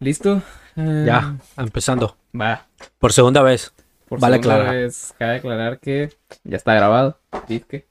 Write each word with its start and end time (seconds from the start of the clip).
¿Listo? 0.00 0.42
Eh, 0.76 1.04
Ya, 1.06 1.36
empezando. 1.56 2.16
Va. 2.38 2.66
Por 2.98 3.12
segunda 3.12 3.42
vez. 3.42 3.72
Por 4.08 4.20
Vale 4.20 4.36
segunda 4.36 4.54
aclarar. 4.54 4.76
vez, 4.76 5.14
cabe 5.18 5.36
aclarar 5.36 5.80
que 5.80 6.10
ya 6.44 6.56
está 6.56 6.74
grabado. 6.74 7.18
Que 7.48 7.86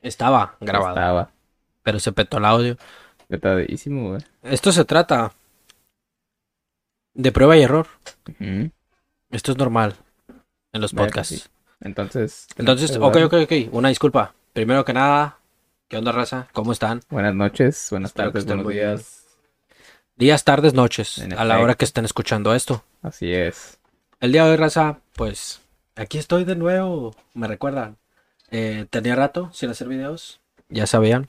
Estaba 0.00 0.56
grabado, 0.60 0.94
Estaba 0.94 1.30
pero 1.82 1.98
se 1.98 2.12
petó 2.12 2.38
el 2.38 2.44
audio. 2.44 2.76
petadísimo, 3.28 4.10
güey. 4.10 4.22
Esto 4.42 4.72
se 4.72 4.84
trata 4.84 5.32
de 7.14 7.32
prueba 7.32 7.56
y 7.56 7.62
error. 7.62 7.86
Esto 9.30 9.52
es 9.52 9.58
normal 9.58 9.96
en 10.72 10.80
los 10.80 10.92
podcasts. 10.92 11.40
sí. 11.40 11.48
Entonces. 11.80 12.46
Entonces, 12.56 12.96
ok, 12.96 13.16
ok, 13.26 13.34
ok. 13.44 13.52
Una 13.72 13.88
disculpa. 13.90 14.34
Primero 14.54 14.84
que 14.84 14.92
nada, 14.94 15.38
¿qué 15.88 15.98
onda, 15.98 16.12
raza? 16.12 16.48
¿Cómo 16.52 16.72
están? 16.72 17.00
Buenas 17.10 17.34
noches, 17.34 17.88
buenas 17.90 18.10
Espero 18.10 18.28
tardes, 18.30 18.46
buenos 18.46 18.66
bien. 18.66 18.84
Días. 20.16 20.44
Tardes, 20.44 20.74
noches. 20.74 21.18
En 21.18 21.32
A 21.34 21.44
la 21.44 21.60
hora 21.60 21.74
que 21.74 21.84
estén 21.84 22.04
escuchando 22.04 22.54
esto. 22.54 22.82
Así 23.02 23.32
es. 23.32 23.78
El 24.20 24.32
día 24.32 24.44
de 24.44 24.52
hoy, 24.52 24.56
raza, 24.56 24.98
pues 25.14 25.60
aquí 25.96 26.18
estoy 26.18 26.44
de 26.44 26.56
nuevo. 26.56 27.14
Me 27.34 27.46
recuerdan. 27.48 27.96
Eh, 28.50 28.86
tenía 28.90 29.16
rato 29.16 29.50
sin 29.52 29.70
hacer 29.70 29.88
videos. 29.88 30.40
Ya 30.68 30.86
sabían. 30.86 31.28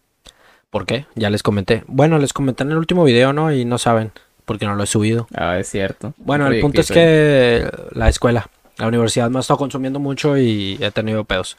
¿Por 0.69 0.85
qué? 0.85 1.05
Ya 1.15 1.29
les 1.29 1.43
comenté. 1.43 1.83
Bueno, 1.87 2.17
les 2.19 2.33
comenté 2.33 2.63
en 2.63 2.71
el 2.71 2.77
último 2.77 3.03
video, 3.03 3.33
¿no? 3.33 3.51
Y 3.51 3.65
no 3.65 3.77
saben 3.77 4.11
porque 4.45 4.65
no 4.65 4.75
lo 4.75 4.83
he 4.83 4.87
subido. 4.87 5.27
Ah, 5.33 5.57
es 5.57 5.69
cierto. 5.69 6.13
Bueno, 6.17 6.47
el 6.47 6.59
punto 6.61 6.81
es 6.81 6.87
soy- 6.87 6.95
que 6.95 7.71
la 7.91 8.09
escuela, 8.09 8.49
la 8.77 8.87
universidad 8.87 9.29
me 9.29 9.37
ha 9.37 9.41
estado 9.41 9.57
consumiendo 9.57 9.99
mucho 9.99 10.37
y 10.37 10.77
he 10.81 10.91
tenido 10.91 11.23
pedos. 11.23 11.57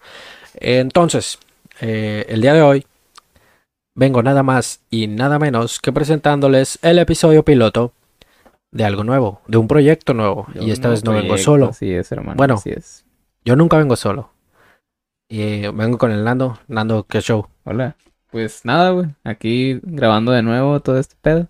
Entonces, 0.54 1.38
eh, 1.80 2.24
el 2.28 2.40
día 2.40 2.54
de 2.54 2.62
hoy 2.62 2.86
vengo 3.96 4.22
nada 4.22 4.44
más 4.44 4.80
y 4.90 5.08
nada 5.08 5.40
menos 5.40 5.80
que 5.80 5.92
presentándoles 5.92 6.78
el 6.82 7.00
episodio 7.00 7.44
piloto 7.44 7.92
de 8.70 8.84
algo 8.84 9.02
nuevo, 9.02 9.40
de 9.48 9.56
un 9.56 9.66
proyecto 9.66 10.14
nuevo. 10.14 10.46
Yo 10.54 10.62
Y 10.62 10.70
esta 10.70 10.88
vez 10.88 11.02
no 11.02 11.12
vengo 11.12 11.36
solo. 11.38 11.70
Así 11.70 11.92
es, 11.92 12.12
hermano. 12.12 12.36
Bueno. 12.36 12.54
Así 12.54 12.70
es. 12.70 13.04
Yo 13.44 13.56
nunca 13.56 13.78
vengo 13.78 13.96
solo. 13.96 14.30
Y 15.28 15.66
vengo 15.68 15.98
con 15.98 16.12
el 16.12 16.22
Nando. 16.22 16.58
Nando, 16.68 17.04
¿qué 17.08 17.20
show? 17.20 17.48
Hola. 17.64 17.96
Pues 18.30 18.64
nada, 18.64 18.90
güey. 18.90 19.08
Aquí 19.24 19.80
grabando 19.82 20.30
de 20.32 20.42
nuevo 20.42 20.78
todo 20.80 20.98
este 20.98 21.16
pedo. 21.20 21.48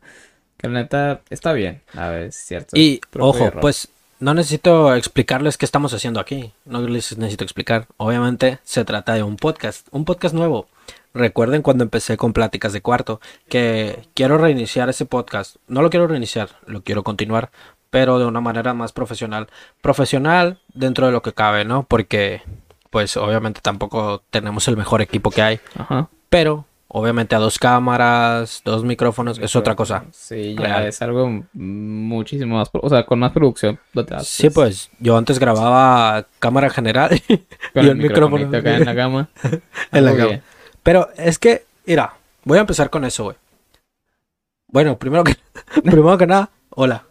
Que 0.57 0.69
la 0.69 0.81
neta 0.81 1.21
está 1.31 1.53
bien. 1.53 1.83
A 1.95 2.09
ver, 2.09 2.25
es 2.25 2.37
cierto. 2.37 2.77
Y 2.77 3.01
ojo, 3.19 3.47
error. 3.47 3.61
pues 3.61 3.89
no 4.21 4.35
necesito 4.35 4.95
explicarles 4.95 5.59
qué 5.59 5.65
estamos 5.65 5.93
haciendo 5.93 6.21
aquí. 6.21 6.53
No 6.65 6.81
les 6.81 7.19
necesito 7.19 7.45
explicar. 7.45 7.89
Obviamente 7.97 8.61
se 8.63 8.85
trata 8.85 9.15
de 9.15 9.23
un 9.23 9.37
podcast, 9.37 9.89
un 9.91 10.05
podcast 10.05 10.35
nuevo. 10.35 10.69
Recuerden 11.17 11.63
cuando 11.63 11.83
empecé 11.83 12.19
con 12.19 12.35
Pláticas 12.35 12.75
de 12.75 12.83
Cuarto 12.83 13.21
que 13.49 14.07
quiero 14.13 14.37
reiniciar 14.37 14.91
ese 14.91 15.07
podcast. 15.07 15.57
No 15.67 15.81
lo 15.81 15.89
quiero 15.89 16.07
reiniciar, 16.07 16.51
lo 16.67 16.83
quiero 16.83 17.03
continuar, 17.03 17.51
pero 17.89 18.19
de 18.19 18.27
una 18.27 18.43
manera 18.43 18.75
más 18.75 18.93
profesional. 18.93 19.49
Profesional 19.81 20.59
dentro 20.75 21.07
de 21.07 21.13
lo 21.13 21.23
que 21.23 21.33
cabe, 21.33 21.65
¿no? 21.65 21.85
Porque 21.85 22.43
pues 22.91 23.17
obviamente 23.17 23.61
tampoco 23.63 24.23
tenemos 24.31 24.69
el 24.69 24.77
mejor 24.77 25.01
equipo 25.01 25.31
que 25.31 25.41
hay, 25.41 25.61
Ajá. 25.79 26.09
pero 26.29 26.67
obviamente 26.89 27.35
a 27.35 27.39
dos 27.39 27.59
cámaras, 27.59 28.61
dos 28.63 28.85
micrófonos 28.85 29.39
es 29.39 29.57
otra 29.57 29.75
cosa. 29.75 30.05
Sí, 30.13 30.55
ya 30.55 30.67
Real. 30.67 30.87
es 30.87 31.01
algo 31.01 31.45
muchísimo 31.55 32.59
más, 32.59 32.69
o 32.73 32.89
sea, 32.91 33.07
con 33.07 33.19
más 33.19 33.33
producción. 33.33 33.79
Sí, 34.23 34.51
pues 34.51 34.91
yo 34.99 35.17
antes 35.17 35.39
grababa 35.39 36.27
cámara 36.39 36.69
general 36.69 37.11
con 37.73 37.85
y 37.85 37.89
el 37.89 37.89
el 37.89 37.97
micrófono 37.97 38.49
acá 38.55 38.77
en 38.77 38.85
la 38.85 38.95
cama. 38.95 39.29
en 39.93 40.05
la 40.05 40.15
cama. 40.15 40.41
Pero 40.87 41.11
es 41.17 41.41
que, 41.41 41.65
mira, 41.85 42.15
voy 42.45 42.59
a 42.59 42.61
empezar 42.61 42.91
con 42.91 43.05
eso, 43.05 43.25
güey. 43.25 43.37
Bueno, 44.69 44.97
primero 44.97 45.25
que, 45.25 45.35
primero 45.83 46.17
que 46.17 46.29
nada, 46.29 46.51
hola. 46.71 47.03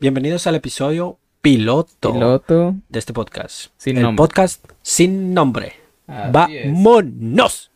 Bienvenidos 0.00 0.46
al 0.46 0.54
episodio 0.54 1.18
piloto, 1.42 2.14
Piloto. 2.14 2.74
de 2.88 2.98
este 2.98 3.12
podcast. 3.12 3.66
Sin 3.76 3.98
el 3.98 4.04
nombre. 4.04 4.16
podcast 4.16 4.64
sin 4.80 5.34
nombre. 5.34 5.74
Así. 6.06 6.32
¡Vámonos! 6.32 7.70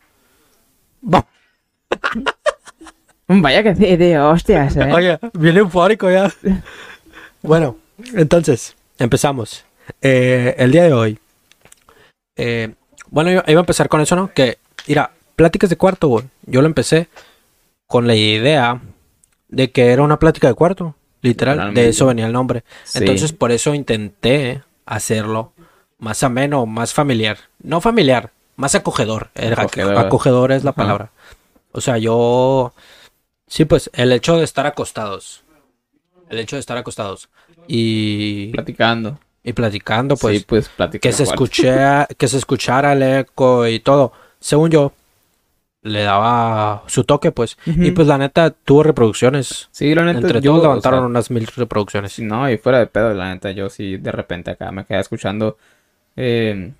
Va. 1.13 1.23
Vaya 3.27 3.61
que 3.61 3.75
sí, 3.75 3.95
tío, 3.95 4.29
hostias, 4.31 4.75
eh. 4.75 4.91
Oye, 4.91 5.19
viene 5.33 5.59
eufórico 5.59 6.09
ya. 6.09 6.33
bueno, 7.43 7.77
entonces, 8.15 8.75
empezamos. 8.97 9.65
Eh, 10.01 10.55
el 10.57 10.71
día 10.71 10.85
de 10.85 10.93
hoy. 10.93 11.19
eh, 12.37 12.73
bueno, 13.11 13.29
yo 13.29 13.43
iba 13.45 13.59
a 13.59 13.67
empezar 13.67 13.87
con 13.87 14.01
eso, 14.01 14.15
¿no? 14.15 14.33
Que, 14.33 14.57
mira, 14.87 15.11
pláticas 15.35 15.69
de 15.69 15.77
cuarto, 15.77 16.07
güey. 16.07 16.25
Yo 16.45 16.61
lo 16.61 16.67
empecé 16.67 17.07
con 17.87 18.07
la 18.07 18.15
idea 18.15 18.81
de 19.49 19.71
que 19.71 19.91
era 19.91 20.01
una 20.01 20.19
plática 20.19 20.47
de 20.47 20.53
cuarto. 20.53 20.95
Literal, 21.21 21.73
de 21.73 21.87
eso 21.87 22.07
venía 22.07 22.25
el 22.25 22.33
nombre. 22.33 22.63
Sí. 22.83 22.99
Entonces, 22.99 23.31
por 23.31 23.51
eso 23.51 23.73
intenté 23.73 24.61
hacerlo 24.85 25.53
más 25.97 26.21
ameno, 26.21 26.65
más 26.65 26.93
familiar. 26.93 27.37
No 27.61 27.79
familiar, 27.79 28.31
más 28.57 28.75
acogedor. 28.75 29.29
Acogedor. 29.35 29.97
acogedor 29.97 30.51
es 30.51 30.65
la 30.65 30.71
Ajá. 30.71 30.81
palabra. 30.81 31.11
O 31.71 31.79
sea, 31.79 31.97
yo... 31.97 32.73
Sí, 33.47 33.65
pues 33.65 33.89
el 33.93 34.11
hecho 34.11 34.37
de 34.37 34.43
estar 34.43 34.65
acostados. 34.65 35.43
El 36.29 36.39
hecho 36.39 36.57
de 36.57 36.59
estar 36.59 36.77
acostados. 36.77 37.29
Y, 37.67 38.47
platicando. 38.47 39.19
y 39.43 39.53
platicando, 39.53 40.17
pues, 40.17 40.39
sí, 40.39 40.45
pues 40.45 40.67
platicando. 40.69 41.01
que 41.01 41.13
se 41.13 41.23
escuchara, 41.23 42.07
que 42.17 42.27
se 42.27 42.37
escuchara 42.37 42.93
el 42.93 43.03
eco 43.03 43.65
y 43.67 43.79
todo. 43.79 44.11
Según 44.39 44.71
yo, 44.71 44.91
le 45.83 46.01
daba 46.03 46.83
su 46.87 47.03
toque, 47.03 47.31
pues. 47.31 47.57
Y 47.65 47.91
pues 47.91 48.07
la 48.07 48.17
neta 48.17 48.49
tuvo 48.51 48.83
reproducciones. 48.83 49.69
Sí, 49.71 49.93
la 49.93 50.03
neta, 50.05 50.19
Entre 50.19 50.41
yo, 50.41 50.51
todos 50.51 50.59
o 50.59 50.67
levantaron 50.67 50.99
sea, 51.01 51.07
unas 51.07 51.29
mil 51.31 51.45
reproducciones. 51.45 52.19
no, 52.19 52.49
y 52.49 52.57
fuera 52.57 52.79
de 52.79 52.87
pedo, 52.87 53.13
la 53.13 53.33
neta, 53.33 53.51
yo 53.51 53.69
sí, 53.69 53.97
de 53.97 54.11
repente 54.11 54.51
acá 54.51 54.71
me 54.71 54.85
quedé 54.85 54.99
escuchando. 54.99 55.57
eh, 56.15 56.71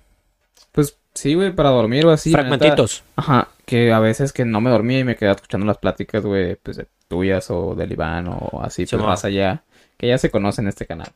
pues 0.72 0.96
sí, 1.14 1.34
güey, 1.34 1.52
para 1.52 1.70
dormir 1.70 2.04
o 2.06 2.10
así. 2.10 2.30
neta, 2.30 2.42
Fragmentitos. 2.42 3.04
Ajá, 3.16 3.48
que 3.66 3.92
a 3.92 4.00
veces 4.00 4.32
que 4.32 4.44
no 4.44 4.60
me 4.60 4.70
dormía 4.70 4.98
y 5.00 5.04
me 5.04 5.16
quedaba 5.16 5.36
escuchando 5.36 5.66
las 5.66 5.78
pláticas, 5.78 6.24
güey, 6.24 6.56
pues 6.56 6.76
de 6.78 6.86
tuyas 7.06 7.50
o 7.50 7.74
del 7.74 7.92
Iván 7.92 8.26
o 8.28 8.60
así, 8.62 8.86
Sí, 8.86 8.96
pues 8.96 9.06
más 9.06 9.24
allá, 9.24 9.62
que 9.96 10.08
ya 10.08 10.18
se 10.18 10.30
conoce 10.30 10.62
en 10.62 10.68
este 10.68 10.86
canal. 10.86 11.08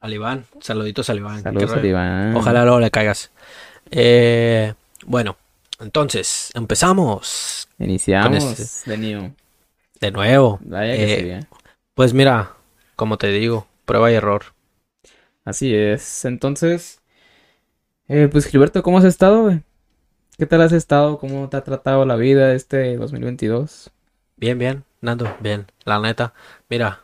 Al 0.00 0.12
Iván. 0.12 0.44
Saluditos 0.60 1.08
al 1.10 1.18
Iván. 1.18 1.42
Saludos 1.42 1.72
al. 1.72 1.84
Iván. 1.84 2.36
Ojalá 2.36 2.62
luego 2.64 2.80
le 2.80 2.90
caigas. 2.90 3.30
Eh, 3.90 4.74
bueno, 5.06 5.36
entonces, 5.80 6.50
empezamos 6.54 7.68
Iniciamos 7.78 8.44
este- 8.58 8.90
de 8.90 8.96
new. 8.98 9.34
de 10.00 10.10
nuevo. 10.10 10.60
Eh, 10.72 11.40
eh. 11.40 11.46
Pues 11.94 12.12
mira, 12.14 12.52
como 12.96 13.18
te 13.18 13.28
digo, 13.28 13.66
prueba 13.84 14.10
y 14.10 14.14
error. 14.14 14.44
Así 15.44 15.74
es. 15.74 16.24
Entonces, 16.24 17.00
eh, 18.08 18.28
pues 18.30 18.46
Gilberto, 18.46 18.82
¿cómo 18.82 18.98
has 18.98 19.04
estado? 19.04 19.58
¿Qué 20.38 20.46
tal 20.46 20.62
has 20.62 20.72
estado? 20.72 21.18
¿Cómo 21.18 21.48
te 21.48 21.56
ha 21.56 21.64
tratado 21.64 22.04
la 22.04 22.16
vida 22.16 22.54
este 22.54 22.96
2022? 22.96 23.90
Bien, 24.36 24.58
bien, 24.58 24.84
Nando, 25.00 25.36
bien. 25.40 25.66
La 25.84 26.00
neta, 26.00 26.34
mira, 26.68 27.00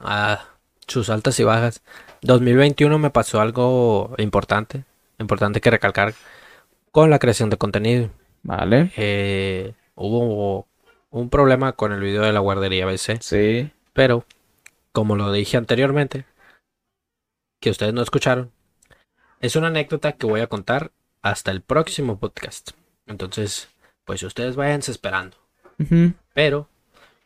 ah, 0.00 0.44
sus 0.86 1.10
altas 1.10 1.38
y 1.40 1.44
bajas. 1.44 1.82
2021 2.22 2.98
me 2.98 3.10
pasó 3.10 3.40
algo 3.40 4.14
importante, 4.18 4.84
importante 5.18 5.60
que 5.60 5.70
recalcar 5.70 6.14
con 6.94 7.10
la 7.10 7.18
creación 7.18 7.50
de 7.50 7.56
contenido. 7.58 8.10
Vale. 8.44 8.92
Eh, 8.96 9.74
hubo 9.96 10.68
un 11.10 11.28
problema 11.28 11.72
con 11.72 11.90
el 11.90 11.98
video 12.00 12.22
de 12.22 12.32
la 12.32 12.38
guardería 12.38 12.86
BC, 12.86 13.18
Sí. 13.20 13.72
pero 13.92 14.24
como 14.92 15.16
lo 15.16 15.32
dije 15.32 15.56
anteriormente, 15.56 16.24
que 17.60 17.70
ustedes 17.70 17.92
no 17.94 18.00
escucharon, 18.00 18.52
es 19.40 19.56
una 19.56 19.66
anécdota 19.66 20.12
que 20.12 20.26
voy 20.26 20.40
a 20.40 20.46
contar 20.46 20.92
hasta 21.20 21.50
el 21.50 21.62
próximo 21.62 22.20
podcast. 22.20 22.70
Entonces, 23.08 23.68
pues 24.04 24.22
ustedes 24.22 24.54
váyanse 24.54 24.92
esperando. 24.92 25.36
Pero 26.32 26.68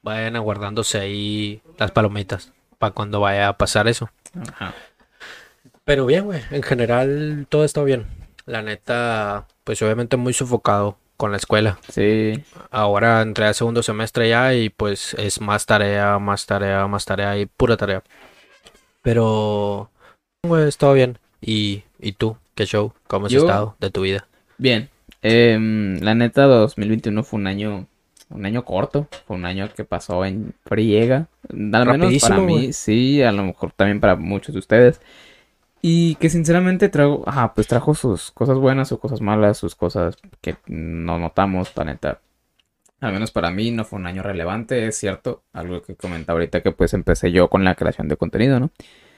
vayan 0.01 0.35
aguardándose 0.37 0.99
ahí 0.99 1.61
las 1.77 1.91
palomitas 1.91 2.55
para 2.79 2.95
cuando 2.95 3.21
vaya 3.21 3.49
a 3.49 3.59
pasar 3.59 3.87
eso. 3.87 4.09
Ajá. 4.51 4.73
Pero 5.85 6.07
bien, 6.07 6.25
güey, 6.25 6.41
en 6.53 6.63
general 6.63 7.47
todo 7.51 7.67
está 7.67 7.83
bien. 7.85 8.07
La 8.49 8.63
neta, 8.63 9.47
pues 9.65 9.81
obviamente 9.83 10.17
muy 10.17 10.33
sofocado 10.33 10.97
con 11.19 11.31
la 11.33 11.37
escuela. 11.37 11.79
Sí. 11.93 12.33
Ahora 12.71 13.21
entré 13.23 13.45
al 13.47 13.55
segundo 13.55 13.83
semestre 13.83 14.29
ya 14.31 14.55
y 14.55 14.71
pues 14.71 15.15
es 15.15 15.41
más 15.41 15.67
tarea, 15.67 16.19
más 16.19 16.47
tarea, 16.47 16.87
más 16.87 17.05
tarea 17.05 17.37
y 17.39 17.47
pura 17.47 17.77
tarea. 17.77 18.03
Pero, 19.03 19.91
güey, 20.47 20.71
todo 20.73 20.95
bien. 20.95 21.19
¿Y, 21.41 21.83
y 22.01 22.13
tú? 22.13 22.37
¿Qué 22.55 22.67
show? 22.67 22.93
¿Cómo 23.07 23.27
has 23.27 23.33
Yo- 23.33 23.41
estado 23.41 23.77
de 23.81 23.91
tu 23.91 24.03
vida? 24.03 24.27
Bien. 24.57 24.89
Em, 25.23 25.99
la 26.01 26.15
neta, 26.15 26.45
2021 26.45 27.23
fue 27.25 27.39
un 27.41 27.47
año, 27.47 27.87
un 28.31 28.47
año 28.47 28.65
corto. 28.65 29.09
Fue 29.27 29.37
un 29.37 29.45
año 29.45 29.69
que 29.75 29.85
pasó 29.85 30.25
en 30.25 30.55
friega. 30.65 31.27
Al 31.51 31.87
menos 31.99 32.21
para 32.23 32.39
mí, 32.39 32.73
sí. 32.73 33.23
A 33.23 33.33
lo 33.33 33.45
mejor 33.45 33.73
también 33.73 34.01
para 34.01 34.17
muchos 34.17 34.55
de 34.55 34.59
ustedes. 34.61 35.01
Y 35.81 36.17
que 36.17 36.29
sinceramente 36.29 36.89
trajo, 36.89 37.23
ajá, 37.27 37.55
pues 37.55 37.69
trajo 37.69 37.95
sus 37.95 38.31
cosas 38.33 38.59
buenas, 38.59 38.89
sus 38.89 38.99
cosas 38.99 39.21
malas, 39.21 39.59
sus 39.59 39.75
cosas 39.75 40.17
que 40.41 40.57
no 40.67 41.19
notamos, 41.19 41.73
la 41.77 41.85
neta. 41.85 42.21
al 43.01 43.13
menos 43.13 43.31
para 43.31 43.51
mí, 43.51 43.71
no 43.71 43.85
fue 43.85 43.99
un 43.99 44.07
año 44.07 44.23
relevante, 44.23 44.87
es 44.87 44.97
cierto. 44.97 45.43
Algo 45.53 45.83
que 45.83 45.95
comentaba 45.95 46.39
ahorita 46.39 46.63
que 46.63 46.73
pues 46.73 46.95
empecé 46.95 47.31
yo 47.31 47.49
con 47.49 47.65
la 47.65 47.77
creación 47.77 48.09
de 48.09 48.17
contenido, 48.17 48.59
¿no? 48.59 48.71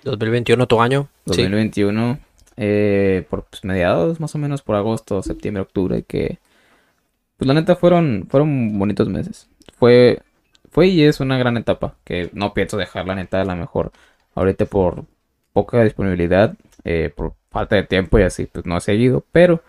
2021, 0.04 0.66
tu 0.66 0.80
año. 0.82 1.08
Sí. 1.26 1.42
2021, 1.42 2.18
eh, 2.56 3.26
por 3.30 3.44
pues, 3.44 3.64
mediados, 3.64 4.20
más 4.20 4.34
o 4.34 4.38
menos 4.38 4.62
por 4.62 4.76
agosto, 4.76 5.22
septiembre, 5.22 5.62
octubre, 5.62 6.02
que 6.02 6.38
pues 7.38 7.48
la 7.48 7.54
neta 7.54 7.74
fueron, 7.74 8.26
fueron 8.28 8.78
bonitos 8.78 9.08
meses. 9.08 9.48
Fue, 9.78 10.20
fue 10.70 10.88
y 10.88 11.04
es 11.04 11.20
una 11.20 11.38
gran 11.38 11.56
etapa 11.56 11.96
que 12.04 12.28
no 12.34 12.52
pienso 12.52 12.76
dejar 12.76 13.06
la 13.06 13.14
neta 13.14 13.40
a 13.40 13.46
la 13.46 13.56
mejor 13.56 13.92
ahorita 14.34 14.66
por 14.66 15.04
poca 15.52 15.82
disponibilidad, 15.84 16.54
eh, 16.84 17.12
por 17.14 17.34
falta 17.50 17.76
de 17.76 17.84
tiempo 17.84 18.18
y 18.18 18.22
así, 18.22 18.46
pues 18.46 18.66
no 18.66 18.76
he 18.78 18.80
seguido, 18.80 19.24
pero 19.32 19.62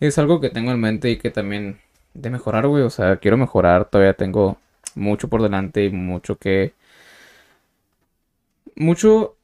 es 0.00 0.18
algo 0.18 0.40
que 0.40 0.50
tengo 0.50 0.72
en 0.72 0.80
mente 0.80 1.10
y 1.10 1.18
que 1.18 1.30
también 1.30 1.80
de 2.14 2.30
mejorar, 2.30 2.66
güey, 2.68 2.84
o 2.84 2.90
sea, 2.90 3.16
quiero 3.18 3.36
mejorar, 3.38 3.86
todavía 3.86 4.14
tengo 4.14 4.58
mucho 4.96 5.28
por 5.28 5.42
delante 5.42 5.84
y 5.84 5.90
mucho 5.90 6.36
que... 6.38 6.74
Mucho... 8.76 9.36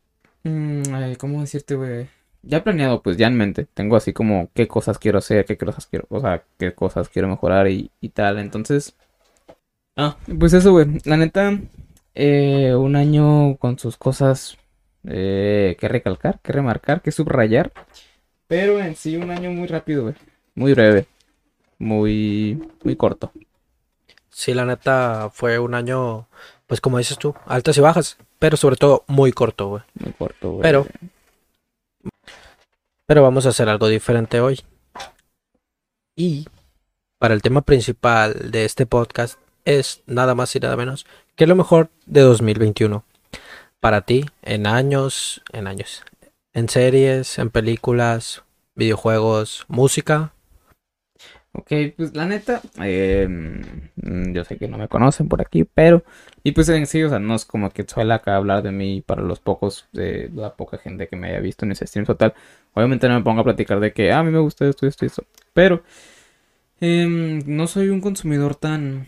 mm, 0.44 0.82
ay, 0.94 1.16
¿Cómo 1.16 1.40
decirte, 1.40 1.74
güey? 1.74 2.08
Ya 2.42 2.62
planeado, 2.64 3.02
pues 3.02 3.16
ya 3.16 3.26
en 3.26 3.36
mente. 3.36 3.66
Tengo 3.74 3.96
así 3.96 4.12
como 4.12 4.50
qué 4.54 4.66
cosas 4.68 4.98
quiero 4.98 5.18
hacer, 5.18 5.44
qué 5.44 5.56
cosas 5.58 5.86
quiero, 5.86 6.06
o 6.10 6.20
sea, 6.20 6.44
qué 6.58 6.74
cosas 6.74 7.08
quiero 7.08 7.28
mejorar 7.28 7.68
y, 7.68 7.90
y 8.00 8.10
tal. 8.10 8.38
Entonces, 8.38 8.94
ah, 9.96 10.16
pues 10.38 10.52
eso, 10.52 10.72
güey. 10.72 10.86
La 11.04 11.16
neta, 11.16 11.58
eh, 12.14 12.74
un 12.74 12.96
año 12.96 13.56
con 13.58 13.78
sus 13.78 13.96
cosas 13.96 14.58
eh, 15.06 15.76
que 15.78 15.88
recalcar, 15.88 16.40
que 16.40 16.52
remarcar, 16.52 17.02
que 17.02 17.12
subrayar. 17.12 17.72
Pero 18.46 18.80
en 18.80 18.96
sí, 18.96 19.16
un 19.16 19.30
año 19.30 19.50
muy 19.50 19.66
rápido, 19.66 20.02
güey. 20.02 20.14
Muy 20.54 20.74
breve. 20.74 21.06
Muy, 21.78 22.62
muy 22.82 22.96
corto. 22.96 23.32
Sí, 24.28 24.54
la 24.54 24.64
neta 24.64 25.30
fue 25.32 25.58
un 25.58 25.74
año, 25.74 26.28
pues 26.66 26.80
como 26.80 26.98
dices 26.98 27.18
tú, 27.18 27.34
altas 27.46 27.76
y 27.76 27.80
bajas, 27.80 28.18
pero 28.38 28.56
sobre 28.56 28.76
todo 28.76 29.04
muy 29.06 29.32
corto, 29.32 29.68
güey. 29.68 29.82
Muy 29.94 30.12
corto, 30.12 30.52
güey. 30.52 30.62
Pero, 30.62 30.86
pero 33.06 33.22
vamos 33.22 33.46
a 33.46 33.50
hacer 33.50 33.68
algo 33.68 33.88
diferente 33.88 34.40
hoy. 34.40 34.60
Y 36.16 36.46
para 37.18 37.34
el 37.34 37.42
tema 37.42 37.62
principal 37.62 38.50
de 38.50 38.64
este 38.64 38.86
podcast 38.86 39.38
es 39.64 40.02
nada 40.06 40.34
más 40.34 40.54
y 40.56 40.60
nada 40.60 40.76
menos 40.76 41.06
que 41.36 41.46
lo 41.46 41.54
mejor 41.54 41.90
de 42.06 42.20
2021. 42.20 43.04
Para 43.80 44.02
ti, 44.02 44.26
en 44.42 44.66
años, 44.66 45.42
en 45.54 45.66
años, 45.66 46.04
en 46.52 46.68
series, 46.68 47.38
en 47.38 47.48
películas, 47.48 48.42
videojuegos, 48.74 49.64
música. 49.68 50.34
Ok, 51.52 51.72
pues 51.96 52.14
la 52.14 52.26
neta, 52.26 52.60
eh, 52.82 53.26
mm, 53.28 54.32
yo 54.34 54.44
sé 54.44 54.58
que 54.58 54.68
no 54.68 54.76
me 54.76 54.86
conocen 54.86 55.28
por 55.28 55.40
aquí, 55.40 55.64
pero, 55.64 56.04
y 56.44 56.52
pues 56.52 56.68
en 56.68 56.86
sí, 56.86 57.02
o 57.02 57.08
sea, 57.08 57.18
no 57.18 57.34
es 57.34 57.46
como 57.46 57.70
que 57.70 57.84
suele 57.88 58.12
acá 58.12 58.36
hablar 58.36 58.62
de 58.62 58.70
mí 58.70 59.00
para 59.00 59.22
los 59.22 59.40
pocos, 59.40 59.88
de 59.92 60.30
la 60.34 60.54
poca 60.54 60.76
gente 60.78 61.08
que 61.08 61.16
me 61.16 61.28
haya 61.28 61.40
visto 61.40 61.64
en 61.64 61.72
ese 61.72 61.86
stream 61.86 62.04
total. 62.06 62.34
Obviamente 62.74 63.08
no 63.08 63.14
me 63.14 63.24
pongo 63.24 63.40
a 63.40 63.44
platicar 63.44 63.80
de 63.80 63.92
que, 63.94 64.12
ah, 64.12 64.18
a 64.20 64.22
mí 64.22 64.30
me 64.30 64.38
gusta 64.40 64.68
esto, 64.68 64.86
esto 64.86 65.04
y 65.04 65.08
esto, 65.08 65.24
pero 65.54 65.82
em, 66.80 67.40
no 67.46 67.66
soy 67.66 67.88
un 67.88 68.00
consumidor 68.00 68.54
tan, 68.56 69.06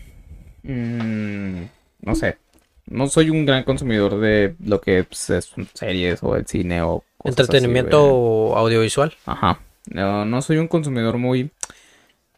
mm, 0.63 1.63
no 2.03 2.15
sé, 2.15 2.39
no 2.87 3.07
soy 3.09 3.31
un 3.31 3.47
gran 3.47 3.65
consumidor 3.65 4.19
de 4.21 4.57
lo 4.65 4.81
que 4.81 5.05
pues, 5.05 5.31
es 5.31 5.53
series 5.75 6.23
o 6.23 6.37
el 6.37 6.47
cine 6.47 6.83
o 6.83 7.05
cosas 7.17 7.51
así, 7.51 7.71
Entretenimiento 7.71 8.01
güey. 8.03 8.59
audiovisual. 8.59 9.15
Ajá. 9.27 9.61
No, 9.91 10.25
no 10.25 10.43
soy 10.43 10.59
un 10.59 10.69
consumidor 10.69 11.19
muy. 11.19 11.51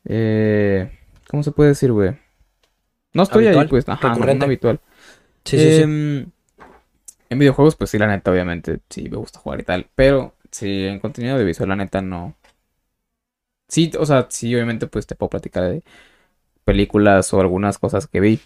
Eh, 0.05 0.91
¿Cómo 1.29 1.43
se 1.43 1.53
puede 1.53 1.71
decir, 1.71 1.93
güey? 1.93 2.17
No 3.13 3.23
estoy 3.23 3.47
ahí, 3.47 3.65
pues. 3.69 3.89
Ajá, 3.89 4.15
no, 4.17 4.35
no 4.35 4.45
habitual. 4.45 4.81
Sí, 5.45 5.59
sí, 5.59 5.73
sí. 5.73 5.83
Em, 5.83 6.31
En 7.29 7.39
videojuegos, 7.39 7.77
pues 7.77 7.91
sí, 7.91 7.99
la 7.99 8.07
neta, 8.07 8.31
obviamente, 8.31 8.81
sí 8.89 9.09
me 9.11 9.17
gusta 9.19 9.39
jugar 9.41 9.61
y 9.61 9.65
tal. 9.65 9.89
Pero, 9.95 10.35
sí, 10.51 10.85
en 10.87 11.01
contenido 11.01 11.35
audiovisual, 11.35 11.69
la 11.69 11.77
neta, 11.77 12.01
no. 12.03 12.35
Sí, 13.69 13.91
o 13.99 14.07
sea, 14.07 14.27
sí, 14.31 14.55
obviamente, 14.55 14.87
pues 14.87 15.07
te 15.07 15.15
puedo 15.17 15.31
platicar 15.31 15.65
de 15.65 15.83
películas 16.65 17.33
o 17.35 17.41
algunas 17.41 17.79
cosas 17.79 18.07
que 18.09 18.21
vi. 18.21 18.41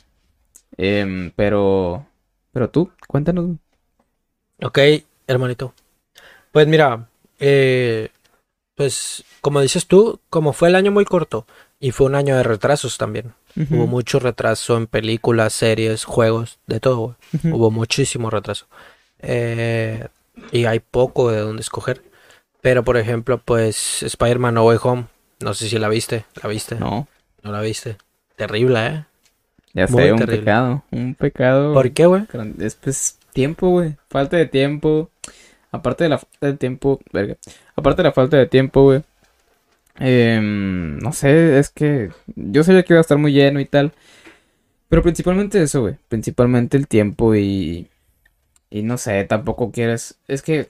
Em, 0.76 1.30
pero. 1.34 2.06
Pero 2.52 2.70
tú, 2.70 2.90
cuéntanos. 3.06 3.56
Ok, 4.62 4.78
hermanito. 5.26 5.74
Pues 6.52 6.66
mira, 6.66 7.08
eh, 7.38 8.10
pues 8.74 9.24
como 9.40 9.60
dices 9.60 9.86
tú, 9.86 10.20
como 10.30 10.52
fue 10.52 10.68
el 10.68 10.74
año 10.74 10.90
muy 10.90 11.04
corto 11.04 11.46
y 11.80 11.90
fue 11.92 12.06
un 12.06 12.14
año 12.14 12.36
de 12.36 12.42
retrasos 12.42 12.98
también. 12.98 13.34
Hubo 13.70 13.88
mucho 13.88 14.20
retraso 14.20 14.76
en 14.76 14.86
películas, 14.86 15.52
series, 15.52 16.04
juegos, 16.04 16.60
de 16.68 16.78
todo. 16.78 17.16
Hubo 17.42 17.72
muchísimo 17.72 18.30
retraso. 18.30 18.66
Eh, 19.18 20.06
y 20.52 20.64
hay 20.66 20.78
poco 20.78 21.32
de 21.32 21.40
dónde 21.40 21.62
escoger. 21.62 22.04
Pero 22.60 22.84
por 22.84 22.96
ejemplo, 22.96 23.38
pues 23.38 24.04
Spider-Man 24.04 24.54
No 24.54 24.64
Way 24.64 24.78
Home. 24.82 25.06
No 25.40 25.54
sé 25.54 25.68
si 25.68 25.78
la 25.78 25.88
viste. 25.88 26.24
¿La 26.40 26.48
viste? 26.48 26.76
No, 26.76 27.08
No 27.42 27.50
la 27.50 27.60
viste. 27.60 27.96
Terrible, 28.36 28.86
¿eh? 28.86 29.04
Ya 29.74 29.86
Muy 29.88 30.02
sé, 30.02 30.12
un 30.12 30.18
terrible. 30.18 30.38
pecado. 30.40 30.84
Un 30.90 31.14
pecado. 31.14 31.74
¿Por 31.74 31.90
qué, 31.92 32.06
güey? 32.06 32.24
Es 32.60 32.74
pues 32.76 33.18
tiempo, 33.32 33.68
güey. 33.70 33.96
Falta 34.08 34.36
de 34.36 34.46
tiempo. 34.46 35.10
Aparte 35.70 36.04
de 36.04 36.10
la 36.10 36.18
falta 36.18 36.46
de 36.46 36.54
tiempo, 36.54 37.00
verga. 37.12 37.36
Aparte 37.76 38.02
de 38.02 38.08
la 38.08 38.12
falta 38.12 38.36
de 38.38 38.46
tiempo, 38.46 38.82
güey. 38.84 39.02
em, 39.98 40.98
no 40.98 41.12
sé, 41.12 41.58
es 41.58 41.70
que 41.70 42.10
yo 42.36 42.62
sabía 42.64 42.82
que 42.84 42.92
iba 42.94 43.00
a 43.00 43.02
estar 43.02 43.18
muy 43.18 43.32
lleno 43.32 43.60
y 43.60 43.64
tal. 43.66 43.92
Pero 44.88 45.02
principalmente 45.02 45.62
eso, 45.62 45.82
güey. 45.82 45.96
Principalmente 46.08 46.76
el 46.76 46.88
tiempo 46.88 47.34
y. 47.34 47.88
Y 48.70 48.82
no 48.82 48.98
sé, 48.98 49.24
tampoco 49.24 49.70
quieres. 49.70 50.18
Es 50.28 50.42
que 50.42 50.68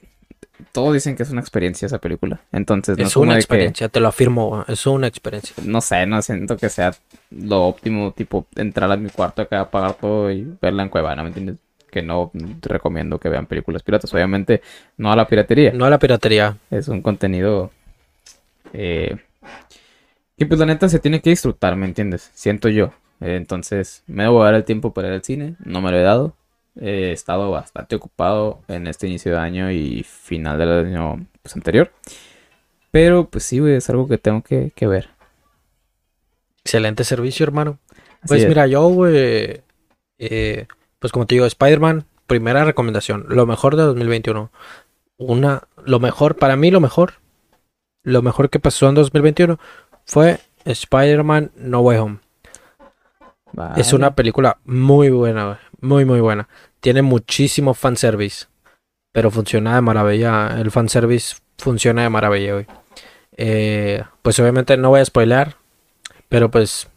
todos 0.71 0.93
dicen 0.93 1.15
que 1.15 1.23
es 1.23 1.29
una 1.31 1.41
experiencia 1.41 1.85
esa 1.85 1.99
película. 1.99 2.41
Entonces 2.51 2.97
no 2.99 3.07
Es 3.07 3.15
una 3.15 3.35
de 3.35 3.45
que. 3.47 3.63
experiencia, 3.63 3.89
te 3.89 3.99
lo 3.99 4.07
afirmo, 4.07 4.65
Es 4.67 4.85
una 4.85 5.07
experiencia. 5.07 5.55
No 5.65 5.81
sé, 5.81 6.05
no 6.05 6.21
siento 6.21 6.57
que 6.57 6.69
sea 6.69 6.93
lo 7.31 7.67
óptimo, 7.67 8.11
tipo, 8.11 8.47
entrar 8.55 8.91
a 8.91 8.97
mi 8.97 9.09
cuarto 9.09 9.41
acá, 9.41 9.61
apagar 9.61 9.95
todo 9.95 10.31
y 10.31 10.47
verla 10.61 10.83
en 10.83 10.89
Cuevana, 10.89 11.23
¿me 11.23 11.29
entiendes? 11.29 11.57
Que 11.91 12.01
no 12.01 12.31
recomiendo 12.61 13.19
que 13.19 13.29
vean 13.29 13.45
películas 13.47 13.83
piratas. 13.83 14.13
Obviamente, 14.13 14.61
no 14.97 15.11
a 15.11 15.15
la 15.15 15.27
piratería. 15.27 15.71
No 15.73 15.85
a 15.85 15.89
la 15.89 15.99
piratería. 15.99 16.57
Es 16.69 16.87
un 16.87 17.01
contenido 17.01 17.71
eh, 18.73 19.17
que, 20.37 20.45
pues, 20.45 20.59
la 20.59 20.65
neta 20.65 20.87
se 20.89 20.99
tiene 20.99 21.21
que 21.21 21.31
disfrutar, 21.31 21.75
¿me 21.75 21.85
entiendes? 21.85 22.31
Siento 22.33 22.69
yo. 22.69 22.93
Entonces, 23.21 24.03
me 24.07 24.23
debo 24.23 24.43
dar 24.43 24.53
el 24.53 24.63
tiempo 24.63 24.93
para 24.93 25.09
ir 25.09 25.13
al 25.15 25.23
cine. 25.23 25.55
No 25.63 25.81
me 25.81 25.91
lo 25.91 25.97
he 25.97 26.03
dado. 26.03 26.35
He 26.75 27.11
estado 27.11 27.51
bastante 27.51 27.95
ocupado 27.95 28.61
en 28.67 28.87
este 28.87 29.07
inicio 29.07 29.33
de 29.33 29.37
año 29.39 29.71
y 29.71 30.03
final 30.03 30.57
del 30.57 30.85
año 30.87 31.25
pues, 31.41 31.55
anterior. 31.55 31.91
Pero, 32.91 33.29
pues 33.29 33.43
sí, 33.43 33.59
güey, 33.59 33.75
es 33.75 33.89
algo 33.89 34.07
que 34.07 34.17
tengo 34.17 34.41
que, 34.41 34.71
que 34.75 34.87
ver. 34.87 35.09
Excelente 36.63 37.03
servicio, 37.03 37.43
hermano. 37.43 37.79
Así 38.21 38.27
Pues 38.27 38.41
es. 38.43 38.47
mira, 38.47 38.67
yo, 38.67 38.87
güey, 38.87 39.61
eh, 40.17 40.67
pues 40.99 41.11
como 41.13 41.25
te 41.25 41.35
digo, 41.35 41.45
Spider-Man, 41.45 42.05
primera 42.27 42.63
recomendación, 42.65 43.25
lo 43.29 43.45
mejor 43.45 43.75
de 43.75 43.83
2021. 43.83 44.51
Una, 45.17 45.63
lo 45.83 45.99
mejor, 45.99 46.35
para 46.37 46.55
mí 46.55 46.71
lo 46.71 46.79
mejor, 46.79 47.13
lo 48.03 48.21
mejor 48.21 48.49
que 48.49 48.59
pasó 48.59 48.87
en 48.89 48.95
2021 48.95 49.59
fue 50.05 50.39
Spider-Man 50.65 51.51
No 51.55 51.81
Way 51.81 51.97
Home. 51.97 52.17
Es 53.75 53.93
una 53.93 54.13
película 54.15 54.59
muy 54.63 55.09
buena, 55.09 55.45
güey, 55.45 55.57
muy, 55.81 56.05
muy 56.05 56.19
buena. 56.19 56.47
Tiene 56.79 57.01
muchísimo 57.01 57.73
fanservice, 57.73 58.45
pero 59.11 59.31
funciona 59.31 59.75
de 59.75 59.81
maravilla. 59.81 60.55
El 60.59 60.71
fanservice 60.71 61.35
funciona 61.57 62.03
de 62.03 62.09
maravilla, 62.09 62.53
güey. 62.53 62.65
Eh, 63.37 64.03
pues 64.21 64.39
obviamente 64.39 64.75
no 64.77 64.89
voy 64.89 64.99
a 65.01 65.05
spoilear, 65.05 65.55
pero 66.27 66.51
pues 66.51 66.87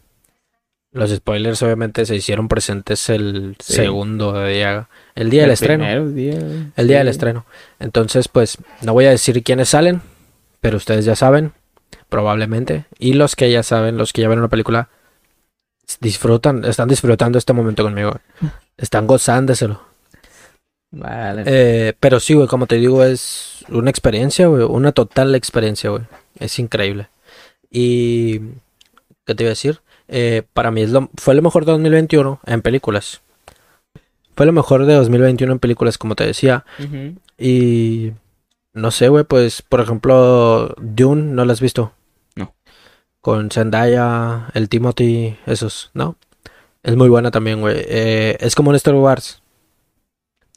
los 0.91 1.09
spoilers 1.09 1.61
obviamente 1.63 2.05
se 2.05 2.15
hicieron 2.15 2.47
presentes 2.47 3.09
el 3.09 3.55
Sí. 3.59 3.73
segundo 3.73 4.45
día, 4.45 4.89
el 5.15 5.29
día 5.29 5.41
del 5.41 5.49
El 5.49 5.53
estreno, 5.53 5.83
primer 5.85 6.13
día, 6.13 6.71
el 6.75 6.87
día 6.87 6.97
del 6.99 7.07
estreno. 7.07 7.45
Entonces, 7.79 8.27
pues 8.27 8.57
no 8.81 8.93
voy 8.93 9.05
a 9.05 9.09
decir 9.09 9.41
quiénes 9.43 9.69
salen, 9.69 10.01
pero 10.61 10.77
ustedes 10.77 11.03
ya 11.05 11.15
saben, 11.15 11.53
probablemente. 12.09 12.85
Y 12.99 13.13
los 13.13 13.35
que 13.35 13.49
ya 13.51 13.63
saben, 13.63 13.97
los 13.97 14.13
que 14.13 14.21
ya 14.21 14.27
ven 14.27 14.41
la 14.41 14.49
película, 14.49 14.89
disfrutan, 15.99 16.63
están 16.65 16.89
disfrutando 16.89 17.37
este 17.37 17.53
momento 17.53 17.83
conmigo. 17.83 18.13
Están 18.77 19.05
gozándoselo. 19.05 19.81
Vale. 20.91 21.43
Eh, 21.45 21.93
pero 21.99 22.19
sí, 22.19 22.33
güey, 22.33 22.47
como 22.47 22.67
te 22.67 22.75
digo, 22.75 23.03
es 23.03 23.63
una 23.69 23.89
experiencia, 23.89 24.47
güey, 24.47 24.63
una 24.63 24.91
total 24.91 25.33
experiencia, 25.35 25.89
güey. 25.89 26.03
Es 26.39 26.59
increíble. 26.59 27.07
Y, 27.69 28.39
¿qué 29.25 29.35
te 29.35 29.43
iba 29.43 29.49
a 29.49 29.57
decir? 29.57 29.81
Eh, 30.07 30.43
para 30.53 30.71
mí 30.71 30.81
es 30.81 30.91
lo, 30.91 31.09
fue 31.15 31.33
lo 31.33 31.41
mejor 31.41 31.65
de 31.65 31.71
2021 31.71 32.39
en 32.45 32.61
películas. 32.61 33.21
Fue 34.35 34.45
lo 34.45 34.51
mejor 34.51 34.85
de 34.85 34.93
2021 34.93 35.53
en 35.53 35.59
películas, 35.59 35.97
como 35.97 36.15
te 36.15 36.25
decía. 36.25 36.65
Y, 37.37 38.11
no 38.73 38.91
sé, 38.91 39.09
güey, 39.09 39.23
pues, 39.23 39.61
por 39.61 39.81
ejemplo, 39.81 40.75
Dune, 40.79 41.33
¿no 41.33 41.45
la 41.45 41.53
has 41.53 41.61
visto? 41.61 41.91
Con 43.23 43.51
Zendaya, 43.51 44.49
el 44.53 44.67
Timothy, 44.67 45.37
esos, 45.45 45.91
¿no? 45.93 46.17
Es 46.83 46.97
muy 46.97 47.07
buena 47.07 47.31
también, 47.31 47.61
güey. 47.61 47.77
Eh, 47.87 48.35
es 48.41 48.53
como 48.53 48.69
un 48.69 48.75
Star 48.75 48.95
Wars. 48.95 49.41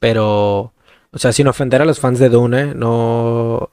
Pero, 0.01 0.73
o 1.13 1.19
sea, 1.19 1.33
sin 1.33 1.47
ofender 1.47 1.81
a 1.81 1.85
los 1.85 2.01
fans 2.01 2.19
de 2.19 2.29
Dune, 2.29 2.75
no, 2.75 3.71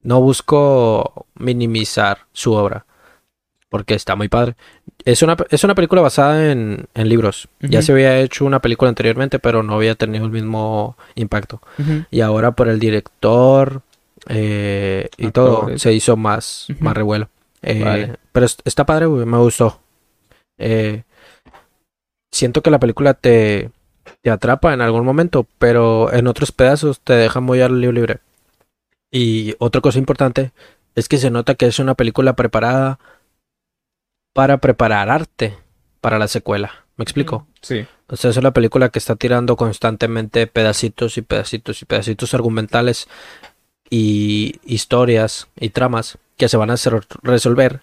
no 0.00 0.20
busco 0.22 1.26
minimizar 1.34 2.20
su 2.32 2.54
obra. 2.54 2.86
Porque 3.68 3.92
está 3.92 4.16
muy 4.16 4.28
padre. 4.28 4.56
Es 5.04 5.20
una, 5.20 5.36
es 5.50 5.62
una 5.62 5.74
película 5.74 6.00
basada 6.00 6.50
en, 6.50 6.86
en 6.94 7.08
libros. 7.10 7.48
Ya 7.60 7.82
se 7.82 7.92
había 7.92 8.18
hecho 8.20 8.46
una 8.46 8.62
película 8.62 8.88
anteriormente, 8.88 9.38
pero 9.38 9.62
no 9.62 9.74
había 9.74 9.96
tenido 9.96 10.24
el 10.24 10.30
mismo 10.30 10.96
impacto. 11.14 11.60
Y 12.10 12.22
ahora 12.22 12.52
por 12.52 12.68
el 12.68 12.78
director 12.78 13.82
eh, 14.28 15.10
y 15.18 15.30
todo 15.30 15.76
se 15.76 15.92
hizo 15.92 16.16
más, 16.16 16.68
más 16.80 16.96
revuelo. 16.96 17.28
Eh, 17.62 17.82
Vale. 17.84 18.16
Pero 18.32 18.46
es- 18.46 18.58
está 18.64 18.86
padre, 18.86 19.06
güey, 19.06 19.26
me 19.26 19.38
gustó. 19.38 19.80
Eh, 20.58 21.04
siento 22.32 22.62
que 22.62 22.70
la 22.70 22.78
película 22.78 23.14
te, 23.14 23.70
te 24.22 24.30
atrapa 24.30 24.72
en 24.74 24.80
algún 24.80 25.04
momento, 25.04 25.46
pero 25.58 26.12
en 26.12 26.26
otros 26.26 26.52
pedazos 26.52 27.00
te 27.00 27.14
deja 27.14 27.40
muy 27.40 27.60
al 27.60 27.80
lío 27.80 27.92
libre. 27.92 28.18
Y 29.10 29.54
otra 29.58 29.80
cosa 29.80 29.98
importante 29.98 30.52
es 30.94 31.08
que 31.08 31.18
se 31.18 31.30
nota 31.30 31.54
que 31.54 31.66
es 31.66 31.78
una 31.78 31.94
película 31.94 32.34
preparada 32.34 32.98
para 34.34 34.58
prepararte 34.58 35.56
para 36.00 36.18
la 36.18 36.28
secuela. 36.28 36.84
¿Me 36.96 37.04
explico? 37.04 37.46
Sí. 37.62 37.86
O 38.08 38.16
sea, 38.16 38.30
es 38.30 38.36
una 38.36 38.52
película 38.52 38.88
que 38.88 38.98
está 38.98 39.14
tirando 39.16 39.56
constantemente 39.56 40.46
pedacitos 40.46 41.16
y 41.16 41.22
pedacitos 41.22 41.80
y 41.82 41.84
pedacitos 41.84 42.34
argumentales 42.34 43.08
y 43.90 44.60
historias 44.64 45.48
y 45.58 45.70
tramas 45.70 46.18
que 46.36 46.48
se 46.48 46.56
van 46.56 46.70
a 46.70 46.74
hacer- 46.74 47.06
resolver 47.22 47.80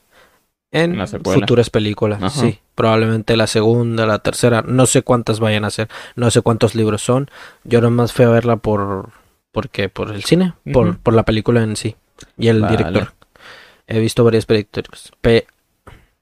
en 0.72 0.98
futuras 1.08 1.70
películas. 1.70 2.22
Ajá. 2.22 2.42
Sí, 2.42 2.60
probablemente 2.76 3.38
la 3.38 3.48
segunda, 3.48 4.06
la 4.06 4.20
tercera, 4.20 4.62
no 4.62 4.86
sé 4.86 5.02
cuántas 5.04 5.40
vayan 5.40 5.64
a 5.66 5.70
ser, 5.70 5.88
no 6.16 6.30
sé 6.32 6.42
cuántos 6.42 6.76
libros 6.76 7.02
son. 7.02 7.30
Yo 7.64 7.82
nomás 7.82 8.12
fui 8.14 8.26
a 8.26 8.30
verla 8.30 8.58
por 8.58 9.10
porque 9.52 9.88
por 9.88 10.12
el 10.12 10.24
cine, 10.26 10.54
por, 10.74 10.98
por 10.98 11.14
la 11.14 11.24
película 11.24 11.64
en 11.64 11.78
sí 11.78 11.96
y 12.38 12.50
el 12.50 12.62
Vale. 12.62 12.76
director. 12.78 13.14
He 13.88 14.00
visto 14.00 14.24
varias 14.26 14.46
películas. 14.46 15.12
Pe- 15.22 15.48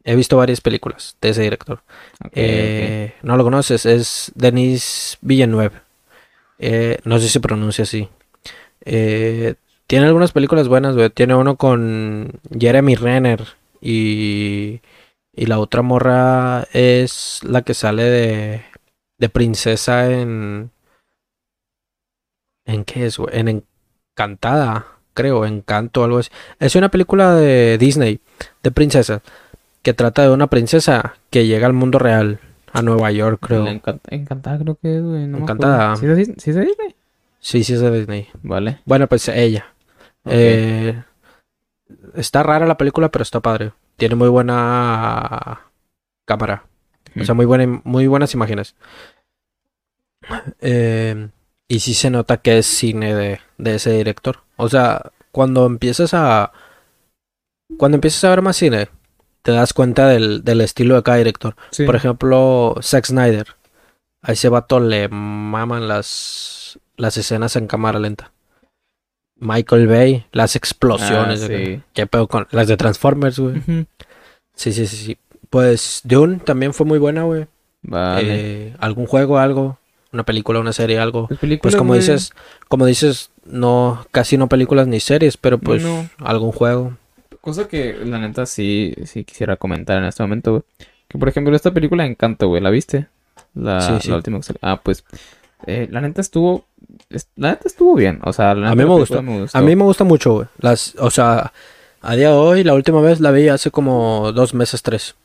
he 0.04 0.16
visto 0.16 0.38
varias 0.38 0.62
películas 0.62 1.16
de 1.22 1.30
ese 1.30 1.42
director. 1.42 1.82
Eh, 2.34 3.16
No 3.24 3.38
lo 3.38 3.44
conoces, 3.44 3.86
es 3.88 4.32
Denis 4.36 5.18
Villeneuve. 5.22 5.72
Eh, 6.60 7.00
no 7.06 7.18
sé 7.18 7.24
si 7.24 7.30
se 7.34 7.40
pronuncia 7.40 7.84
así. 7.84 8.08
Eh, 8.86 9.56
tiene 9.94 10.08
algunas 10.08 10.32
películas 10.32 10.68
buenas, 10.68 10.96
güey. 10.96 11.12
Tiene 11.12 11.36
uno 11.36 11.56
con 11.56 12.32
Jeremy 12.60 12.96
Renner 12.96 13.44
y, 13.80 14.82
y 15.36 15.46
la 15.46 15.60
otra 15.60 15.84
morra 15.84 16.64
es 16.74 17.42
la 17.44 17.62
que 17.62 17.76
sale 17.76 18.02
de, 18.02 18.62
de 19.20 19.30
princesa 19.30 20.12
en... 20.12 20.72
¿En 22.66 22.86
qué 22.86 23.06
es, 23.06 23.20
güey? 23.20 23.38
En 23.38 23.64
Encantada, 24.18 24.88
creo, 25.14 25.46
Encanto 25.46 26.02
o 26.02 26.06
algo 26.06 26.18
así. 26.18 26.32
Es 26.60 26.76
una 26.76 26.90
película 26.90 27.36
de 27.36 27.78
Disney, 27.78 28.20
de 28.64 28.72
princesa, 28.72 29.22
que 29.84 29.94
trata 29.94 30.24
de 30.24 30.32
una 30.32 30.48
princesa 30.48 31.18
que 31.30 31.46
llega 31.46 31.68
al 31.68 31.74
mundo 31.74 32.00
real, 32.00 32.40
a 32.72 32.82
Nueva 32.82 33.12
York, 33.12 33.40
creo. 33.46 33.64
La 33.66 33.74
Encan- 33.74 34.00
Encantada 34.10 34.58
creo 34.58 34.76
que 34.82 34.96
es, 34.98 35.04
güey. 35.04 35.28
No 35.28 35.38
Encantada. 35.38 35.94
acuerdo. 35.94 36.16
¿Sí 36.16 36.22
es 36.22 36.28
de 36.28 36.34
Dis- 36.34 36.42
sí 36.42 36.50
es 36.50 36.56
de 36.56 36.66
Disney? 36.66 36.96
Sí, 37.40 37.64
sí 37.64 37.74
es 37.74 37.82
de 37.82 37.92
Disney. 38.00 38.28
Vale. 38.42 38.80
Bueno, 38.86 39.06
pues 39.08 39.28
ella. 39.28 39.68
Eh, 40.26 41.04
está 42.16 42.44
rara 42.44 42.66
la 42.66 42.78
película, 42.78 43.10
pero 43.10 43.24
está 43.24 43.40
padre. 43.40 43.74
Tiene 43.98 44.16
muy 44.16 44.30
buena 44.30 45.62
cámara. 46.26 46.66
O 47.20 47.24
sea, 47.24 47.36
muy, 47.36 47.46
buena, 47.46 47.82
muy 47.84 48.08
buenas 48.08 48.34
imágenes. 48.34 48.76
Eh, 50.62 51.30
y 51.68 51.80
sí 51.80 51.94
se 51.94 52.10
nota 52.10 52.38
que 52.38 52.58
es 52.58 52.66
cine 52.66 53.14
de, 53.14 53.40
de 53.58 53.76
ese 53.76 53.92
director. 53.92 54.40
O 54.56 54.70
sea, 54.70 55.12
cuando 55.32 55.66
empiezas 55.66 56.14
a... 56.14 56.52
Cuando 57.78 57.96
empiezas 57.96 58.24
a 58.24 58.30
ver 58.30 58.42
más 58.42 58.56
cine, 58.58 58.90
te 59.42 59.52
das 59.52 59.74
cuenta 59.74 60.08
del, 60.08 60.44
del 60.44 60.62
estilo 60.62 60.96
de 60.96 61.04
cada 61.04 61.18
director. 61.18 61.56
Sí. 61.72 61.86
Por 61.86 61.96
ejemplo, 61.96 62.76
Zack 62.82 63.06
Snyder. 63.06 63.48
A 64.22 64.32
ese 64.32 64.50
vato 64.50 64.80
le 64.80 65.10
maman 65.10 65.88
las, 65.88 66.80
las 66.96 67.18
escenas 67.18 67.56
en 67.56 67.68
cámara 67.68 68.00
lenta. 68.00 68.32
Michael 69.40 69.88
Bay, 69.88 70.26
las 70.32 70.56
explosiones. 70.56 71.44
Ah, 71.44 71.48
sí. 71.48 71.82
¿Qué 71.94 72.08
pedo 72.08 72.28
con 72.28 72.48
las 72.52 72.68
de 72.68 72.78
Transformers, 72.78 73.40
güey? 73.40 73.62
Sí, 74.56 74.72
sí, 74.72 74.86
sí, 74.88 74.96
sí. 74.96 75.18
Pues 75.50 76.02
Dune 76.04 76.38
también 76.38 76.74
fue 76.74 76.86
muy 76.86 77.00
buena, 77.00 77.24
güey. 77.24 77.46
Vale. 77.82 78.24
Eh, 78.70 78.76
algún 78.80 79.06
juego, 79.08 79.38
algo, 79.38 79.78
una 80.12 80.24
película, 80.24 80.60
una 80.60 80.74
serie, 80.74 81.00
algo. 81.00 81.28
Pues, 81.28 81.40
película, 81.40 81.62
Pues 81.64 81.76
como 81.76 81.96
dices, 81.96 82.32
como 82.70 82.86
dices, 82.86 83.30
no, 83.46 84.06
casi 84.12 84.38
no 84.38 84.48
películas 84.48 84.88
ni 84.88 85.00
series, 85.00 85.36
pero 85.38 85.58
pues 85.58 85.84
No. 85.84 86.08
algún 86.20 86.52
juego. 86.52 86.98
Cosa 87.42 87.68
que 87.68 87.94
la 88.06 88.20
neta 88.20 88.46
sí, 88.46 88.96
sí 89.06 89.26
quisiera 89.26 89.58
comentar 89.58 89.98
en 89.98 90.06
este 90.06 90.24
momento, 90.24 90.52
güey. 90.52 90.64
Que 91.10 91.18
por 91.18 91.28
ejemplo, 91.28 91.54
esta 91.56 91.72
película 91.74 92.06
Encanto, 92.06 92.48
güey, 92.48 92.62
¿la 92.62 92.70
viste? 92.70 93.08
La, 93.54 93.82
Sí, 93.82 93.94
sí. 94.04 94.10
la 94.10 94.16
última 94.16 94.38
que 94.38 94.44
salió. 94.44 94.60
Ah, 94.62 94.80
pues. 94.82 95.04
Eh, 95.68 95.88
la 95.92 96.02
neta 96.02 96.22
estuvo. 96.22 96.66
es- 97.10 97.28
La 97.36 97.52
neta 97.52 97.68
estuvo 97.68 97.96
bien. 97.96 98.20
O 98.24 98.34
sea, 98.34 98.54
la 98.56 98.70
A 98.72 98.76
neta 98.76 98.76
mí 98.76 98.82
la 98.82 98.86
me 98.90 98.96
película 98.96 99.20
gustó. 99.20 99.22
me 99.24 99.40
gustó. 99.42 99.58
A 99.58 99.62
mí 99.62 99.76
me 99.76 99.84
gusta 99.84 100.04
mucho, 100.04 100.34
güey. 100.34 100.48
Las, 100.60 100.96
o 101.00 101.10
sea, 101.12 101.52
a 102.02 102.16
día 102.16 102.30
de 102.30 102.36
hoy, 102.36 102.64
la 102.64 102.74
última 102.74 103.02
vez 103.02 103.20
la 103.20 103.32
vi 103.32 103.48
hace 103.50 103.72
como 103.72 104.32
dos 104.32 104.54
meses, 104.54 104.82
tres. 104.82 105.16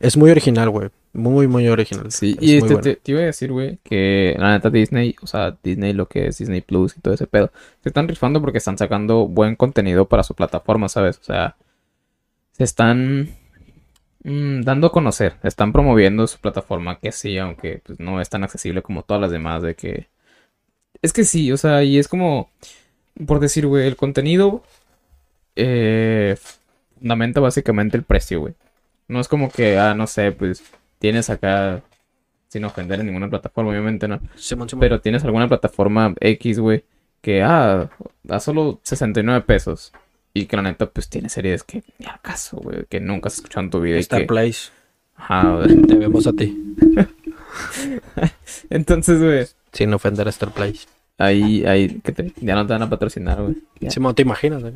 Es 0.00 0.16
muy 0.16 0.30
original, 0.30 0.70
güey. 0.70 0.90
Muy, 1.12 1.46
muy 1.46 1.68
original. 1.68 2.10
Sí, 2.10 2.36
Es 2.40 2.42
y 2.48 2.56
este, 2.56 2.76
te, 2.76 2.96
te 2.96 3.12
iba 3.12 3.20
a 3.20 3.24
decir, 3.24 3.52
güey, 3.52 3.78
que 3.84 4.34
la 4.38 4.50
neta 4.52 4.68
Disney, 4.70 5.14
o 5.22 5.26
sea, 5.28 5.56
Disney 5.62 5.92
lo 5.92 6.08
que 6.08 6.26
es 6.26 6.38
Disney 6.38 6.60
Plus 6.60 6.96
y 6.96 7.00
todo 7.00 7.14
ese 7.14 7.28
pedo, 7.28 7.52
se 7.82 7.90
están 7.90 8.08
rifando 8.08 8.40
porque 8.40 8.58
están 8.58 8.76
sacando 8.76 9.28
buen 9.28 9.54
contenido 9.54 10.06
para 10.06 10.24
su 10.24 10.34
plataforma, 10.34 10.88
¿sabes? 10.88 11.18
O 11.18 11.22
sea, 11.24 11.54
se 12.52 12.64
están 12.64 13.28
mm, 14.24 14.62
dando 14.62 14.88
a 14.88 14.92
conocer, 14.92 15.36
están 15.42 15.72
promoviendo 15.72 16.26
su 16.26 16.38
plataforma, 16.38 16.98
que 16.98 17.12
sí, 17.12 17.38
aunque 17.38 17.80
pues, 17.84 18.00
no 18.00 18.20
es 18.20 18.28
tan 18.30 18.44
accesible 18.44 18.82
como 18.82 19.02
todas 19.02 19.20
las 19.20 19.30
demás, 19.30 19.62
de 19.62 19.74
que... 19.74 20.08
Es 21.02 21.12
que 21.12 21.24
sí, 21.24 21.52
o 21.52 21.56
sea, 21.56 21.82
y 21.84 21.98
es 21.98 22.08
como, 22.08 22.50
por 23.26 23.40
decir, 23.40 23.66
güey, 23.66 23.86
el 23.86 23.96
contenido 23.96 24.62
eh, 25.56 26.36
fundamenta 26.98 27.40
básicamente 27.40 27.96
el 27.96 28.04
precio, 28.04 28.40
güey. 28.40 28.54
No 29.08 29.20
es 29.20 29.28
como 29.28 29.50
que, 29.50 29.78
ah, 29.78 29.94
no 29.94 30.06
sé, 30.06 30.32
pues 30.32 30.62
tienes 30.98 31.30
acá, 31.30 31.82
sin 32.48 32.64
ofender 32.64 33.00
en 33.00 33.06
ninguna 33.06 33.28
plataforma, 33.28 33.70
obviamente, 33.70 34.08
¿no? 34.08 34.20
Simón, 34.36 34.68
Simón. 34.68 34.80
Pero 34.80 35.00
tienes 35.00 35.24
alguna 35.24 35.48
plataforma 35.48 36.14
X, 36.20 36.58
güey, 36.58 36.84
que, 37.20 37.42
ah, 37.42 37.90
da 38.22 38.40
solo 38.40 38.80
69 38.82 39.42
pesos. 39.42 39.92
Y 40.36 40.46
que 40.46 40.56
la 40.56 40.62
neta, 40.62 40.86
pues 40.90 41.08
tiene 41.08 41.28
series 41.28 41.62
que, 41.62 41.84
ni 41.98 42.06
al 42.06 42.20
caso, 42.20 42.56
güey, 42.58 42.86
que 42.88 42.98
nunca 43.00 43.28
has 43.28 43.34
escuchado 43.36 43.64
en 43.64 43.70
tu 43.70 43.80
vida. 43.80 43.96
y 43.96 44.00
Star 44.00 44.22
que, 44.22 44.26
Place. 44.26 44.70
ajá, 45.14 45.56
güey. 45.56 45.82
Te 45.82 45.94
vemos 45.94 46.26
a 46.26 46.32
ti. 46.32 46.74
Entonces, 48.70 49.20
güey, 49.22 49.46
Sin 49.72 49.92
ofender 49.94 50.26
a 50.26 50.30
Star 50.30 50.50
Place. 50.52 50.86
ahí, 51.18 51.64
ahí, 51.66 52.00
que 52.02 52.12
te- 52.12 52.32
ya 52.40 52.54
no 52.54 52.66
te 52.66 52.72
van 52.72 52.82
a 52.82 52.90
patrocinar, 52.90 53.40
güey. 53.42 53.56
Simón, 53.90 54.14
¿te 54.14 54.22
imaginas? 54.22 54.62
güey? 54.62 54.72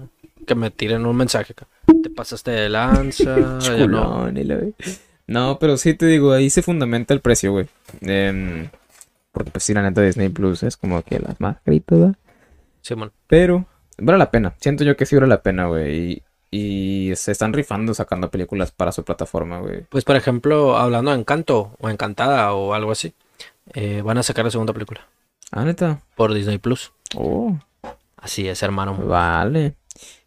Que 0.47 0.55
me 0.55 0.71
tiren 0.71 1.05
un 1.07 1.17
mensaje 1.17 1.53
acá. 1.53 1.67
Te 2.03 2.11
pasaste 2.11 2.51
de 2.53 2.69
lanza. 2.69 3.59
ya 3.61 3.87
no. 3.87 4.31
La 4.31 4.59
No, 5.27 5.59
pero 5.59 5.77
sí 5.77 5.95
te 5.95 6.07
digo, 6.07 6.33
ahí 6.33 6.51
se 6.51 6.63
fundamenta 6.63 7.15
el 7.15 7.21
precio, 7.21 7.53
güey. 7.53 7.67
Em, 8.01 8.69
porque 9.33 9.51
pues 9.51 9.65
sí, 9.65 9.75
la 9.75 9.83
neta 9.83 10.01
Disney 10.03 10.29
Plus 10.29 10.63
es 10.63 10.77
como 10.77 11.03
que 11.03 11.19
la 11.19 11.35
más 11.39 11.57
carita, 11.65 11.97
¿verdad? 11.97 12.15
Simón. 12.81 13.13
Pero 13.27 13.67
vale 13.99 14.19
la 14.19 14.31
pena. 14.31 14.55
Siento 14.61 14.85
yo 14.85 14.97
que 14.97 15.07
sí 15.07 15.15
vale 15.17 15.29
la 15.29 15.43
pena, 15.43 15.67
güey. 15.67 16.23
Y, 16.51 17.11
y 17.11 17.17
se 17.17 17.33
están 17.33 17.53
rifando 17.53 17.93
sacando 17.95 18.31
películas 18.31 18.71
para 18.73 18.93
su 18.93 19.05
plataforma, 19.05 19.59
güey. 19.61 19.83
Pues 19.89 20.05
por 20.05 20.17
ejemplo, 20.17 20.77
hablando 20.79 21.11
de 21.13 21.19
Encanto 21.19 21.73
o 21.81 21.89
Encantada 21.91 22.53
o 22.55 22.75
algo 22.75 22.91
así, 22.93 23.13
eh, 23.75 24.01
van 24.03 24.19
a 24.19 24.23
sacar 24.23 24.45
la 24.47 24.51
segunda 24.51 24.73
película 24.73 25.03
Ah, 25.51 25.65
neta. 25.65 26.01
por 26.17 26.33
Disney 26.35 26.59
Plus. 26.59 26.93
Oh, 27.17 27.57
Así 28.17 28.49
es, 28.49 28.63
hermano. 28.63 28.97
vale. 28.97 29.75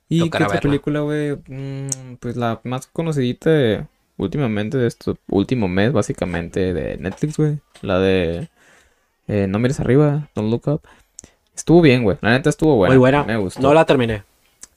¿Y 0.10 0.30
qué 0.30 0.44
otra 0.44 0.60
película, 0.60 1.00
güey? 1.02 1.38
Mm, 1.48 2.16
pues 2.20 2.36
la 2.36 2.60
más 2.66 2.88
conocidita 2.88 3.50
de- 3.50 3.86
últimamente 4.18 4.78
de 4.78 4.88
este 4.88 5.14
último 5.30 5.68
mes, 5.68 5.92
básicamente, 5.94 6.74
de 6.74 6.98
Netflix, 6.98 7.38
güey. 7.38 7.60
La 7.82 7.98
de 8.00 8.50
eh, 9.28 9.48
No 9.48 9.58
mires 9.60 9.80
arriba, 9.80 10.28
Don't 10.36 10.52
Look 10.52 10.68
Up. 10.68 10.82
Estuvo 11.56 11.82
bien, 11.82 12.04
güey. 12.04 12.18
La 12.22 12.32
neta 12.32 12.50
estuvo 12.50 12.76
buena. 12.76 12.94
Muy 12.94 13.00
buena. 13.00 13.24
Me 13.24 13.38
gustó. 13.38 13.62
No 13.62 13.74
la 13.74 13.86
terminé. 13.86 14.24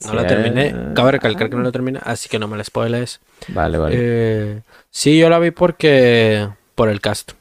No 0.05 0.13
la 0.13 0.27
terminé. 0.27 0.93
Cabe 0.93 1.13
recalcar 1.13 1.49
que 1.49 1.55
no 1.55 1.63
la 1.63 1.71
terminé, 1.71 1.99
así 2.03 2.29
que 2.29 2.37
no 2.37 2.47
me 2.47 2.57
la 2.57 2.63
spoiles. 2.63 3.21
Vale, 3.47 3.77
vale. 3.77 3.95
Eh, 3.97 4.61
sí, 4.89 5.17
yo 5.17 5.29
la 5.29 5.39
vi 5.39 5.51
porque 5.51 6.49
por 6.75 6.89
el 6.89 7.01
cast. 7.01 7.31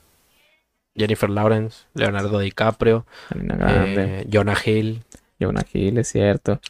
Jennifer 0.97 1.29
Lawrence, 1.29 1.87
Leonardo 1.95 2.39
DiCaprio, 2.39 3.05
eh, 3.35 4.25
Jonah 4.33 4.57
Hill. 4.65 5.03
Jonah 5.41 5.67
Hill, 5.73 5.99
es 5.99 6.09
cierto. 6.09 6.61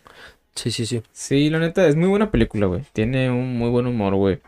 Sí, 0.54 0.70
sí, 0.70 0.86
sí. 0.86 1.02
Sí, 1.12 1.50
la 1.50 1.58
neta, 1.58 1.86
es 1.86 1.94
muy 1.94 2.08
buena 2.08 2.30
película, 2.30 2.64
güey. 2.64 2.82
Tiene 2.94 3.30
un 3.30 3.58
muy 3.58 3.68
buen 3.68 3.86
humor, 3.86 4.14
güey. 4.14 4.40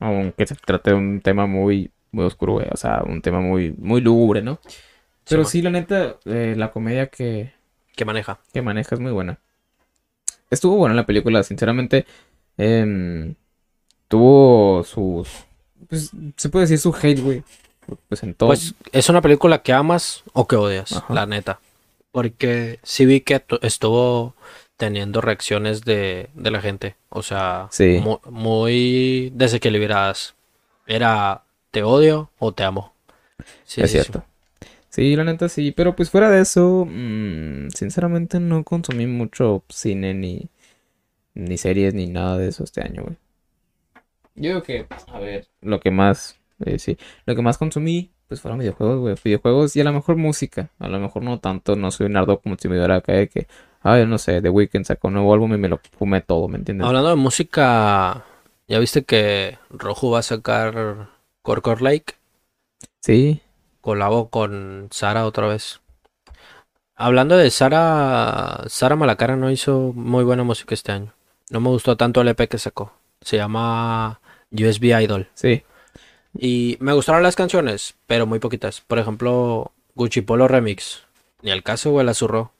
Aunque 0.00 0.44
se 0.48 0.56
trate 0.56 0.90
de 0.90 0.96
un 0.96 1.20
tema 1.20 1.46
muy 1.46 1.92
muy 2.12 2.24
oscuro, 2.24 2.52
güey. 2.54 2.66
O 2.70 2.76
sea, 2.76 3.02
un 3.04 3.20
tema 3.20 3.40
muy, 3.40 3.74
muy 3.78 4.00
lúgubre, 4.00 4.42
¿no? 4.42 4.60
Pero 5.28 5.44
sí, 5.44 5.62
la 5.62 5.70
neta, 5.70 6.16
eh, 6.24 6.54
la 6.56 6.70
comedia 6.72 7.06
que, 7.08 7.52
¿Qué 7.96 8.04
maneja? 8.04 8.40
que 8.52 8.62
maneja 8.62 8.94
es 8.94 9.00
muy 9.00 9.12
buena. 9.12 9.38
Estuvo 10.50 10.76
buena 10.76 10.94
la 10.94 11.06
película, 11.06 11.42
sinceramente. 11.42 12.06
em, 12.58 13.34
tuvo 14.08 14.84
sus. 14.84 15.28
Pues 15.88 16.10
se 16.36 16.48
puede 16.48 16.64
decir 16.64 16.78
su 16.78 16.94
hate, 16.94 17.20
güey. 17.20 17.42
Pues 18.08 18.22
en 18.22 18.34
todo. 18.34 18.48
Pues 18.50 18.74
es 18.92 19.08
una 19.08 19.20
película 19.22 19.62
que 19.62 19.72
amas 19.72 20.22
o 20.32 20.46
que 20.46 20.56
odias, 20.56 20.92
Ajá. 20.92 21.12
la 21.14 21.26
neta. 21.26 21.60
Porque 22.12 22.78
sí 22.82 23.06
vi 23.06 23.20
que 23.22 23.40
tu- 23.40 23.58
estuvo 23.62 24.34
teniendo 24.76 25.20
reacciones 25.20 25.82
de, 25.84 26.28
de 26.34 26.50
la 26.50 26.60
gente. 26.60 26.96
O 27.08 27.22
sea, 27.22 27.68
Sí. 27.70 28.00
mu- 28.02 28.20
muy, 28.30 29.30
desequilibradas. 29.34 30.34
Era 30.86 31.42
te 31.70 31.82
odio 31.82 32.30
o 32.38 32.52
te 32.52 32.64
amo. 32.64 32.92
Sí, 33.64 33.80
es 33.80 33.90
sí. 33.90 33.98
cierto. 33.98 34.24
Sí, 34.92 35.16
la 35.16 35.24
neta 35.24 35.48
sí. 35.48 35.72
Pero 35.72 35.96
pues 35.96 36.10
fuera 36.10 36.28
de 36.30 36.42
eso, 36.42 36.86
mm, 36.86 37.70
sinceramente 37.70 38.38
no 38.40 38.62
consumí 38.62 39.06
mucho 39.06 39.64
cine 39.70 40.12
ni, 40.12 40.50
ni 41.34 41.56
series 41.56 41.94
ni 41.94 42.06
nada 42.06 42.36
de 42.36 42.48
eso 42.48 42.62
este 42.62 42.82
año, 42.82 43.04
güey. 43.04 43.16
Yo 44.34 44.50
digo 44.50 44.62
que, 44.62 44.86
a 45.08 45.18
ver, 45.18 45.46
lo 45.62 45.80
que 45.80 45.90
más, 45.90 46.38
eh, 46.64 46.78
sí, 46.78 46.98
lo 47.24 47.34
que 47.34 47.40
más 47.40 47.56
consumí, 47.56 48.10
pues 48.28 48.42
fueron 48.42 48.58
videojuegos, 48.58 49.00
güey. 49.00 49.14
Videojuegos 49.24 49.74
y 49.76 49.80
a 49.80 49.84
lo 49.84 49.94
mejor 49.94 50.16
música. 50.16 50.68
A 50.78 50.88
lo 50.88 51.00
mejor 51.00 51.22
no 51.22 51.40
tanto, 51.40 51.74
no 51.74 51.90
soy 51.90 52.06
un 52.06 52.16
ardo 52.18 52.40
consumidor 52.40 52.92
acá 52.92 53.14
de 53.14 53.28
que, 53.28 53.46
ay, 53.80 54.06
no 54.06 54.18
sé, 54.18 54.42
The 54.42 54.50
Weeknd 54.50 54.84
sacó 54.84 55.08
un 55.08 55.14
nuevo 55.14 55.32
álbum 55.32 55.54
y 55.54 55.58
me 55.58 55.70
lo 55.70 55.80
fumé 55.98 56.20
todo, 56.20 56.48
¿me 56.48 56.58
entiendes? 56.58 56.86
Hablando 56.86 57.08
de 57.08 57.16
música, 57.16 58.26
¿ya 58.68 58.78
viste 58.78 59.04
que 59.04 59.56
Rojo 59.70 60.10
va 60.10 60.18
a 60.18 60.22
sacar 60.22 61.08
Corcor 61.40 61.80
Lake? 61.80 62.14
Sí, 63.00 63.40
Colabo 63.82 64.30
con 64.30 64.88
Sara 64.90 65.26
otra 65.26 65.48
vez. 65.48 65.80
Hablando 66.94 67.36
de 67.36 67.50
Sara, 67.50 68.64
Sara 68.68 68.96
Malacara 68.96 69.36
no 69.36 69.50
hizo 69.50 69.92
muy 69.94 70.24
buena 70.24 70.44
música 70.44 70.72
este 70.72 70.92
año. 70.92 71.12
No 71.50 71.60
me 71.60 71.68
gustó 71.68 71.98
tanto 71.98 72.22
el 72.22 72.28
EP 72.28 72.48
que 72.48 72.56
sacó. 72.56 72.94
Se 73.20 73.36
llama 73.36 74.20
USB 74.50 74.84
Idol. 75.02 75.28
sí. 75.34 75.62
Y 76.34 76.78
me 76.80 76.94
gustaron 76.94 77.22
las 77.22 77.36
canciones, 77.36 77.94
pero 78.06 78.26
muy 78.26 78.38
poquitas. 78.38 78.80
Por 78.80 78.98
ejemplo, 78.98 79.72
Gucci 79.94 80.22
Polo 80.22 80.48
Remix. 80.48 81.02
Ni 81.42 81.50
al 81.50 81.62
caso, 81.62 81.90
güey, 81.90 82.06
la 82.06 82.14
zurró. 82.14 82.52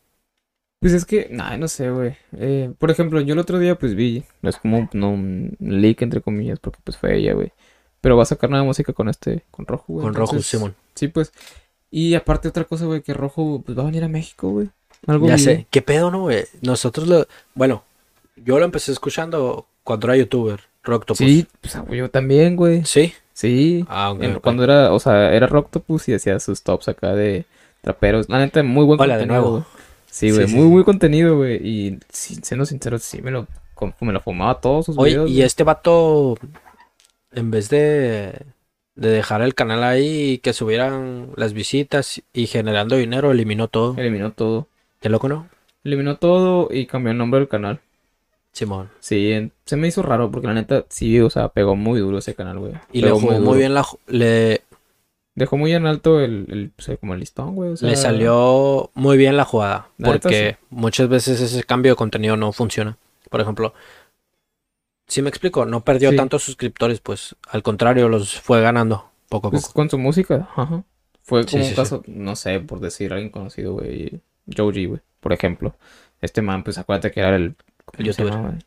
Pues 0.81 0.93
es 0.93 1.05
que, 1.05 1.29
nah, 1.31 1.57
no 1.57 1.69
sé, 1.69 1.91
güey. 1.91 2.17
Eh, 2.37 2.73
por 2.79 2.91
ejemplo, 2.91 3.21
yo 3.21 3.33
el 3.35 3.38
otro 3.38 3.59
día 3.59 3.79
pues 3.79 3.95
vi, 3.95 4.25
no 4.43 4.50
es 4.50 4.57
como 4.57 4.91
no, 4.93 5.11
un 5.11 5.57
leak 5.61 6.02
entre 6.02 6.21
comillas, 6.21 6.59
porque 6.59 6.81
pues 6.85 6.99
fue 6.99 7.17
ella, 7.17 7.35
güey. 7.35 7.52
Pero 8.02 8.16
va 8.18 8.25
a 8.25 8.26
sacar 8.26 8.50
nueva 8.50 8.64
música 8.66 8.92
con 8.92 9.09
este, 9.09 9.44
con 9.50 9.66
Rojo, 9.66 9.85
güey. 9.88 10.02
Con 10.04 10.14
Rojo, 10.14 10.38
Simón. 10.42 10.75
Sí, 10.94 11.09
pues. 11.09 11.32
Y 11.90 12.14
aparte 12.14 12.49
otra 12.49 12.64
cosa, 12.64 12.85
güey, 12.85 13.00
que 13.00 13.14
Rojo 13.14 13.62
pues 13.64 13.76
va 13.78 13.82
a 13.82 13.87
venir 13.87 14.04
a 14.04 14.09
México, 14.09 14.50
güey. 14.50 14.68
Algo 15.06 15.26
Ya 15.28 15.38
sé. 15.38 15.66
¿Qué 15.71 15.80
pedo, 15.82 16.11
no, 16.11 16.21
güey? 16.23 16.44
Nosotros 16.61 17.09
lo... 17.09 17.26
Bueno, 17.54 17.82
yo 18.37 18.59
lo 18.59 18.64
empecé 18.64 18.92
escuchando 18.92 19.66
cuando 19.85 20.06
era 20.09 20.16
youtuber. 20.16 20.61
Rocktopus. 20.85 21.18
Sí, 21.18 21.47
pues 21.61 21.76
ah, 21.76 21.85
yo 21.90 22.11
también, 22.11 22.56
güey. 22.56 22.85
¿Sí? 22.85 23.12
Sí. 23.35 23.85
Ah, 23.88 24.11
ok, 24.11 24.23
En- 24.23 24.37
ok. 24.37 24.42
Cuando 24.42 24.64
era, 24.64 24.92
o 24.92 24.99
sea, 24.99 25.32
era 25.32 25.47
Rocktopus 25.47 26.09
y 26.09 26.14
hacía 26.14 26.38
sus 26.40 26.62
tops 26.62 26.88
acá 26.88 27.14
de 27.14 27.44
traperos. 27.82 28.28
La 28.28 28.38
neta, 28.38 28.62
muy 28.64 28.85
buen 28.85 29.00
Hola 29.00 29.14
de 29.16 29.21
contenido, 29.23 29.40
nuevo. 29.42 29.56
güey. 29.59 29.64
Sí, 30.11 30.30
güey, 30.30 30.49
Sí, 30.49 30.54
muy, 30.54 30.64
sí. 30.64 30.71
muy 30.71 30.85
contenido, 30.85 31.37
güey. 31.37 31.56
Y 31.66 31.99
siendo 32.11 32.66
sincero, 32.66 32.99
sí 32.99 33.23
me 33.23 33.30
lo, 33.30 33.47
me 34.00 34.12
lo 34.12 34.21
fumaba 34.21 34.61
todos 34.61 34.87
sus 34.87 34.99
Oye, 34.99 35.12
videos. 35.12 35.30
y 35.30 35.42
este 35.42 35.62
vato, 35.64 36.37
en 37.33 37.51
vez 37.51 37.69
de, 37.71 38.33
de 38.95 39.09
dejar 39.09 39.43
el 39.43 39.55
canal 39.55 39.83
ahí 39.85 40.33
y 40.33 40.39
que 40.39 40.53
subieran 40.53 41.31
las 41.37 41.53
visitas 41.53 42.23
y 42.33 42.47
generando 42.47 42.97
dinero, 42.97 43.31
eliminó 43.31 43.69
todo. 43.69 43.95
Eliminó 43.99 44.33
todo. 44.33 44.69
Qué 45.01 45.09
loco, 45.09 45.29
¿no? 45.29 45.49
Eliminó 45.85 46.17
todo 46.17 46.69
y 46.71 46.87
cambió 46.87 47.12
el 47.12 47.19
nombre 47.19 47.41
del 47.41 47.49
canal. 47.49 47.81
Simón. 48.53 48.90
Sí, 49.01 49.33
en- 49.33 49.53
se 49.64 49.77
me 49.77 49.88
hizo 49.88 50.03
raro 50.03 50.31
porque 50.31 50.47
la 50.47 50.55
neta 50.55 50.85
sí, 50.90 51.18
o 51.21 51.31
sea, 51.31 51.49
pegó 51.49 51.75
muy 51.75 52.01
duro 52.01 52.18
ese 52.18 52.35
canal, 52.35 52.59
güey. 52.59 52.73
Y 52.92 53.01
le 53.01 53.07
Pegó 53.09 53.18
jugó 53.21 53.33
muy 53.33 53.40
duro. 53.45 53.59
bien 53.59 53.75
la... 53.75 53.83
ju- 53.83 53.99
Le, 54.07 54.62
Dejó 55.35 55.57
muy 55.57 55.73
en 55.73 55.87
alto 55.87 56.21
el, 56.21 56.45
el 56.51 56.71
pues, 56.77 56.99
como 57.01 57.14
el 57.14 57.21
listón, 57.21 57.55
güey. 57.55 57.71
o 57.71 57.77
sea, 57.79 57.88
le 57.88 57.97
salió 57.97 58.90
muy 58.92 59.16
bien 59.16 59.38
la 59.38 59.47
jugada. 59.47 59.88
La 59.97 60.09
neta, 60.09 60.21
Porque 60.29 60.59
muchas 60.68 61.09
veces 61.09 61.40
ese 61.40 61.64
cambio 61.64 61.92
de 61.92 61.97
contenido 61.97 62.37
no 62.37 62.53
funciona. 62.53 62.99
Por 63.31 63.40
ejemplo, 63.40 63.73
si 65.12 65.22
me 65.22 65.29
explico, 65.29 65.64
no 65.66 65.83
perdió 65.85 66.11
Sí. 66.11 66.16
tantos 66.16 66.42
suscriptores, 66.42 67.01
pues 67.01 67.37
al 67.48 67.62
contrario, 67.62 68.09
los 68.09 68.40
fue 68.40 68.61
ganando 68.61 69.11
poco 69.29 69.48
a 69.48 69.51
Pues 69.51 69.62
poco. 69.64 69.75
con 69.75 69.90
su 69.90 69.98
música, 69.98 70.48
ajá. 70.57 70.85
Fue 71.22 71.42
Sí, 71.44 71.51
como 71.51 71.62
sí, 71.62 71.68
un 71.68 71.70
sí. 71.70 71.77
caso, 71.77 72.03
no 72.07 72.35
sé, 72.37 72.61
por 72.61 72.81
decir 72.81 73.12
alguien 73.12 73.31
conocido, 73.31 73.75
güey. 73.75 74.20
Joji, 74.57 74.87
güey, 74.87 75.01
por 75.20 75.33
ejemplo. 75.33 75.75
Este 76.20 76.42
man, 76.42 76.64
pues 76.64 76.79
acuérdate 76.79 77.11
que 77.12 77.20
era 77.20 77.37
el. 77.37 77.55
¿cómo 77.85 77.98
El 78.01 78.07
youtuber. 78.07 78.33
llama? 78.33 78.59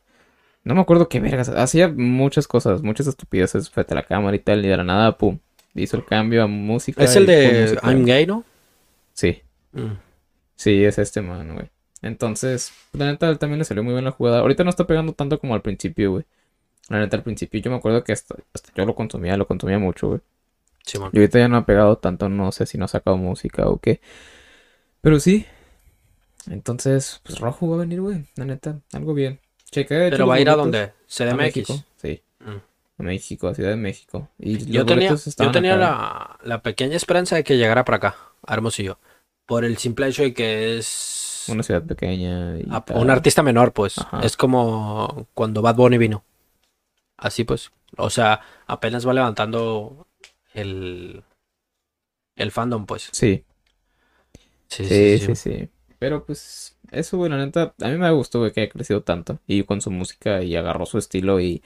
No 0.64 0.74
me 0.76 0.82
acuerdo 0.82 1.10
qué 1.10 1.20
vergas. 1.20 1.50
Hacía 1.50 1.90
muchas 1.90 2.48
cosas, 2.48 2.82
muchas 2.82 3.08
estupideces 3.08 3.70
frente 3.70 3.94
a 3.94 3.96
la 3.96 4.04
cámara 4.04 4.36
y 4.36 4.40
tal. 4.40 4.66
Y 4.66 4.70
de 4.70 4.78
la 4.78 4.84
nada, 4.84 5.18
pum. 5.18 5.38
Hizo 5.76 5.98
el 5.98 6.06
cambio 6.06 6.44
a 6.44 6.48
música. 6.48 7.04
Es 7.04 7.16
el 7.16 7.26
de 7.26 7.62
música. 7.64 7.88
I'm 7.92 8.06
gay, 8.06 8.26
¿no? 8.26 8.44
Sí. 9.14 9.42
Mm. 9.74 9.92
Sí, 10.56 10.84
es 10.86 10.98
este 10.98 11.22
man, 11.22 11.54
güey. 11.54 11.70
Entonces, 12.06 12.72
la 12.94 13.08
neta 13.08 13.36
también 13.38 13.58
le 13.58 13.66
salió 13.66 13.82
muy 13.84 13.94
bien 13.94 14.06
la 14.06 14.12
jugada. 14.12 14.42
Ahorita 14.42 14.64
no 14.64 14.70
está 14.70 14.86
pegando 14.86 15.14
tanto 15.14 15.40
como 15.40 15.56
al 15.56 15.64
principio, 15.64 16.12
güey. 16.12 16.26
La 16.88 17.00
neta, 17.00 17.18
al 17.18 17.24
principio 17.24 17.60
yo 17.60 17.72
me 17.72 17.78
acuerdo 17.78 18.04
que 18.04 18.12
hasta, 18.12 18.36
hasta 18.54 18.72
yo 18.76 18.86
lo 18.86 18.94
consumía, 18.94 19.36
lo 19.38 19.48
consumía 19.48 19.80
mucho, 19.80 20.10
güey. 20.10 20.20
Simón. 20.86 21.10
Y 21.14 21.18
ahorita 21.18 21.40
ya 21.40 21.48
no 21.48 21.58
ha 21.58 21.66
pegado 21.66 21.98
tanto, 21.98 22.30
no 22.30 22.52
sé 22.52 22.68
si 22.68 22.78
no 22.78 22.86
ha 22.86 22.90
sacado 22.90 23.18
música 23.18 23.68
o 23.68 23.80
qué. 23.80 24.02
Pero 25.02 25.20
sí. 25.20 25.48
Entonces, 26.48 27.22
pues 27.24 27.40
Rojo 27.40 27.68
va 27.70 27.78
a 27.78 27.80
venir, 27.80 28.02
güey. 28.02 28.26
La 28.36 28.46
neta, 28.46 28.80
algo 28.94 29.16
bien. 29.16 29.40
Hecho, 29.72 29.88
Pero 29.90 30.28
va 30.28 30.36
a 30.36 30.40
ir 30.40 30.50
a 30.52 30.56
dónde? 30.56 30.94
CDMX. 31.08 31.38
México, 31.38 31.84
sí. 32.00 32.22
Mm. 32.40 33.00
A 33.00 33.04
México, 33.04 33.48
a 33.48 33.56
Ciudad 33.56 33.72
de 33.72 33.78
México. 33.78 34.30
Y 34.38 34.64
Yo 34.72 34.86
tenía, 34.86 35.16
yo 35.16 35.52
tenía 35.52 35.76
la, 35.76 36.38
la 36.44 36.62
pequeña 36.62 36.98
esperanza 36.98 37.36
de 37.36 37.44
que 37.44 37.58
llegara 37.58 37.84
para 37.84 37.98
acá, 37.98 38.16
a 38.46 38.54
Hermosillo. 38.54 39.00
Por 39.48 39.66
el 39.66 39.78
simple 39.78 40.08
hecho 40.08 40.22
de 40.22 40.36
que 40.36 40.78
es 40.78 41.25
Una 41.50 41.64
ciudad 41.64 41.84
pequeña 41.84 42.58
y 42.60 42.66
a- 42.70 42.82
tal. 42.82 42.98
un 42.98 43.10
artista 43.10 43.44
menor, 43.44 43.74
pues. 43.74 43.98
Ajá. 43.98 44.22
Es 44.22 44.38
como 44.38 45.28
cuando 45.34 45.62
Bad 45.62 45.76
Bunny 45.76 45.98
vino. 45.98 46.24
Así 47.18 47.44
pues. 47.44 47.72
O 47.98 48.10
sea, 48.10 48.42
apenas 48.68 49.08
va 49.08 49.14
levantando 49.14 50.08
el, 50.54 51.24
el 52.36 52.52
fandom, 52.52 52.86
pues. 52.86 53.10
Sí, 53.12 53.44
Sí, 54.68 54.86
sí, 54.86 55.20
sí, 55.20 55.36
sí. 55.36 55.70
Pero 56.00 56.26
pues, 56.26 56.76
eso, 56.92 57.18
güey, 57.18 57.30
la 57.32 57.38
neta, 57.38 57.74
a 57.82 57.88
mí 57.88 57.98
me 57.98 58.12
gustó, 58.12 58.40
güey, 58.40 58.52
que 58.52 58.62
haya 58.62 58.70
crecido 58.70 59.04
tanto. 59.04 59.40
Y 59.48 59.64
con 59.64 59.80
su 59.80 59.92
música 59.92 60.42
y 60.44 60.56
agarró 60.56 60.86
su 60.86 60.98
estilo 60.98 61.40
y 61.40 61.64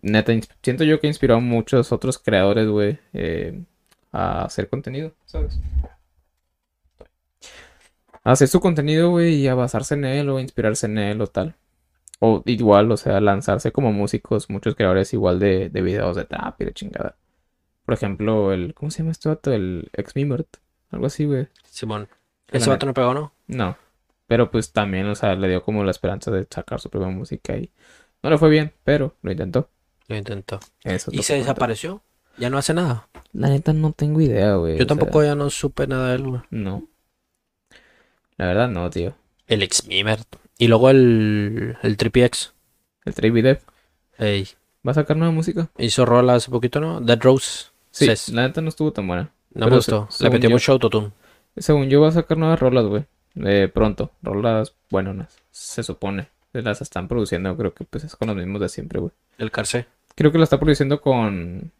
neta, 0.00 0.32
siento 0.62 0.84
yo 0.84 1.00
que 1.00 1.08
inspiró 1.08 1.34
a 1.36 1.40
muchos 1.40 1.92
otros 1.92 2.18
creadores, 2.18 2.68
güey, 2.68 2.98
eh, 3.12 3.60
a 4.12 4.44
hacer 4.44 4.68
contenido, 4.70 5.12
¿sabes? 5.26 5.58
Hacer 8.28 8.48
su 8.48 8.60
contenido, 8.60 9.08
güey, 9.08 9.36
y 9.36 9.48
a 9.48 9.54
basarse 9.54 9.94
en 9.94 10.04
él 10.04 10.28
o 10.28 10.38
inspirarse 10.38 10.84
en 10.84 10.98
él 10.98 11.22
o 11.22 11.28
tal. 11.28 11.56
O 12.20 12.42
igual, 12.44 12.92
o 12.92 12.96
sea, 12.98 13.22
lanzarse 13.22 13.72
como 13.72 13.90
músicos, 13.90 14.50
muchos 14.50 14.74
creadores 14.74 15.14
igual 15.14 15.38
de, 15.38 15.70
de 15.70 15.80
videos 15.80 16.14
de 16.14 16.26
trap 16.26 16.60
y 16.60 16.66
de 16.66 16.74
chingada. 16.74 17.16
Por 17.86 17.94
ejemplo, 17.94 18.52
el, 18.52 18.74
¿cómo 18.74 18.90
se 18.90 18.98
llama 18.98 19.12
este 19.12 19.30
vato? 19.30 19.50
El 19.50 19.88
ex 19.94 20.14
Mimert, 20.14 20.58
algo 20.90 21.06
así, 21.06 21.24
güey. 21.24 21.48
Simón. 21.64 22.06
Ese 22.52 22.68
vato 22.68 22.84
no 22.84 22.92
pegó, 22.92 23.14
¿no? 23.14 23.32
No. 23.46 23.78
Pero 24.26 24.50
pues 24.50 24.72
también, 24.72 25.06
o 25.06 25.14
sea, 25.14 25.34
le 25.34 25.48
dio 25.48 25.62
como 25.62 25.82
la 25.82 25.90
esperanza 25.90 26.30
de 26.30 26.46
sacar 26.50 26.80
su 26.80 26.90
propia 26.90 27.08
música 27.08 27.56
y 27.56 27.72
no 28.22 28.28
le 28.28 28.36
fue 28.36 28.50
bien, 28.50 28.74
pero 28.84 29.14
lo 29.22 29.32
intentó. 29.32 29.70
Lo 30.06 30.16
intentó. 30.16 30.60
Eso 30.84 31.10
Y 31.14 31.22
se 31.22 31.36
desapareció. 31.36 32.02
Ya 32.36 32.50
no 32.50 32.58
hace 32.58 32.74
nada. 32.74 33.08
La 33.32 33.48
neta 33.48 33.72
no 33.72 33.92
tengo 33.92 34.20
idea, 34.20 34.56
güey. 34.56 34.76
Yo 34.76 34.86
tampoco 34.86 35.20
sea, 35.20 35.30
ya 35.30 35.34
no 35.34 35.48
supe 35.48 35.86
nada 35.86 36.10
de 36.10 36.16
él, 36.16 36.26
güey. 36.28 36.42
no. 36.50 36.86
La 38.38 38.46
verdad 38.46 38.68
no, 38.68 38.88
tío. 38.88 39.14
El 39.46 39.62
ex 39.62 39.86
Mimer. 39.86 40.20
Y 40.58 40.68
luego 40.68 40.90
el, 40.90 41.76
el 41.82 41.96
Trippy 41.96 42.22
X. 42.22 42.52
El 43.04 43.14
Dev 43.14 43.60
Ey, 44.18 44.48
va 44.86 44.90
a 44.92 44.94
sacar 44.94 45.16
nueva 45.16 45.32
música. 45.32 45.68
hizo 45.78 46.04
rola 46.04 46.34
hace 46.34 46.50
poquito, 46.50 46.80
¿no? 46.80 47.00
Dead 47.00 47.20
Rose. 47.20 47.66
Sí, 47.90 48.06
la 48.32 48.42
neta 48.46 48.60
no 48.60 48.68
estuvo 48.68 48.92
tan 48.92 49.06
buena. 49.06 49.30
No 49.54 49.66
me 49.68 49.76
gustó. 49.76 50.06
se- 50.10 50.28
Le 50.28 50.40
yo- 50.40 50.50
mucho 50.50 50.72
autotune. 50.72 51.12
Según 51.56 51.88
yo 51.88 52.00
va 52.00 52.08
a 52.08 52.12
sacar 52.12 52.36
nuevas 52.38 52.58
rolas, 52.60 52.84
güey. 52.86 53.04
Eh, 53.36 53.68
pronto. 53.72 54.12
Rolas 54.22 54.74
buenas. 54.90 55.36
Se 55.50 55.82
supone. 55.82 56.28
Se 56.52 56.62
las 56.62 56.80
están 56.80 57.08
produciendo, 57.08 57.56
creo 57.56 57.74
que 57.74 57.84
pues 57.84 58.04
es 58.04 58.16
con 58.16 58.28
los 58.28 58.36
mismos 58.36 58.60
de 58.60 58.68
siempre, 58.68 59.00
güey. 59.00 59.12
El 59.38 59.50
Carcé. 59.50 59.86
Creo 60.14 60.32
que 60.32 60.38
la 60.38 60.44
está 60.44 60.58
produciendo 60.58 61.00
con 61.00 61.72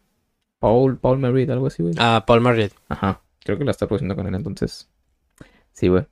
Paul, 0.59 0.97
Paul 0.97 1.19
Merritt, 1.19 1.49
algo 1.49 1.67
así, 1.67 1.83
güey. 1.83 1.95
Ah, 1.97 2.23
Paul 2.25 2.41
Marriott. 2.41 2.73
Ajá, 2.87 3.21
creo 3.43 3.57
que 3.57 3.65
la 3.65 3.71
está 3.71 3.87
produciendo 3.87 4.15
con 4.15 4.27
él, 4.27 4.35
entonces. 4.35 4.87
Sí, 5.73 5.87
güey. 5.87 6.05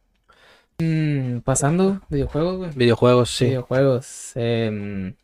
Mm, 0.79 1.39
pasando, 1.39 2.01
videojuegos, 2.09 2.57
güey. 2.57 2.69
Videojuegos, 2.75 3.29
sí. 3.31 3.45
Videojuegos. 3.45 4.31
em, 4.35 5.15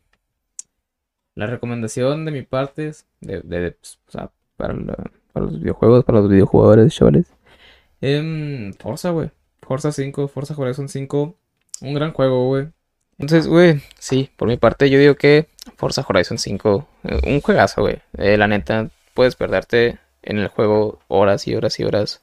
la 1.35 1.45
recomendación 1.47 2.25
de 2.25 2.31
mi 2.31 2.41
parte 2.41 2.87
es, 2.87 3.05
de, 3.21 3.41
de- 3.41 3.71
pues, 3.71 3.99
o 4.07 4.11
sea, 4.11 4.31
para 4.57 4.73
la 4.73 4.95
para 5.31 5.47
los 5.47 5.59
videojuegos, 5.59 6.05
para 6.05 6.19
los 6.19 6.29
videojugadores, 6.29 6.93
chavales. 6.93 7.25
Em, 8.01 8.73
Forza, 8.73 9.09
güey. 9.09 9.31
Forza 9.63 9.91
5, 9.91 10.27
Forza 10.27 10.53
Horizon 10.55 10.89
5. 10.89 11.35
Un 11.81 11.93
gran 11.95 12.13
juego, 12.13 12.47
güey. 12.49 12.67
Entonces, 13.17 13.47
güey, 13.47 13.81
sí, 13.97 14.29
por 14.37 14.47
mi 14.47 14.57
parte 14.57 14.89
yo 14.91 14.99
digo 14.99 15.15
que 15.15 15.47
Forza 15.75 16.05
Horizon 16.07 16.37
5, 16.37 16.87
eh, 17.03 17.19
un 17.25 17.41
juegazo, 17.41 17.81
güey. 17.81 17.99
Eh, 18.17 18.37
la 18.37 18.47
neta, 18.47 18.89
puedes 19.15 19.35
perderte 19.35 19.97
en 20.21 20.37
el 20.37 20.49
juego 20.49 20.99
horas 21.07 21.47
y 21.47 21.55
horas 21.55 21.79
y 21.79 21.83
horas 21.83 22.21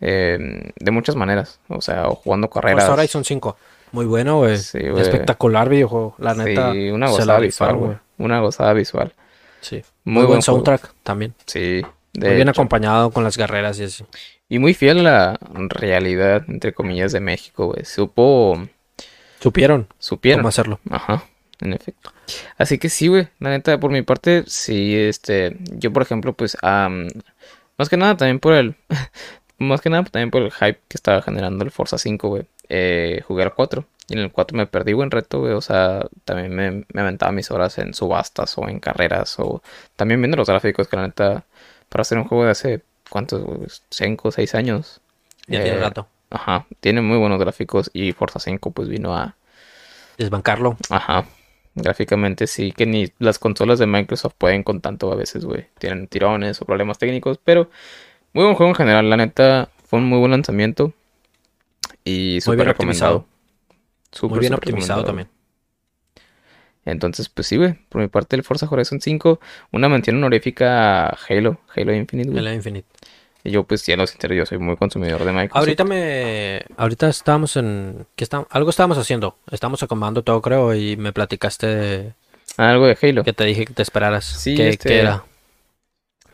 em, 0.00 0.70
de 0.78 0.90
muchas 0.90 1.16
maneras. 1.16 1.60
O 1.68 1.80
sea, 1.80 2.08
o 2.08 2.14
jugando 2.16 2.48
carreras. 2.50 2.84
Forza 2.84 3.00
Horizon 3.00 3.24
5. 3.24 3.56
Muy 3.92 4.04
bueno, 4.06 4.38
güey. 4.38 4.58
Sí. 4.58 4.78
Espectacular 4.98 5.68
videojuego. 5.68 6.14
La 6.18 6.34
neta. 6.34 6.72
Sí, 6.72 6.90
una 6.90 7.08
gozada 7.08 7.38
visual, 7.38 7.76
güey. 7.76 7.96
Una 8.18 8.40
gozada 8.40 8.72
visual. 8.72 9.12
Sí. 9.60 9.76
Muy 10.04 10.14
Muy, 10.14 10.14
buen 10.14 10.26
buen 10.26 10.42
juego. 10.42 10.42
soundtrack 10.42 10.92
también. 11.02 11.34
Sí, 11.46 11.82
de 12.12 12.26
Muy 12.26 12.36
bien 12.36 12.48
hecho. 12.48 12.60
acompañado 12.60 13.10
con 13.10 13.24
las 13.24 13.36
guerreras 13.36 13.78
y 13.78 13.84
así. 13.84 14.04
Y 14.48 14.58
muy 14.58 14.74
fiel 14.74 15.00
a 15.00 15.02
la 15.02 15.38
realidad, 15.70 16.44
entre 16.48 16.72
comillas, 16.72 17.12
de 17.12 17.20
México, 17.20 17.66
güey. 17.66 17.84
Supo, 17.84 18.60
Supieron 19.40 19.88
supieron. 19.98 20.40
cómo 20.40 20.48
hacerlo. 20.48 20.78
Ajá, 20.90 21.24
en 21.60 21.72
efecto. 21.72 22.12
Así 22.58 22.78
que 22.78 22.88
sí, 22.88 23.08
güey. 23.08 23.28
La 23.40 23.50
neta, 23.50 23.78
por 23.80 23.90
mi 23.90 24.02
parte, 24.02 24.44
sí, 24.46 24.94
este, 24.96 25.56
yo 25.72 25.92
por 25.92 26.02
ejemplo, 26.02 26.32
pues, 26.32 26.56
más 26.62 27.88
que 27.90 27.96
nada 27.96 28.16
también 28.16 28.38
por 28.38 28.52
el, 28.54 28.76
más 29.58 29.80
que 29.80 29.90
nada 29.90 30.04
también 30.04 30.30
por 30.30 30.42
el 30.42 30.52
hype 30.52 30.80
que 30.88 30.96
estaba 30.96 31.22
generando 31.22 31.64
el 31.64 31.70
Forza 31.70 31.98
5, 31.98 32.28
güey. 32.28 32.44
Eh, 32.68 33.22
jugué 33.26 33.44
al 33.44 33.54
4 33.54 33.84
y 34.08 34.14
en 34.14 34.18
el 34.20 34.32
4 34.32 34.56
me 34.56 34.66
perdí 34.66 34.92
buen 34.92 35.10
reto, 35.10 35.40
güey. 35.40 35.52
O 35.52 35.60
sea, 35.60 36.06
también 36.24 36.54
me, 36.54 36.84
me 36.92 37.00
aventaba 37.00 37.32
mis 37.32 37.50
horas 37.50 37.78
en 37.78 37.94
subastas 37.94 38.56
o 38.58 38.68
en 38.68 38.80
carreras 38.80 39.38
o 39.38 39.62
también 39.96 40.20
viendo 40.20 40.36
los 40.36 40.48
gráficos 40.48 40.88
que 40.88 40.96
la 40.96 41.06
neta, 41.06 41.44
para 41.88 42.02
hacer 42.02 42.18
un 42.18 42.24
juego 42.24 42.44
de 42.44 42.50
hace, 42.50 42.82
¿cuántos? 43.10 43.82
5 43.90 44.28
o 44.28 44.32
6 44.32 44.54
años. 44.54 45.00
Ya 45.46 45.62
tiene 45.62 45.78
eh, 45.78 45.80
rato. 45.80 46.08
Ajá, 46.30 46.66
tiene 46.80 47.02
muy 47.02 47.18
buenos 47.18 47.38
gráficos 47.38 47.90
y 47.92 48.12
Forza 48.12 48.40
5 48.40 48.72
pues 48.72 48.88
vino 48.88 49.16
a, 49.16 49.36
Desbancarlo. 50.18 50.76
Ajá. 50.90 51.26
Gráficamente 51.74 52.46
sí, 52.46 52.72
que 52.72 52.86
ni 52.86 53.12
las 53.18 53.38
consolas 53.38 53.78
de 53.78 53.86
Microsoft 53.86 54.34
pueden 54.38 54.62
con 54.62 54.80
tanto 54.80 55.12
a 55.12 55.14
veces, 55.14 55.44
güey. 55.44 55.66
Tienen 55.78 56.08
tirones 56.08 56.60
o 56.62 56.64
problemas 56.64 56.98
técnicos, 56.98 57.38
pero 57.42 57.68
muy 58.36 58.44
buen 58.44 58.54
juego 58.54 58.70
en 58.70 58.76
general. 58.76 59.08
La 59.08 59.16
neta, 59.16 59.70
fue 59.86 59.98
un 59.98 60.04
muy 60.04 60.18
buen 60.18 60.30
lanzamiento 60.30 60.92
y 62.04 62.38
súper 62.42 62.66
recomendado. 62.66 63.26
Muy 64.22 64.38
bien 64.40 64.52
optimizado 64.54 65.04
también. 65.04 65.28
Entonces, 66.84 67.28
pues 67.30 67.46
sí, 67.48 67.56
güey. 67.56 67.74
Por 67.88 68.00
mi 68.02 68.08
parte, 68.08 68.36
el 68.36 68.44
Forza 68.44 68.68
Horizon 68.70 69.00
5, 69.00 69.40
una 69.72 69.88
mención 69.88 70.16
honorífica 70.16 71.06
a 71.08 71.18
Halo, 71.28 71.58
Halo 71.74 71.94
Infinite, 71.94 72.30
güey. 72.30 72.46
El 72.46 72.54
Infinite. 72.54 72.86
Y 73.42 73.50
yo, 73.52 73.64
pues, 73.64 73.80
siendo 73.80 74.06
sincero, 74.06 74.34
yo 74.34 74.44
soy 74.44 74.58
muy 74.58 74.76
consumidor 74.76 75.24
de 75.24 75.32
Microsoft. 75.32 75.56
Ahorita 75.56 75.84
me. 75.84 76.62
Ahorita 76.76 77.08
estábamos 77.08 77.56
en. 77.56 78.06
¿qué 78.16 78.24
está- 78.24 78.46
Algo 78.50 78.70
estábamos 78.70 78.98
haciendo. 78.98 79.36
Estábamos 79.50 79.82
acomodando 79.82 80.22
todo, 80.22 80.42
creo, 80.42 80.74
y 80.74 80.96
me 80.96 81.12
platicaste 81.12 81.66
de- 81.66 82.12
Algo 82.58 82.86
de 82.86 82.98
Halo. 83.00 83.24
que 83.24 83.32
te 83.32 83.44
dije 83.44 83.64
que 83.64 83.72
te 83.72 83.82
esperaras. 83.82 84.24
Sí, 84.24 84.54
¿Qué, 84.56 84.68
este- 84.68 84.88
qué 84.88 84.98
era? 85.00 85.24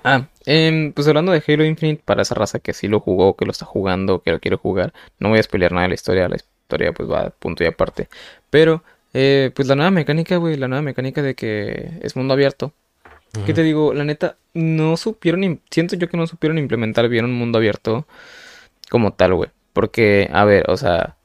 Ah, 0.05 0.29
em, 0.47 0.93
pues 0.93 1.07
hablando 1.09 1.33
de 1.33 1.43
Halo 1.47 1.65
Infinite, 1.65 2.03
para 2.05 2.23
esa 2.23 2.35
raza 2.35 2.59
que 2.59 2.73
sí 2.73 2.88
lo 2.88 3.01
jugó, 3.01 3.37
que 3.37 3.45
lo 3.45 3.53
está 3.53 3.67
jugando, 3.67 4.23
que 4.23 4.33
lo 4.33 4.41
quiere 4.41 4.57
jugar, 4.57 4.93
no 5.19 5.29
voy 5.29 5.38
a 5.38 5.43
spoilear 5.43 5.73
nada 5.73 5.83
de 5.85 5.88
la 5.91 5.95
historia, 5.95 6.29
la 6.29 6.37
historia 6.37 6.93
pues 6.93 7.09
va 7.11 7.21
a 7.21 7.31
punto 7.31 7.62
y 7.65 7.67
aparte. 7.69 8.09
Pero, 8.51 8.83
eh, 9.15 9.51
pues 9.55 9.69
la 9.69 9.77
nueva 9.77 9.91
mecánica, 9.91 10.37
güey, 10.37 10.57
la 10.57 10.69
nueva 10.69 10.83
mecánica 10.83 11.23
de 11.23 11.35
que 11.35 11.93
es 12.03 12.17
mundo 12.17 12.35
abierto. 12.35 12.73
¿Qué 13.47 13.55
te 13.55 13.62
digo? 13.62 13.95
La 13.95 14.05
neta, 14.05 14.37
no 14.53 14.99
supieron, 14.99 15.62
siento 15.71 15.97
yo 15.97 16.09
que 16.09 16.19
no 16.19 16.27
supieron 16.27 16.59
implementar 16.59 17.09
bien 17.09 17.25
un 17.25 17.33
mundo 17.33 17.59
abierto 17.59 18.07
como 18.91 19.15
tal, 19.15 19.35
güey. 19.35 19.51
Porque, 19.73 20.29
a 20.33 20.45
ver, 20.45 20.69
o 20.69 20.77
sea, 20.77 21.17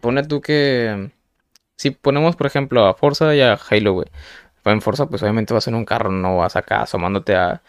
pone 0.00 0.22
tú 0.24 0.40
que... 0.40 1.10
Si 1.76 1.90
ponemos, 1.90 2.36
por 2.36 2.46
ejemplo, 2.46 2.86
a 2.86 2.94
Forza 2.94 3.34
y 3.34 3.42
a 3.42 3.58
Halo, 3.68 3.92
güey. 3.92 4.08
En 4.64 4.80
Forza, 4.80 5.06
pues 5.06 5.22
obviamente 5.22 5.52
vas 5.52 5.68
en 5.68 5.74
un 5.74 5.84
carro, 5.84 6.10
no 6.10 6.38
vas 6.38 6.56
acá 6.56 6.82
asomándote 6.82 7.34
a 7.34 7.62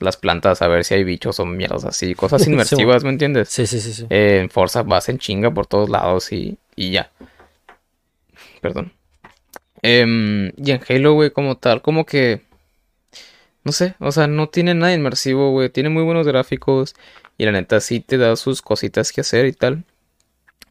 las 0.00 0.16
plantas 0.16 0.62
a 0.62 0.68
ver 0.68 0.84
si 0.84 0.94
hay 0.94 1.04
bichos 1.04 1.38
o 1.40 1.46
mierdas 1.46 1.84
así. 1.84 2.14
Cosas 2.14 2.46
inmersivas, 2.48 3.04
¿me 3.04 3.10
entiendes? 3.10 3.48
Sí, 3.48 3.66
sí, 3.66 3.80
sí, 3.80 3.92
sí. 3.92 4.06
Eh, 4.10 4.40
en 4.42 4.50
Forza 4.50 4.82
vas 4.82 5.08
en 5.08 5.18
chinga 5.18 5.50
por 5.52 5.66
todos 5.66 5.88
lados 5.88 6.32
y, 6.32 6.58
y 6.76 6.90
ya. 6.90 7.10
Perdón. 8.60 8.92
Em, 9.82 10.48
y 10.56 10.70
en 10.72 10.80
Halo, 10.88 11.14
güey, 11.14 11.30
como 11.30 11.56
tal, 11.56 11.82
como 11.82 12.04
que... 12.04 12.42
No 13.62 13.72
sé, 13.72 13.94
o 13.98 14.10
sea, 14.10 14.26
no 14.26 14.48
tiene 14.48 14.74
nada 14.74 14.94
inmersivo, 14.94 15.50
güey. 15.50 15.68
Tiene 15.68 15.90
muy 15.90 16.02
buenos 16.02 16.26
gráficos. 16.26 16.94
Y 17.36 17.44
la 17.44 17.52
neta 17.52 17.80
sí 17.80 18.00
te 18.00 18.16
da 18.16 18.34
sus 18.36 18.62
cositas 18.62 19.12
que 19.12 19.20
hacer 19.20 19.44
y 19.46 19.52
tal. 19.52 19.84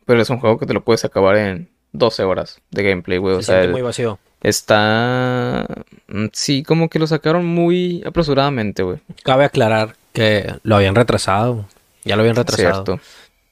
Pero 0.06 0.22
es 0.22 0.30
un 0.32 0.40
juego 0.40 0.58
que 0.58 0.66
te 0.66 0.74
lo 0.74 0.84
puedes 0.84 1.06
acabar 1.06 1.38
en 1.38 1.70
12 1.92 2.24
horas 2.24 2.62
de 2.72 2.84
gameplay, 2.84 3.20
güey. 3.20 3.36
O 3.36 3.42
sea, 3.44 3.64
el- 3.64 3.72
muy 3.72 3.84
vacío. 3.84 4.18
Está... 4.42 5.66
mm, 6.08 6.26
Sí, 6.34 6.64
como 6.64 6.90
que 6.90 7.00
lo 7.00 7.08
sacaron 7.08 7.46
muy 7.46 8.04
apresuradamente, 8.06 8.84
güey. 8.84 9.00
Cabe 9.24 9.46
aclarar 9.46 9.96
que 10.14 10.54
lo 10.64 10.76
habían 10.76 10.96
retrasado. 10.96 11.66
Ya 12.04 12.16
lo 12.16 12.22
habían 12.22 12.36
retrasado. 12.36 12.84
Cierto. 12.86 13.00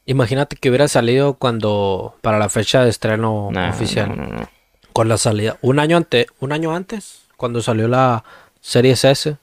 Imagínate 0.05 0.55
que 0.55 0.69
hubiera 0.69 0.87
salido 0.87 1.33
cuando. 1.33 2.15
Para 2.21 2.39
la 2.39 2.49
fecha 2.49 2.83
de 2.83 2.89
estreno 2.89 3.49
Nah, 3.51 3.69
oficial. 3.69 4.09
no, 4.09 4.15
no, 4.15 4.27
no. 4.27 4.49
Con 4.93 5.09
la 5.09 5.17
salida. 5.17 5.57
Un 5.61 5.79
año 5.79 5.97
antes. 5.97 6.27
Un 6.39 6.51
año 6.53 6.73
antes. 6.75 7.23
Cuando 7.35 7.61
salió 7.61 7.87
la 7.87 8.23
Series 8.61 9.03
S 9.03 9.35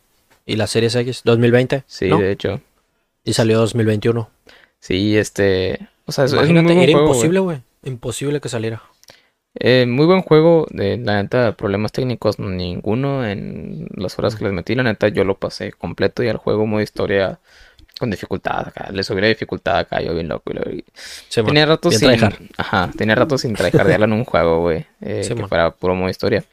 y 0.47 0.57
la 0.57 0.67
Series 0.67 0.95
X. 0.97 1.21
2020. 1.25 1.85
Sí, 1.87 2.09
de 2.09 2.33
hecho. 2.33 2.61
Y 3.25 3.35
salió 3.35 3.59
2021. 3.59 4.29
Sí, 4.81 5.17
este... 5.17 5.89
O 6.07 6.13
sea, 6.13 6.25
es, 6.25 6.33
es 6.33 6.39
Imagínate, 6.39 6.65
muy 6.65 6.75
buen 6.75 6.83
era 6.89 6.93
juego, 6.93 7.09
imposible, 7.09 7.41
güey. 7.41 7.59
Imposible 7.85 8.41
que 8.41 8.49
saliera. 8.49 8.83
Eh, 9.57 9.87
muy 9.87 10.07
buen 10.07 10.23
juego, 10.23 10.67
de 10.71 10.97
la 10.99 11.23
neta, 11.23 11.57
problemas 11.57 11.93
técnicos 11.93 12.39
ninguno 12.41 13.25
en 13.25 13.87
las 13.95 14.19
horas 14.19 14.35
que 14.35 14.45
les 14.45 14.53
metí, 14.53 14.75
la 14.75 14.83
neta, 14.83 15.09
yo 15.09 15.23
lo 15.25 15.39
pasé 15.39 15.73
completo 15.73 16.25
y 16.25 16.29
al 16.29 16.39
juego 16.39 16.67
modo 16.67 16.83
historia 16.83 17.39
con 17.99 18.11
dificultad 18.11 18.67
acá, 18.69 18.91
le 18.91 19.05
subí 19.05 19.21
la 19.21 19.29
dificultad 19.29 19.79
acá, 19.79 20.01
yo 20.01 20.13
bien 20.15 20.29
loco. 20.29 20.53
y 20.53 20.85
Sí. 21.29 21.43
Tenía 21.43 21.67
rato 21.67 21.93
sin, 21.93 22.09
tryhard. 22.09 22.35
ajá, 22.57 22.91
tenía 22.97 23.15
rato 23.15 23.39
sin 23.39 23.55
tryhardearlo 23.55 24.07
en 24.07 24.13
un 24.13 24.25
juego, 24.25 24.61
güey, 24.63 24.87
eh, 25.01 25.23
Sí, 25.23 25.35
que 25.35 25.47
fuera 25.47 25.71
puro 25.71 25.95
modo 25.95 26.11
historia. 26.11 26.45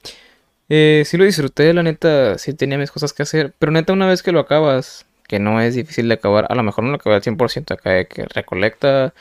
Eh, 0.69 1.01
sí 1.05 1.17
lo 1.17 1.25
disfruté, 1.25 1.73
la 1.73 1.81
neta, 1.81 2.37
sí 2.37 2.53
tenía 2.53 2.77
mis 2.77 2.91
cosas 2.91 3.13
que 3.13 3.23
hacer, 3.23 3.53
pero 3.57 3.71
neta, 3.71 3.93
una 3.93 4.07
vez 4.07 4.21
que 4.21 4.31
lo 4.31 4.39
acabas, 4.39 5.05
que 5.27 5.39
no 5.39 5.59
es 5.59 5.73
difícil 5.73 6.07
de 6.07 6.13
acabar, 6.13 6.45
a 6.49 6.55
lo 6.55 6.61
mejor 6.61 6.83
no 6.83 6.91
lo 6.91 6.97
acabé 6.97 7.15
al 7.15 7.23
100% 7.23 7.73
acá, 7.73 7.89
de 7.91 8.05
que 8.05 8.25
recolecta 8.25 9.13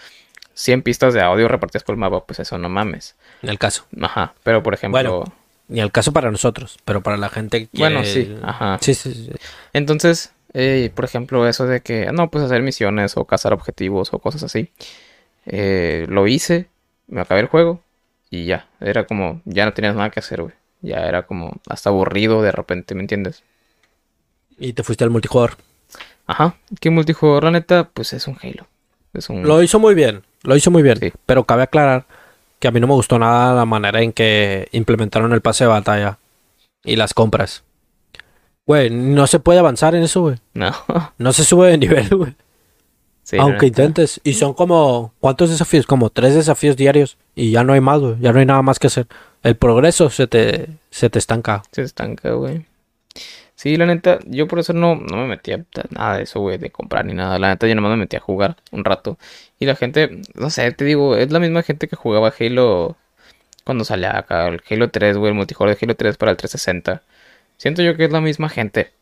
100 0.61 0.83
pistas 0.83 1.15
de 1.15 1.23
audio 1.23 1.49
repartidas 1.49 1.85
por 1.85 1.95
el 1.95 1.99
mapa, 1.99 2.25
pues 2.27 2.39
eso 2.39 2.59
no 2.59 2.69
mames. 2.69 3.17
En 3.43 3.49
el 3.49 3.59
caso. 3.59 3.87
Ajá, 4.01 4.35
pero 4.43 4.63
por 4.63 4.75
ejemplo, 4.75 5.01
Bueno, 5.01 5.25
Ni 5.69 5.81
el 5.81 5.91
caso 5.91 6.13
para 6.13 6.31
nosotros, 6.31 6.79
pero 6.85 7.01
para 7.03 7.17
la 7.17 7.31
gente 7.31 7.67
que 7.67 7.79
Bueno, 7.79 8.05
sí, 8.05 8.37
ajá. 8.43 8.79
Sí, 8.83 8.93
sí, 8.95 9.15
sí. 9.15 9.31
entonces, 9.73 10.33
eh, 10.53 10.91
por 10.95 11.07
ejemplo, 11.07 11.49
eso 11.49 11.67
de 11.67 11.81
que, 11.81 12.11
no, 12.13 12.31
pues 12.31 12.45
hacer 12.45 12.63
misiones 12.63 13.17
o 13.17 13.25
cazar 13.25 13.53
objetivos 13.55 14.13
o 14.13 14.19
cosas 14.19 14.43
así, 14.43 14.71
eh, 15.47 16.05
lo 16.09 16.27
hice, 16.27 16.67
me 17.07 17.23
acabé 17.23 17.41
el 17.41 17.47
juego 17.47 17.81
y 18.29 18.45
ya, 18.45 18.69
era 18.81 19.07
como, 19.07 19.41
ya 19.47 19.65
no 19.65 19.73
tenías 19.73 19.95
nada 19.97 20.11
que 20.11 20.21
hacer, 20.21 20.43
güey, 20.43 20.55
ya 20.83 21.07
era 21.07 21.23
como 21.23 21.55
hasta 21.69 21.89
aburrido 21.89 22.43
de 22.43 22.53
repente, 22.53 22.95
¿me 22.95 23.01
entiendes? 23.01 23.43
Y 24.59 24.75
te 24.75 24.83
fuiste 24.83 25.05
al 25.05 25.11
multijugador. 25.11 25.57
Ajá, 26.27 26.57
¿qué 26.81 26.91
multijugador? 26.91 27.45
La 27.45 27.51
neta, 27.53 27.89
pues 27.95 28.13
es 28.13 28.27
un 28.27 28.37
Halo, 28.43 28.67
es 29.13 29.29
un... 29.29 29.43
Lo 29.43 29.63
hizo 29.63 29.79
muy 29.79 29.95
bien, 29.95 30.23
lo 30.43 30.57
hizo 30.57 30.71
muy 30.71 30.83
bien. 30.83 30.99
Sí. 30.99 31.13
Pero 31.27 31.45
cabe 31.45 31.63
aclarar 31.63 32.07
que 32.59 32.69
a 32.69 32.71
mí 32.71 32.81
no 32.81 32.87
me 32.87 32.95
gustó 32.95 33.19
nada 33.19 33.55
la 33.55 33.65
manera 33.65 34.03
en 34.03 34.13
que 34.13 34.69
implementaron 34.73 35.33
el 35.33 35.41
pase 35.41 35.65
de 35.65 35.69
batalla 35.69 36.19
y 36.85 36.97
las 36.97 37.15
compras. 37.15 37.65
Güey, 38.67 38.91
no 38.91 39.27
se 39.27 39.41
puede 39.41 39.59
avanzar 39.59 39.95
en 39.95 40.03
eso, 40.03 40.21
güey. 40.21 40.37
No, 40.55 40.73
No 41.19 41.33
se 41.33 41.45
sube 41.45 41.69
de 41.69 41.79
nivel, 41.79 42.09
güey. 42.11 42.35
sí, 43.25 43.37
Aunque 43.39 43.67
intentes. 43.67 44.21
Y 44.23 44.35
son 44.35 44.55
como, 44.55 45.13
¿cuántos 45.19 45.51
desafíos? 45.51 45.87
Como 45.87 46.11
tres 46.11 46.35
desafíos 46.35 46.77
diarios. 46.77 47.17
Y 47.35 47.51
ya 47.51 47.65
no 47.65 47.73
hay 47.73 47.81
más, 47.81 48.01
güey. 48.01 48.17
Ya 48.21 48.33
no 48.33 48.39
hay 48.39 48.47
nada 48.47 48.63
más 48.63 48.79
que 48.79 48.87
hacer. 48.87 49.07
El 49.43 49.57
progreso 49.57 50.11
se 50.11 50.27
te, 50.27 50.69
se 50.91 51.09
te 51.11 51.19
estanca. 51.19 51.63
Se 51.73 51.83
estanca, 51.83 52.31
güey. 52.33 52.67
Sí, 53.61 53.77
la 53.77 53.85
neta, 53.85 54.21
yo 54.25 54.49
por 54.49 54.59
eso 54.59 54.73
no, 54.73 54.95
no 54.95 55.19
me 55.19 55.27
metía 55.27 55.57
a 55.57 55.83
nada 55.91 56.17
de 56.17 56.23
eso, 56.23 56.41
güey, 56.41 56.57
de 56.57 56.71
comprar 56.71 57.05
ni 57.05 57.13
nada. 57.13 57.39
La 57.39 57.51
neta, 57.51 57.67
yo 57.67 57.75
nomás 57.75 57.91
me 57.91 57.99
metí 57.99 58.17
a 58.17 58.21
jugar 58.21 58.57
un 58.71 58.87
rato. 58.87 59.19
Y 59.59 59.67
la 59.67 59.77
gente, 59.77 60.23
no 60.33 60.49
sé, 60.49 60.73
te 60.73 60.87
digo, 60.87 61.15
es 61.15 61.31
la 61.31 61.41
misma 61.41 61.63
gente 61.63 61.87
que 61.87 61.95
jugaba 61.95 62.33
Halo 62.41 62.97
cuando 63.65 63.85
salía 63.85 64.17
acá, 64.17 64.49
el 64.49 64.63
Halo 64.71 64.91
3, 64.91 65.19
güey, 65.19 65.33
el 65.33 65.37
multijugador 65.37 65.77
de 65.77 65.85
Halo 65.85 65.95
3 65.95 66.17
para 66.17 66.31
el 66.31 66.39
360. 66.39 67.03
Siento 67.59 67.83
yo 67.83 67.99
que 67.99 68.07
es 68.07 68.11
la 68.11 68.23
misma 68.23 68.49
gente. 68.49 68.93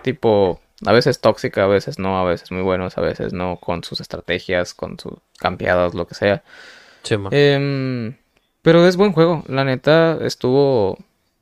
Tipo, 0.00 0.62
a 0.86 0.92
veces 0.92 1.20
tóxica, 1.20 1.64
a 1.64 1.66
veces 1.66 1.98
no, 1.98 2.18
a 2.18 2.24
veces 2.24 2.50
muy 2.50 2.62
buenos, 2.62 2.96
a 2.96 3.02
veces 3.02 3.34
no, 3.34 3.58
con 3.58 3.84
sus 3.84 4.00
estrategias, 4.00 4.72
con 4.72 4.98
sus 4.98 5.18
campeadas, 5.38 5.92
lo 5.92 6.06
que 6.06 6.14
sea. 6.14 6.42
Sí, 7.02 7.18
man. 7.18 7.34
Em, 7.34 8.16
pero 8.62 8.86
es 8.86 8.96
buen 8.96 9.12
juego, 9.12 9.44
la 9.46 9.64
neta 9.64 10.16
estuvo 10.22 10.96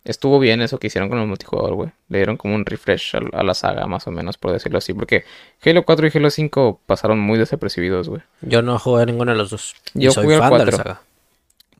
estuvo 0.04 0.38
bien 0.38 0.60
eso 0.62 0.78
que 0.78 0.86
hicieron 0.88 1.08
con 1.08 1.18
el 1.18 1.26
multijugador, 1.26 1.74
güey. 1.74 1.90
Le 2.08 2.18
dieron 2.18 2.36
como 2.36 2.54
un 2.54 2.64
refresh 2.66 3.16
a, 3.16 3.20
a 3.38 3.42
la 3.42 3.54
saga, 3.54 3.86
más 3.86 4.06
o 4.06 4.10
menos, 4.10 4.36
por 4.38 4.52
decirlo 4.52 4.78
así. 4.78 4.92
Porque 4.94 5.24
Halo 5.64 5.84
4 5.84 6.06
y 6.06 6.10
Halo 6.14 6.30
5 6.30 6.80
pasaron 6.86 7.18
muy 7.18 7.38
desapercibidos, 7.38 8.08
güey. 8.08 8.22
Yo 8.42 8.62
no 8.62 8.78
jugué 8.78 9.06
ninguno 9.06 9.32
de 9.32 9.38
los 9.38 9.50
dos. 9.50 9.74
Yo 9.94 10.10
soy 10.12 10.24
jugué 10.24 10.36
al 10.36 10.42
fan 10.42 10.52
de 10.52 10.58
la 10.58 10.64
4. 10.64 10.76
saga. 10.76 11.02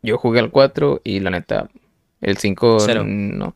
Yo 0.03 0.19
jugué 0.19 0.41
al 0.41 0.51
4 0.51 1.01
y 1.05 1.21
la 1.21 1.31
neta, 1.31 1.69
el 2.21 2.37
5 2.37 2.81
Cero. 2.81 3.05
no. 3.07 3.55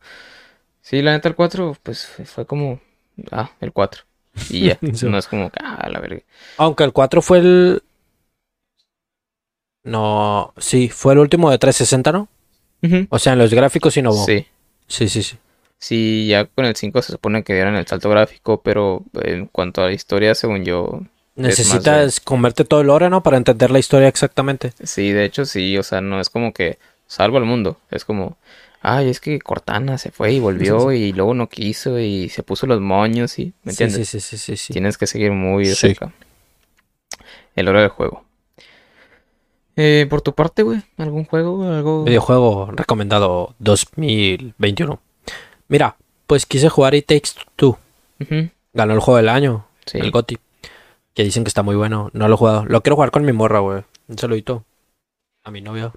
Sí, 0.81 1.01
la 1.03 1.11
neta, 1.11 1.29
el 1.29 1.35
4, 1.35 1.77
pues 1.83 2.07
fue 2.25 2.45
como, 2.47 2.79
ah, 3.31 3.51
el 3.61 3.71
4. 3.71 4.03
Y 4.49 4.67
ya, 4.67 4.79
Sí. 4.93 5.05
no 5.07 5.17
es 5.17 5.27
como, 5.27 5.51
ah, 5.61 5.87
la 5.89 5.99
verga. 5.99 6.21
Aunque 6.57 6.83
el 6.83 6.93
4 6.93 7.21
fue 7.21 7.39
el. 7.39 7.83
No, 9.83 10.53
sí, 10.57 10.89
fue 10.89 11.13
el 11.13 11.19
último 11.19 11.51
de 11.51 11.57
360, 11.57 12.11
¿no? 12.11 12.27
O 13.09 13.19
sea, 13.19 13.33
en 13.33 13.39
los 13.39 13.53
gráficos 13.53 13.97
innovó. 13.97 14.23
Sí. 14.25 14.47
Sí, 14.89 15.07
sí. 15.07 15.23
sí. 15.23 15.37
Sí, 15.77 16.27
ya 16.27 16.43
con 16.43 16.65
el 16.65 16.75
5 16.75 17.01
se 17.01 17.13
supone 17.13 17.43
que 17.43 17.53
dieron 17.53 17.77
el 17.77 17.87
salto 17.87 18.09
gráfico, 18.09 18.61
pero 18.61 19.05
en 19.23 19.45
cuanto 19.45 19.81
a 19.81 19.85
la 19.85 19.93
historia, 19.93 20.35
según 20.35 20.65
yo, 20.65 21.03
Necesitas 21.39 22.19
comerte 22.19 22.65
todo 22.65 22.81
el 22.81 22.89
oro, 22.89 23.09
¿no? 23.09 23.23
Para 23.23 23.37
entender 23.37 23.71
la 23.71 23.79
historia 23.79 24.09
exactamente. 24.09 24.73
sí, 24.83 25.13
de 25.13 25.23
hecho 25.23 25.45
sí, 25.45 25.77
o 25.77 25.83
sea, 25.83 26.01
no 26.01 26.19
es 26.19 26.29
como 26.29 26.51
que 26.51 26.79
salvo 27.07 27.37
al 27.37 27.45
mundo, 27.45 27.77
es 27.91 28.03
como, 28.03 28.37
ay, 28.81 29.09
es 29.09 29.21
que 29.21 29.39
Cortana 29.39 29.97
se 29.97 30.11
fue 30.11 30.33
y 30.33 30.41
volvió 30.41 30.91
y 30.91 31.13
luego 31.13 31.33
no 31.33 31.47
quiso 31.47 31.97
y 31.97 32.27
se 32.27 32.43
puso 32.43 32.67
los 32.67 32.81
moños 32.81 33.39
y, 33.39 33.53
¿me 33.63 33.71
entiendes? 33.71 34.09
sí, 34.09 34.19
sí, 34.19 34.37
sí, 34.37 34.37
sí, 34.37 34.57
sí. 34.57 34.73
Tienes 34.73 34.97
que 34.97 35.07
seguir 35.07 35.31
muy 35.31 35.65
de 35.65 35.75
cerca 35.75 36.11
el 37.55 37.67
hora 37.67 37.81
del 37.81 37.89
juego. 37.89 38.25
Eh, 39.81 40.07
por 40.09 40.21
tu 40.21 40.33
parte, 40.33 40.63
güey, 40.63 40.81
¿algún 40.97 41.23
juego? 41.23 41.63
¿Algo? 41.63 42.03
Videojuego 42.03 42.69
recomendado 42.71 43.55
2021. 43.59 44.99
Mira, 45.69 45.95
pues 46.27 46.45
quise 46.45 46.67
jugar 46.67 46.95
It 46.95 47.05
Takes 47.05 47.29
Two. 47.55 47.77
Ganó 48.73 48.93
el 48.93 48.99
juego 48.99 49.17
del 49.17 49.29
año, 49.29 49.65
Sí. 49.85 49.97
el 49.99 50.11
GOTY. 50.11 50.37
Que 51.13 51.23
dicen 51.23 51.43
que 51.43 51.47
está 51.47 51.63
muy 51.63 51.75
bueno. 51.77 52.09
No 52.13 52.27
lo 52.27 52.33
he 52.33 52.37
jugado. 52.37 52.65
Lo 52.65 52.81
quiero 52.81 52.95
jugar 52.95 53.11
con 53.11 53.23
mi 53.23 53.31
morra, 53.31 53.59
güey. 53.59 53.83
Un 54.09 54.17
saludito 54.17 54.65
a 55.43 55.51
mi 55.51 55.61
novio. 55.61 55.93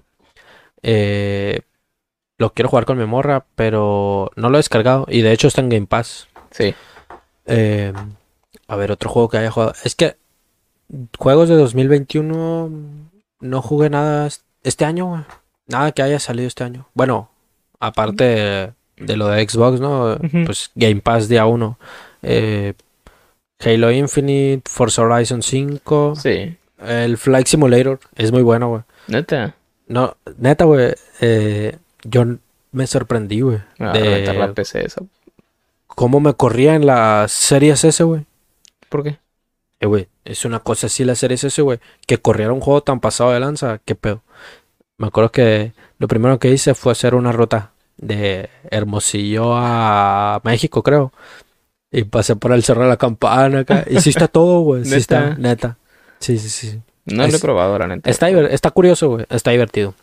Eh, 0.81 1.61
lo 2.37 2.53
quiero 2.53 2.69
jugar 2.69 2.85
con 2.85 2.97
mi 2.97 3.05
morra, 3.05 3.45
pero 3.55 4.31
no 4.37 4.49
lo 4.49 4.57
he 4.57 4.59
descargado. 4.59 5.05
Y 5.09 5.21
de 5.21 5.33
hecho 5.33 5.47
está 5.49 5.61
en 5.61 5.69
Game 5.69 5.87
Pass. 5.87 6.27
Sí. 6.51 6.73
Eh, 7.45 7.91
a 8.67 8.75
ver, 8.77 8.91
otro 8.91 9.09
juego 9.09 9.27
que 9.29 9.37
haya 9.37 9.51
jugado. 9.51 9.73
Es 9.83 9.95
que 9.95 10.15
juegos 11.17 11.49
de 11.49 11.55
2021 11.55 12.69
no 13.43 13.61
jugué 13.61 13.89
nada 13.89 14.27
est- 14.27 14.43
este 14.63 14.85
año, 14.85 15.05
güey. 15.07 15.21
Nada 15.67 15.91
que 15.91 16.01
haya 16.01 16.19
salido 16.19 16.47
este 16.47 16.63
año. 16.63 16.87
Bueno, 16.93 17.29
aparte 17.79 18.23
de, 18.23 18.73
de 18.97 19.17
lo 19.17 19.27
de 19.27 19.47
Xbox, 19.47 19.79
¿no? 19.79 20.17
Pues 20.45 20.71
Game 20.75 21.01
Pass 21.01 21.27
día 21.29 21.45
1. 21.45 21.77
Halo 23.59 23.91
Infinite, 23.91 24.69
Forza 24.69 25.03
Horizon 25.03 25.41
5. 25.41 26.15
Sí. 26.17 26.57
El 26.79 27.17
Flight 27.17 27.47
Simulator 27.47 27.99
es 28.15 28.31
muy 28.31 28.41
bueno, 28.41 28.69
güey. 28.69 28.81
Neta. 29.07 29.55
No, 29.87 30.17
neta, 30.37 30.65
güey. 30.65 30.93
eh, 31.21 31.77
yo 32.03 32.25
me 32.71 32.87
sorprendí, 32.87 33.41
güey. 33.41 33.59
A 33.79 33.91
de 33.93 34.33
la 34.33 34.53
PC 34.53 34.85
esa. 34.85 35.01
cómo 35.87 36.19
me 36.19 36.33
corría 36.33 36.75
en 36.75 36.85
las 36.85 37.31
series 37.31 37.83
S, 37.85 38.03
güey. 38.03 38.25
¿Por 38.89 39.03
qué? 39.03 39.19
Eh, 39.79 39.85
güey, 39.85 40.07
es 40.25 40.45
una 40.45 40.59
cosa 40.59 40.87
así 40.87 41.03
la 41.03 41.15
serie 41.15 41.35
ese, 41.35 41.61
güey. 41.61 41.79
Que 42.07 42.17
corriera 42.17 42.53
un 42.53 42.59
juego 42.61 42.81
tan 42.83 42.99
pasado 42.99 43.31
de 43.31 43.39
lanza, 43.39 43.79
qué 43.85 43.95
pedo. 43.95 44.21
Me 44.97 45.07
acuerdo 45.07 45.31
que 45.31 45.73
lo 45.99 46.07
primero 46.07 46.39
que 46.39 46.49
hice 46.51 46.73
fue 46.75 46.91
hacer 46.91 47.15
una 47.15 47.31
ruta 47.31 47.71
de 47.97 48.49
Hermosillo 48.69 49.53
a 49.55 50.39
México, 50.43 50.83
creo. 50.83 51.11
Y 51.91 52.03
pasé 52.05 52.35
por 52.35 52.51
el 52.53 52.63
Cerro 52.63 52.83
de 52.83 52.89
la 52.89 52.97
Campana 52.97 53.59
acá. 53.59 53.85
Y 53.89 53.99
sí 54.01 54.09
está 54.09 54.27
todo, 54.27 54.61
güey. 54.61 54.83
Sí 54.85 54.91
¿Neta? 54.95 54.99
está, 55.29 55.35
neta. 55.37 55.77
Sí, 56.19 56.37
sí, 56.39 56.49
sí. 56.49 56.81
No 57.05 57.17
lo 57.17 57.23
he 57.25 57.27
Es- 57.35 57.41
probado, 57.41 57.77
la 57.77 57.87
neta. 57.87 58.09
Está, 58.09 58.29
está 58.29 58.71
curioso, 58.71 59.09
güey. 59.09 59.25
Está 59.29 59.51
divertido. 59.51 59.93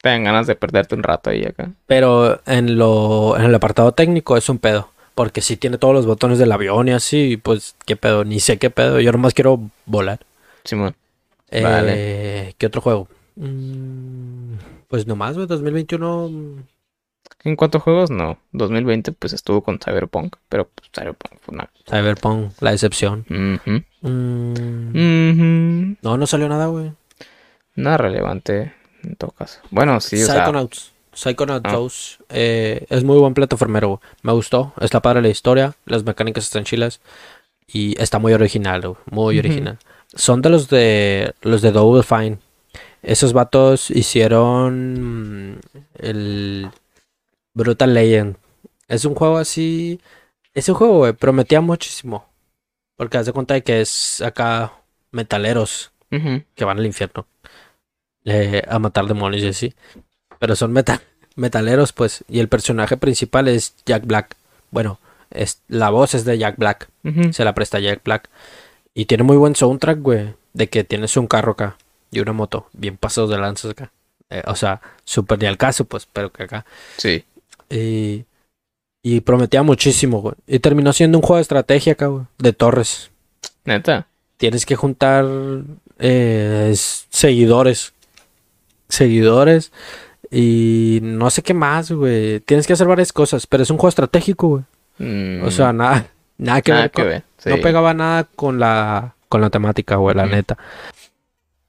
Te 0.00 0.10
dan 0.10 0.22
ganas 0.24 0.46
de 0.46 0.54
perderte 0.54 0.94
un 0.94 1.02
rato 1.02 1.30
ahí 1.30 1.44
acá. 1.44 1.70
Pero 1.86 2.40
en 2.46 2.78
lo, 2.78 3.36
en 3.36 3.44
el 3.46 3.54
apartado 3.54 3.92
técnico 3.92 4.36
es 4.36 4.48
un 4.48 4.58
pedo. 4.58 4.90
Porque 5.18 5.40
sí 5.40 5.56
tiene 5.56 5.78
todos 5.78 5.92
los 5.92 6.06
botones 6.06 6.38
del 6.38 6.52
avión 6.52 6.86
y 6.86 6.92
así, 6.92 7.38
pues 7.38 7.74
qué 7.84 7.96
pedo, 7.96 8.24
ni 8.24 8.38
sé 8.38 8.56
qué 8.58 8.70
pedo. 8.70 9.00
Yo 9.00 9.10
nomás 9.10 9.34
quiero 9.34 9.60
volar. 9.84 10.20
Simón. 10.62 10.94
Eh, 11.50 11.60
Vale. 11.60 12.54
¿Qué 12.56 12.66
otro 12.66 12.80
juego? 12.80 13.08
Mm, 13.34 14.52
pues 14.86 15.08
nomás, 15.08 15.34
güey, 15.34 15.48
2021. 15.48 16.28
mm, 16.28 16.62
En 17.42 17.56
cuanto 17.56 17.78
a 17.78 17.80
juegos, 17.80 18.12
no. 18.12 18.38
2020 18.52 19.10
pues 19.10 19.32
estuvo 19.32 19.60
con 19.60 19.80
Cyberpunk, 19.80 20.36
pero 20.48 20.68
pues, 20.72 20.88
Cyberpunk 20.94 21.40
fue 21.40 21.52
una... 21.56 21.68
Cyberpunk, 21.90 22.52
la 22.60 22.70
decepción. 22.70 23.26
Ujú. 23.28 23.82
Mm. 24.08 25.96
No, 26.00 26.16
no 26.16 26.26
salió 26.28 26.48
nada, 26.48 26.66
güey. 26.66 26.92
Nada 27.74 27.96
relevante 27.96 28.72
en 29.02 29.16
todo 29.16 29.32
caso. 29.32 29.58
Bueno, 29.72 29.98
sí, 29.98 30.22
o 30.22 30.26
sea... 30.26 30.48
Psychonauts. 31.18 31.64
Ah. 31.68 31.72
2. 31.72 32.18
eh, 32.30 32.86
es 32.90 33.04
muy 33.04 33.18
buen 33.18 33.34
plataformero. 33.34 34.00
Me 34.22 34.32
gustó. 34.32 34.72
Está 34.80 35.00
padre 35.02 35.22
la 35.22 35.28
historia. 35.28 35.74
Las 35.86 36.04
mecánicas 36.04 36.44
están 36.44 36.64
chilas. 36.64 37.00
Y 37.66 38.00
está 38.00 38.18
muy 38.18 38.32
original, 38.32 38.96
Muy 39.10 39.38
original. 39.38 39.78
Son 40.14 40.40
de 40.40 40.48
los 40.48 40.68
de 40.68 41.34
los 41.42 41.60
de 41.60 41.70
Double 41.72 42.02
Fine. 42.02 42.38
Esos 43.02 43.32
vatos 43.32 43.90
hicieron 43.90 45.60
el 45.98 46.70
Brutal 47.54 47.94
Legend. 47.94 48.36
Es 48.88 49.04
un 49.04 49.14
juego 49.14 49.36
así. 49.38 50.00
Ese 50.54 50.72
juego, 50.72 51.12
prometía 51.14 51.60
muchísimo. 51.60 52.26
Porque 52.96 53.18
haz 53.18 53.26
de 53.26 53.32
cuenta 53.32 53.54
de 53.54 53.62
que 53.62 53.80
es 53.80 54.20
acá 54.22 54.72
metaleros 55.12 55.92
que 56.54 56.64
van 56.64 56.78
al 56.78 56.86
infierno 56.86 57.26
eh, 58.24 58.62
a 58.66 58.78
matar 58.78 59.04
demonios 59.06 59.42
y 59.42 59.48
así. 59.48 59.74
Pero 60.38 60.56
son 60.56 60.72
meta- 60.72 61.02
metaleros, 61.38 61.92
pues. 61.92 62.24
Y 62.28 62.40
el 62.40 62.48
personaje 62.48 62.96
principal 62.96 63.48
es 63.48 63.74
Jack 63.86 64.06
Black. 64.06 64.36
Bueno, 64.70 64.98
es, 65.30 65.62
la 65.68 65.90
voz 65.90 66.14
es 66.14 66.24
de 66.24 66.38
Jack 66.38 66.56
Black. 66.58 66.88
Se 67.32 67.44
la 67.44 67.54
presta 67.54 67.80
Jack 67.80 68.02
Black. 68.04 68.28
Y 68.94 69.06
tiene 69.06 69.24
muy 69.24 69.36
buen 69.36 69.56
soundtrack, 69.56 70.00
güey. 70.00 70.34
De 70.52 70.68
que 70.68 70.84
tienes 70.84 71.16
un 71.16 71.26
carro 71.26 71.52
acá 71.52 71.76
y 72.10 72.20
una 72.20 72.32
moto. 72.32 72.68
Bien 72.72 72.96
pasados 72.96 73.30
de 73.30 73.38
lanzas 73.38 73.70
acá. 73.70 73.92
Eh, 74.30 74.42
o 74.46 74.56
sea, 74.56 74.80
súper 75.04 75.38
ni 75.38 75.46
al 75.46 75.56
caso, 75.56 75.84
pues, 75.84 76.06
pero 76.12 76.30
que 76.32 76.42
acá. 76.42 76.66
Sí. 76.96 77.24
Y, 77.70 78.24
y 79.02 79.20
prometía 79.20 79.62
muchísimo, 79.62 80.20
güey. 80.20 80.34
Y 80.46 80.58
terminó 80.58 80.92
siendo 80.92 81.18
un 81.18 81.22
juego 81.22 81.36
de 81.36 81.42
estrategia 81.42 81.94
acá, 81.94 82.06
güey. 82.08 82.24
De 82.38 82.52
torres. 82.52 83.10
Neta. 83.64 84.06
Tienes 84.36 84.66
que 84.66 84.76
juntar 84.76 85.24
eh, 85.98 86.74
seguidores. 86.76 87.92
Seguidores. 88.88 89.72
Y 90.30 91.00
no 91.02 91.30
sé 91.30 91.42
qué 91.42 91.54
más, 91.54 91.90
güey. 91.90 92.40
Tienes 92.40 92.66
que 92.66 92.72
hacer 92.74 92.86
varias 92.86 93.12
cosas. 93.12 93.46
Pero 93.46 93.62
es 93.62 93.70
un 93.70 93.76
juego 93.78 93.88
estratégico, 93.88 94.48
güey. 94.48 94.62
Mm, 94.98 95.44
O 95.44 95.50
sea, 95.50 95.72
nada, 95.72 96.06
nada 96.36 96.60
que 96.62 96.70
nada 96.72 96.82
ver 96.82 96.90
que 96.90 97.02
con- 97.02 97.08
ver. 97.10 97.22
Sí. 97.38 97.48
No 97.50 97.56
pegaba 97.58 97.94
nada 97.94 98.24
con 98.24 98.58
la, 98.58 99.14
con 99.28 99.40
la 99.40 99.48
temática, 99.50 99.96
güey, 99.96 100.14
la 100.16 100.26
neta. 100.26 100.58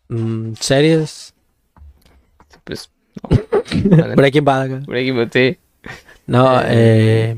Mm, 0.09 0.53
series. 0.59 1.33
Pues, 2.63 2.89
no. 3.83 4.15
Breaking 4.15 4.43
Bad. 4.45 4.61
acá. 4.63 4.81
Breaking 4.87 5.15
Bad, 5.17 5.29
sí. 5.31 5.57
No, 6.25 6.59
Eh. 6.61 6.65
eh, 6.71 7.37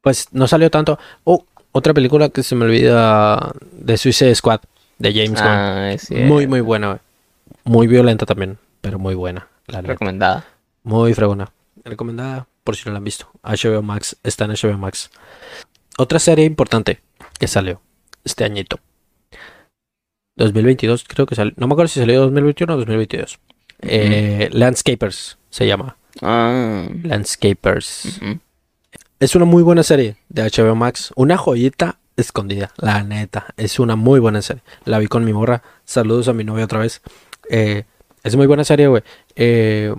pues 0.00 0.28
no 0.32 0.46
salió 0.48 0.70
tanto. 0.70 0.98
Oh, 1.24 1.44
otra 1.72 1.92
película 1.94 2.28
que 2.30 2.42
se 2.42 2.54
me 2.54 2.64
olvida 2.64 3.52
de 3.72 3.96
Suicide 3.98 4.34
Squad, 4.34 4.60
de 4.98 5.12
James 5.12 5.40
Gunn. 5.40 5.48
Ah. 5.50 5.94
Muy, 6.26 6.46
muy 6.46 6.60
buena, 6.62 6.86
güey. 6.88 6.98
Muy 7.64 7.86
violenta 7.86 8.24
también, 8.26 8.58
pero 8.80 8.98
muy 8.98 9.14
buena. 9.14 9.46
La. 9.70 9.80
Recomendada. 9.82 10.44
Muy 10.82 11.14
fregona. 11.14 11.52
Recomendada 11.84 12.46
por 12.64 12.76
si 12.76 12.84
no 12.86 12.92
la 12.92 12.98
han 12.98 13.04
visto. 13.04 13.30
HBO 13.42 13.82
Max, 13.82 14.16
está 14.22 14.44
en 14.44 14.52
HBO 14.52 14.78
Max. 14.78 15.10
Otra 15.98 16.18
serie 16.18 16.44
importante 16.44 17.00
que 17.38 17.48
salió 17.48 17.80
este 18.24 18.44
añito. 18.44 18.78
2022 20.36 21.04
creo 21.06 21.26
que 21.26 21.34
salió. 21.34 21.52
No 21.56 21.66
me 21.66 21.74
acuerdo 21.74 21.88
si 21.88 22.00
salió 22.00 22.20
2021 22.22 22.72
o 22.72 22.76
2022. 22.76 23.38
Eh, 23.82 24.48
Landscapers 24.52 25.38
se 25.50 25.66
llama. 25.66 25.96
Ah. 26.22 26.86
Landscapers. 27.02 28.20
Es 29.18 29.34
una 29.34 29.44
muy 29.44 29.62
buena 29.62 29.82
serie 29.82 30.16
de 30.28 30.42
HBO 30.42 30.74
Max. 30.74 31.12
Una 31.16 31.36
joyita 31.36 31.98
escondida. 32.16 32.72
La 32.76 33.02
neta. 33.02 33.46
Es 33.56 33.78
una 33.78 33.96
muy 33.96 34.20
buena 34.20 34.42
serie. 34.42 34.62
La 34.84 34.98
vi 34.98 35.06
con 35.06 35.24
mi 35.24 35.32
morra. 35.32 35.62
Saludos 35.84 36.28
a 36.28 36.32
mi 36.32 36.44
novia 36.44 36.64
otra 36.64 36.78
vez. 36.78 37.02
Eh, 37.50 37.84
es 38.22 38.36
muy 38.36 38.46
buena 38.46 38.64
serie, 38.64 38.86
güey. 38.88 39.02
Eh, 39.36 39.94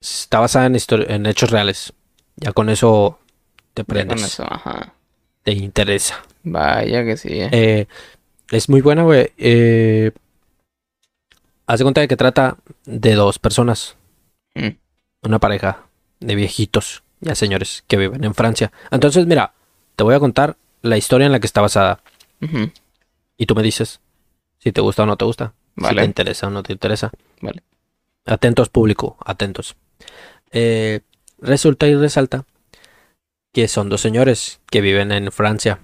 está 0.00 0.40
basada 0.40 0.66
en, 0.66 1.26
hechos 1.26 1.50
reales. 1.50 1.92
Ya 2.36 2.52
con 2.52 2.68
eso 2.68 3.18
te 3.74 3.82
Ya 3.82 3.84
con 3.86 3.94
prendes. 3.94 4.22
eso, 4.24 4.44
ajá. 4.44 4.94
Te 5.42 5.52
interesa. 5.52 6.22
Vaya 6.42 7.04
que 7.04 7.16
sí. 7.16 7.28
eh. 7.40 7.48
Eh, 7.52 7.86
es 8.50 8.68
muy 8.68 8.80
buena, 8.80 9.02
güey. 9.02 9.32
Eh, 9.36 10.12
haz 11.66 11.78
de 11.78 11.84
cuenta 11.84 12.00
de 12.00 12.08
que 12.08 12.16
trata 12.16 12.56
de 12.84 13.14
dos 13.14 13.38
personas. 13.38 13.96
Mm. 14.54 14.68
Una 15.22 15.38
pareja 15.38 15.86
de 16.20 16.34
viejitos, 16.34 17.02
ya 17.20 17.34
señores, 17.34 17.84
que 17.86 17.96
viven 17.96 18.24
en 18.24 18.34
Francia. 18.34 18.72
Entonces, 18.90 19.26
mira, 19.26 19.52
te 19.96 20.04
voy 20.04 20.14
a 20.14 20.20
contar 20.20 20.56
la 20.82 20.96
historia 20.96 21.26
en 21.26 21.32
la 21.32 21.40
que 21.40 21.46
está 21.46 21.60
basada. 21.60 22.00
Y 23.38 23.46
tú 23.46 23.54
me 23.54 23.62
dices 23.62 24.00
si 24.58 24.70
te 24.72 24.82
gusta 24.82 25.04
o 25.04 25.06
no 25.06 25.16
te 25.16 25.24
gusta. 25.24 25.54
Si 25.76 25.82
Vale. 25.82 26.02
te 26.02 26.06
interesa 26.06 26.46
o 26.46 26.50
no 26.50 26.62
te 26.62 26.72
interesa. 26.74 27.10
Atentos, 28.24 28.68
público, 28.68 29.16
atentos. 29.24 29.76
Eh, 30.50 31.00
resulta 31.38 31.86
y 31.86 31.94
resalta 31.94 32.46
que 33.52 33.68
son 33.68 33.88
dos 33.88 34.00
señores 34.00 34.60
que 34.70 34.80
viven 34.80 35.12
en 35.12 35.30
Francia. 35.30 35.80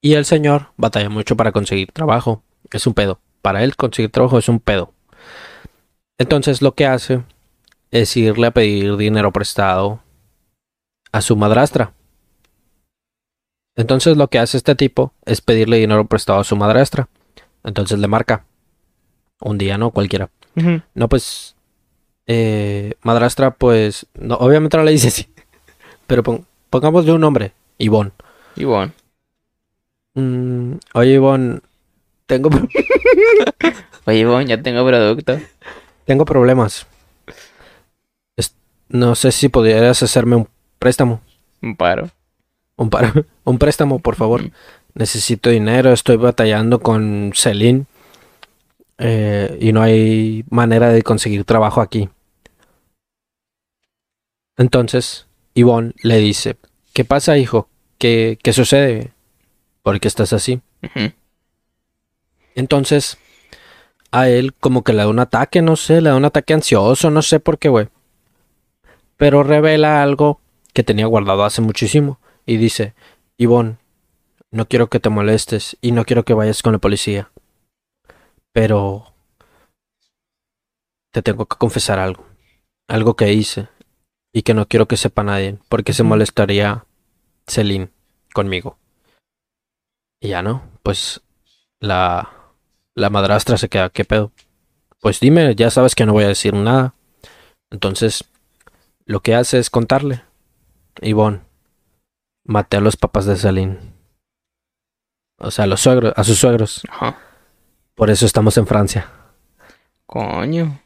Y 0.00 0.14
el 0.14 0.24
señor 0.24 0.68
batalla 0.76 1.08
mucho 1.08 1.36
para 1.36 1.52
conseguir 1.52 1.90
trabajo. 1.92 2.42
Es 2.70 2.86
un 2.86 2.94
pedo. 2.94 3.20
Para 3.42 3.64
él 3.64 3.76
conseguir 3.76 4.10
trabajo 4.10 4.38
es 4.38 4.48
un 4.48 4.60
pedo. 4.60 4.92
Entonces 6.18 6.62
lo 6.62 6.74
que 6.74 6.86
hace 6.86 7.22
es 7.90 8.16
irle 8.16 8.46
a 8.46 8.50
pedir 8.52 8.96
dinero 8.96 9.32
prestado 9.32 10.00
a 11.12 11.20
su 11.20 11.36
madrastra. 11.36 11.92
Entonces 13.74 14.16
lo 14.16 14.28
que 14.28 14.38
hace 14.38 14.56
este 14.56 14.74
tipo 14.74 15.12
es 15.24 15.40
pedirle 15.40 15.78
dinero 15.78 16.06
prestado 16.06 16.40
a 16.40 16.44
su 16.44 16.56
madrastra. 16.56 17.08
Entonces 17.64 17.98
le 17.98 18.08
marca. 18.08 18.46
Un 19.40 19.58
día, 19.58 19.76
no 19.76 19.90
cualquiera. 19.90 20.30
No, 20.94 21.08
pues. 21.08 21.54
eh, 22.26 22.94
madrastra, 23.02 23.50
pues. 23.52 24.06
No, 24.14 24.34
obviamente 24.36 24.76
no 24.76 24.82
le 24.84 24.92
dice 24.92 25.08
así. 25.08 25.28
Pero 26.06 26.22
pon- 26.22 26.46
pongámosle 26.70 27.12
un 27.12 27.20
nombre. 27.20 27.52
Ivonne. 27.78 28.12
Ivonne. 28.56 28.92
Mm, 30.14 30.74
oye, 30.94 31.12
Ivonne. 31.14 31.60
Tengo, 32.26 32.48
Oye, 34.06 34.18
Ivonne, 34.18 34.46
ya 34.46 34.60
tengo 34.62 34.84
producto. 34.86 35.38
tengo 36.04 36.24
problemas. 36.24 36.86
Es- 38.36 38.54
no 38.88 39.14
sé 39.14 39.30
si 39.32 39.48
pudieras 39.48 40.02
hacerme 40.02 40.36
un 40.36 40.48
préstamo. 40.78 41.20
Un 41.62 41.76
paro. 41.76 42.10
Un, 42.76 42.90
par- 42.90 43.24
un 43.44 43.58
préstamo, 43.58 43.98
por 43.98 44.16
favor. 44.16 44.50
Necesito 44.94 45.50
dinero. 45.50 45.92
Estoy 45.92 46.16
batallando 46.16 46.80
con 46.80 47.32
Celine. 47.34 47.84
Eh, 48.98 49.56
y 49.60 49.72
no 49.72 49.82
hay 49.82 50.44
manera 50.50 50.90
de 50.90 51.02
conseguir 51.02 51.44
trabajo 51.44 51.80
aquí. 51.80 52.08
Entonces, 54.56 55.26
Ivonne 55.54 55.92
le 56.02 56.18
dice, 56.18 56.56
¿qué 56.92 57.04
pasa, 57.04 57.36
hijo? 57.36 57.68
¿Qué, 57.98 58.38
qué 58.42 58.52
sucede? 58.52 59.12
¿Por 59.82 60.00
qué 60.00 60.08
estás 60.08 60.32
así? 60.32 60.60
Entonces, 62.54 63.18
a 64.10 64.28
él 64.28 64.54
como 64.54 64.82
que 64.82 64.92
le 64.92 64.98
da 64.98 65.08
un 65.08 65.18
ataque, 65.18 65.60
no 65.62 65.76
sé, 65.76 66.00
le 66.00 66.08
da 66.10 66.16
un 66.16 66.24
ataque 66.24 66.54
ansioso, 66.54 67.10
no 67.10 67.22
sé 67.22 67.38
por 67.38 67.58
qué, 67.58 67.68
güey. 67.68 67.88
Pero 69.16 69.42
revela 69.42 70.02
algo 70.02 70.40
que 70.72 70.82
tenía 70.82 71.06
guardado 71.06 71.44
hace 71.44 71.60
muchísimo 71.62 72.18
y 72.46 72.56
dice, 72.56 72.94
Ivonne, 73.36 73.76
no 74.50 74.66
quiero 74.66 74.88
que 74.88 75.00
te 75.00 75.10
molestes 75.10 75.76
y 75.80 75.92
no 75.92 76.04
quiero 76.04 76.24
que 76.24 76.34
vayas 76.34 76.62
con 76.62 76.72
la 76.72 76.78
policía. 76.78 77.30
Pero 78.56 79.12
te 81.12 81.20
tengo 81.20 81.44
que 81.44 81.58
confesar 81.58 81.98
algo. 81.98 82.24
Algo 82.88 83.14
que 83.14 83.30
hice 83.34 83.68
y 84.32 84.44
que 84.44 84.54
no 84.54 84.66
quiero 84.66 84.88
que 84.88 84.96
sepa 84.96 85.22
nadie 85.22 85.58
porque 85.68 85.92
se 85.92 86.04
molestaría 86.04 86.86
Celine 87.46 87.90
conmigo. 88.32 88.78
Y 90.22 90.28
ya 90.28 90.40
no, 90.40 90.62
pues 90.82 91.20
la, 91.80 92.32
la 92.94 93.10
madrastra 93.10 93.58
se 93.58 93.68
queda, 93.68 93.90
¿qué 93.90 94.06
pedo? 94.06 94.32
Pues 95.02 95.20
dime, 95.20 95.54
ya 95.54 95.68
sabes 95.68 95.94
que 95.94 96.06
no 96.06 96.14
voy 96.14 96.24
a 96.24 96.28
decir 96.28 96.54
nada. 96.54 96.94
Entonces, 97.70 98.24
lo 99.04 99.20
que 99.20 99.34
hace 99.34 99.58
es 99.58 99.68
contarle. 99.68 100.22
Ivonne, 101.02 101.42
maté 102.42 102.78
a 102.78 102.80
los 102.80 102.96
papás 102.96 103.26
de 103.26 103.36
Celine. 103.36 103.78
O 105.38 105.50
sea, 105.50 105.64
a 105.64 105.68
los 105.68 105.82
suegros, 105.82 106.14
a 106.16 106.24
sus 106.24 106.38
suegros. 106.38 106.80
Ajá. 106.88 107.25
Por 107.96 108.10
eso 108.10 108.26
estamos 108.26 108.56
en 108.58 108.66
Francia. 108.66 109.10
Coño. 110.04 110.80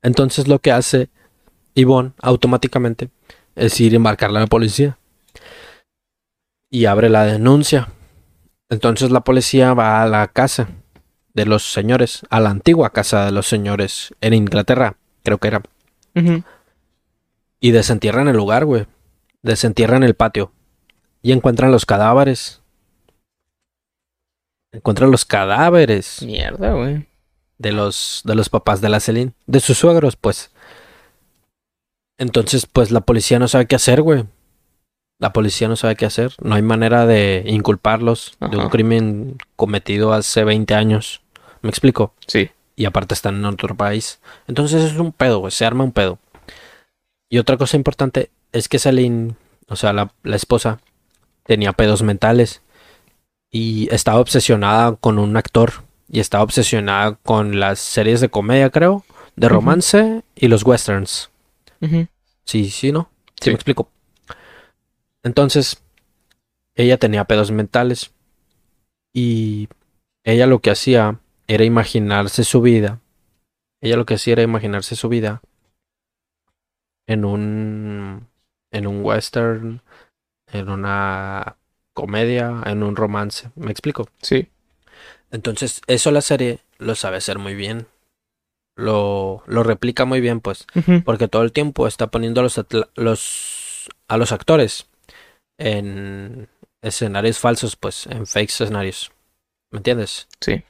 Entonces 0.00 0.46
lo 0.46 0.60
que 0.60 0.70
hace 0.70 1.10
Ivonne 1.74 2.12
automáticamente 2.22 3.10
es 3.56 3.80
ir 3.80 3.94
y 3.94 3.98
marcarle 3.98 4.38
a 4.38 4.42
la 4.42 4.46
policía. 4.46 4.96
Y 6.70 6.86
abre 6.86 7.10
la 7.10 7.24
denuncia. 7.24 7.88
Entonces 8.70 9.10
la 9.10 9.22
policía 9.22 9.74
va 9.74 10.02
a 10.02 10.06
la 10.06 10.28
casa 10.28 10.68
de 11.34 11.46
los 11.46 11.72
señores, 11.72 12.22
a 12.30 12.38
la 12.38 12.50
antigua 12.50 12.90
casa 12.90 13.24
de 13.24 13.32
los 13.32 13.48
señores 13.48 14.14
en 14.20 14.34
Inglaterra, 14.34 14.96
creo 15.24 15.38
que 15.38 15.48
era. 15.48 15.62
Ujú. 16.14 16.44
Y 17.58 17.72
desentierran 17.72 18.28
el 18.28 18.36
lugar, 18.36 18.64
güey. 18.64 18.86
Desentierran 19.42 20.04
el 20.04 20.14
patio. 20.14 20.52
Y 21.22 21.32
encuentran 21.32 21.72
los 21.72 21.86
cadáveres. 21.86 22.62
Encuentran 24.72 25.10
los 25.10 25.24
cadáveres 25.24 26.22
Mierda, 26.22 26.72
güey. 26.74 27.06
de 27.58 27.72
los 27.72 28.22
de 28.24 28.34
los 28.34 28.48
papás 28.48 28.80
de 28.80 28.88
la 28.88 29.00
Celine, 29.00 29.32
de 29.46 29.60
sus 29.60 29.78
suegros, 29.78 30.16
pues. 30.16 30.50
Entonces, 32.18 32.66
pues 32.66 32.90
la 32.90 33.00
policía 33.00 33.38
no 33.38 33.48
sabe 33.48 33.66
qué 33.66 33.76
hacer, 33.76 34.02
güey. 34.02 34.24
La 35.20 35.32
policía 35.32 35.68
no 35.68 35.76
sabe 35.76 35.96
qué 35.96 36.04
hacer. 36.06 36.32
No 36.42 36.54
hay 36.54 36.62
manera 36.62 37.06
de 37.06 37.44
inculparlos 37.46 38.36
de 38.40 38.56
un 38.56 38.68
crimen 38.68 39.38
cometido 39.56 40.12
hace 40.12 40.44
20 40.44 40.74
años. 40.74 41.22
¿Me 41.62 41.70
explico? 41.70 42.14
Sí. 42.26 42.50
Y 42.76 42.84
aparte 42.84 43.14
están 43.14 43.36
en 43.36 43.44
otro 43.44 43.76
país. 43.76 44.20
Entonces 44.46 44.84
es 44.84 44.98
un 44.98 45.12
pedo, 45.12 45.38
güey. 45.40 45.50
Se 45.50 45.64
arma 45.64 45.82
un 45.84 45.92
pedo. 45.92 46.18
Y 47.28 47.38
otra 47.38 47.56
cosa 47.56 47.76
importante 47.76 48.30
es 48.52 48.68
que 48.68 48.78
Celine, 48.78 49.34
o 49.68 49.76
sea, 49.76 49.92
la, 49.92 50.12
la 50.22 50.36
esposa, 50.36 50.80
tenía 51.44 51.72
pedos 51.72 52.02
mentales. 52.02 52.62
Y 53.50 53.92
estaba 53.94 54.20
obsesionada 54.20 54.96
con 54.96 55.18
un 55.18 55.36
actor. 55.36 55.72
Y 56.10 56.20
estaba 56.20 56.44
obsesionada 56.44 57.16
con 57.16 57.60
las 57.60 57.78
series 57.78 58.20
de 58.20 58.28
comedia, 58.28 58.70
creo. 58.70 59.04
De 59.36 59.48
romance 59.48 60.22
y 60.34 60.48
los 60.48 60.64
westerns. 60.64 61.30
Sí, 62.44 62.70
sí, 62.70 62.92
¿no? 62.92 63.10
Sí, 63.40 63.44
Sí. 63.44 63.50
me 63.50 63.54
explico. 63.54 63.90
Entonces, 65.22 65.82
ella 66.74 66.98
tenía 66.98 67.24
pedos 67.24 67.50
mentales. 67.50 68.12
Y 69.12 69.68
ella 70.24 70.46
lo 70.46 70.60
que 70.60 70.70
hacía 70.70 71.20
era 71.46 71.64
imaginarse 71.64 72.44
su 72.44 72.60
vida. 72.60 73.00
Ella 73.80 73.96
lo 73.96 74.06
que 74.06 74.14
hacía 74.14 74.32
era 74.32 74.42
imaginarse 74.42 74.96
su 74.96 75.08
vida 75.08 75.40
en 77.06 77.24
un 77.24 78.26
en 78.72 78.86
un 78.86 79.02
western, 79.04 79.80
en 80.52 80.68
una 80.68 81.57
comedia, 82.00 82.62
en 82.66 82.82
un 82.82 82.94
romance. 82.96 83.50
¿Me 83.56 83.70
explico? 83.70 84.08
Sí. 84.22 84.48
Entonces, 85.30 85.80
eso 85.86 86.10
la 86.10 86.20
serie 86.20 86.60
lo 86.78 86.94
sabe 86.94 87.16
hacer 87.18 87.38
muy 87.38 87.54
bien. 87.54 87.86
Lo, 88.76 89.42
lo 89.46 89.62
replica 89.64 90.04
muy 90.04 90.20
bien, 90.20 90.40
pues. 90.40 90.66
Porque 91.04 91.26
todo 91.28 91.42
el 91.42 91.52
tiempo 91.52 91.86
está 91.88 92.06
poniendo 92.06 92.40
a 92.40 92.44
los, 92.44 92.60
los- 92.94 93.88
a 94.06 94.16
los 94.16 94.32
actores 94.32 94.86
en 95.58 96.48
escenarios 96.82 97.38
falsos, 97.38 97.74
pues, 97.76 98.06
en 98.06 98.26
fake 98.26 98.50
escenarios. 98.50 99.10
¿Me 99.70 99.78
entiendes? 99.78 100.28
Sí. 100.40 100.62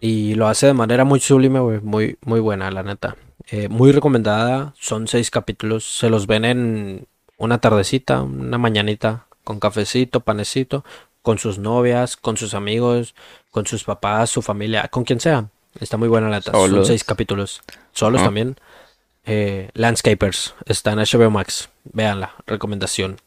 Y 0.00 0.34
lo 0.34 0.46
hace 0.46 0.66
de 0.66 0.74
manera 0.74 1.04
muy 1.04 1.20
sublime, 1.20 1.58
güey. 1.60 1.80
Muy, 1.80 2.18
muy 2.20 2.40
buena, 2.40 2.70
la 2.70 2.82
neta. 2.82 3.16
Eh, 3.48 3.68
muy 3.68 3.92
recomendada. 3.92 4.74
Son 4.78 5.08
seis 5.08 5.30
capítulos. 5.30 5.84
Se 5.98 6.10
los 6.10 6.26
ven 6.26 6.44
en 6.44 7.06
una 7.38 7.58
tardecita, 7.60 8.22
una 8.22 8.58
mañanita, 8.58 9.26
con 9.46 9.60
cafecito, 9.60 10.18
panecito, 10.20 10.84
con 11.22 11.38
sus 11.38 11.58
novias, 11.58 12.16
con 12.16 12.36
sus 12.36 12.52
amigos, 12.52 13.14
con 13.52 13.64
sus 13.64 13.84
papás, 13.84 14.28
su 14.28 14.42
familia, 14.42 14.88
con 14.88 15.04
quien 15.04 15.20
sea. 15.20 15.46
Está 15.78 15.96
muy 15.96 16.08
buena 16.08 16.28
la 16.28 16.38
neta. 16.38 16.50
Son 16.50 16.84
seis 16.84 17.04
capítulos. 17.04 17.62
Solos 17.92 18.22
Ah. 18.22 18.24
también. 18.24 18.56
Eh, 19.24 19.70
Landscapers. 19.74 20.54
Está 20.66 20.92
en 20.92 20.98
HBO 20.98 21.30
Max. 21.30 21.68
Véanla. 21.84 22.34
Recomendación. 22.46 23.18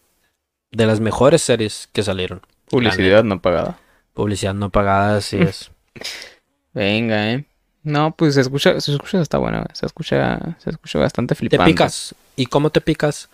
De 0.71 0.86
las 0.86 1.00
mejores 1.00 1.41
series 1.41 1.87
que 1.94 2.04
salieron. 2.04 2.41
Publicidad 2.69 3.23
no 3.23 3.41
pagada. 3.41 3.79
Publicidad 4.13 4.54
no 4.54 4.69
pagada, 4.71 5.17
así 5.17 5.37
es. 5.39 5.71
Venga, 6.73 7.31
eh. 7.31 7.46
No, 7.83 8.12
pues 8.12 8.35
se 8.35 8.41
escucha, 8.41 8.79
se 8.81 8.91
escucha, 8.91 9.21
está 9.21 9.37
bueno, 9.37 9.63
se 9.73 9.85
escucha, 9.85 10.58
se 10.60 10.69
escucha 10.71 11.00
bastante 11.00 11.33
Te 11.33 11.39
flipante. 11.39 11.71
picas. 11.71 12.13
¿Y 12.35 12.46
cómo 12.48 12.69
te 12.71 12.81
picas? 12.81 13.29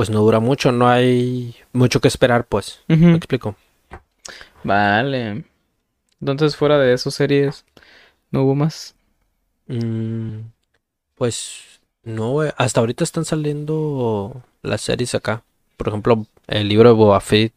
Pues 0.00 0.08
no 0.08 0.20
dura 0.20 0.40
mucho, 0.40 0.72
no 0.72 0.88
hay 0.88 1.54
mucho 1.74 2.00
que 2.00 2.08
esperar, 2.08 2.46
pues. 2.46 2.80
Me 2.88 3.16
explico. 3.16 3.54
Vale. 4.64 5.44
Entonces, 6.22 6.56
fuera 6.56 6.78
de 6.78 6.94
esos 6.94 7.14
series, 7.14 7.66
no 8.30 8.44
hubo 8.44 8.54
más. 8.54 8.94
Mm, 9.66 10.38
pues 11.16 11.82
no. 12.02 12.40
Hasta 12.56 12.80
ahorita 12.80 13.04
están 13.04 13.26
saliendo 13.26 14.40
las 14.62 14.80
series 14.80 15.14
acá. 15.14 15.42
Por 15.76 15.88
ejemplo, 15.88 16.24
el 16.46 16.68
libro 16.68 16.88
de 16.88 16.94
Boba 16.94 17.20
Fett, 17.20 17.52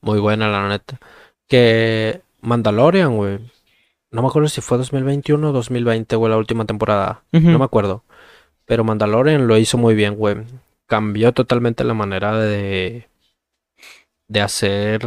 muy 0.00 0.18
buena, 0.18 0.48
la 0.48 0.68
neta. 0.68 0.98
Que 1.46 2.20
Mandalorian, 2.40 3.16
güey. 3.16 3.38
No 4.10 4.22
me 4.22 4.26
acuerdo 4.26 4.48
si 4.48 4.60
fue 4.60 4.76
2021 4.76 5.50
o 5.50 5.52
2020, 5.52 6.16
güey, 6.16 6.30
la 6.32 6.36
última 6.36 6.64
temporada. 6.64 7.22
No 7.30 7.60
me 7.60 7.64
acuerdo. 7.64 8.02
Pero 8.64 8.82
Mandalorian 8.82 9.46
lo 9.46 9.56
hizo 9.56 9.78
muy 9.78 9.94
bien, 9.94 10.16
güey. 10.16 10.38
Cambió 10.86 11.32
totalmente 11.32 11.84
la 11.84 11.94
manera 11.94 12.36
de. 12.38 13.08
de 14.28 14.40
hacer. 14.40 15.02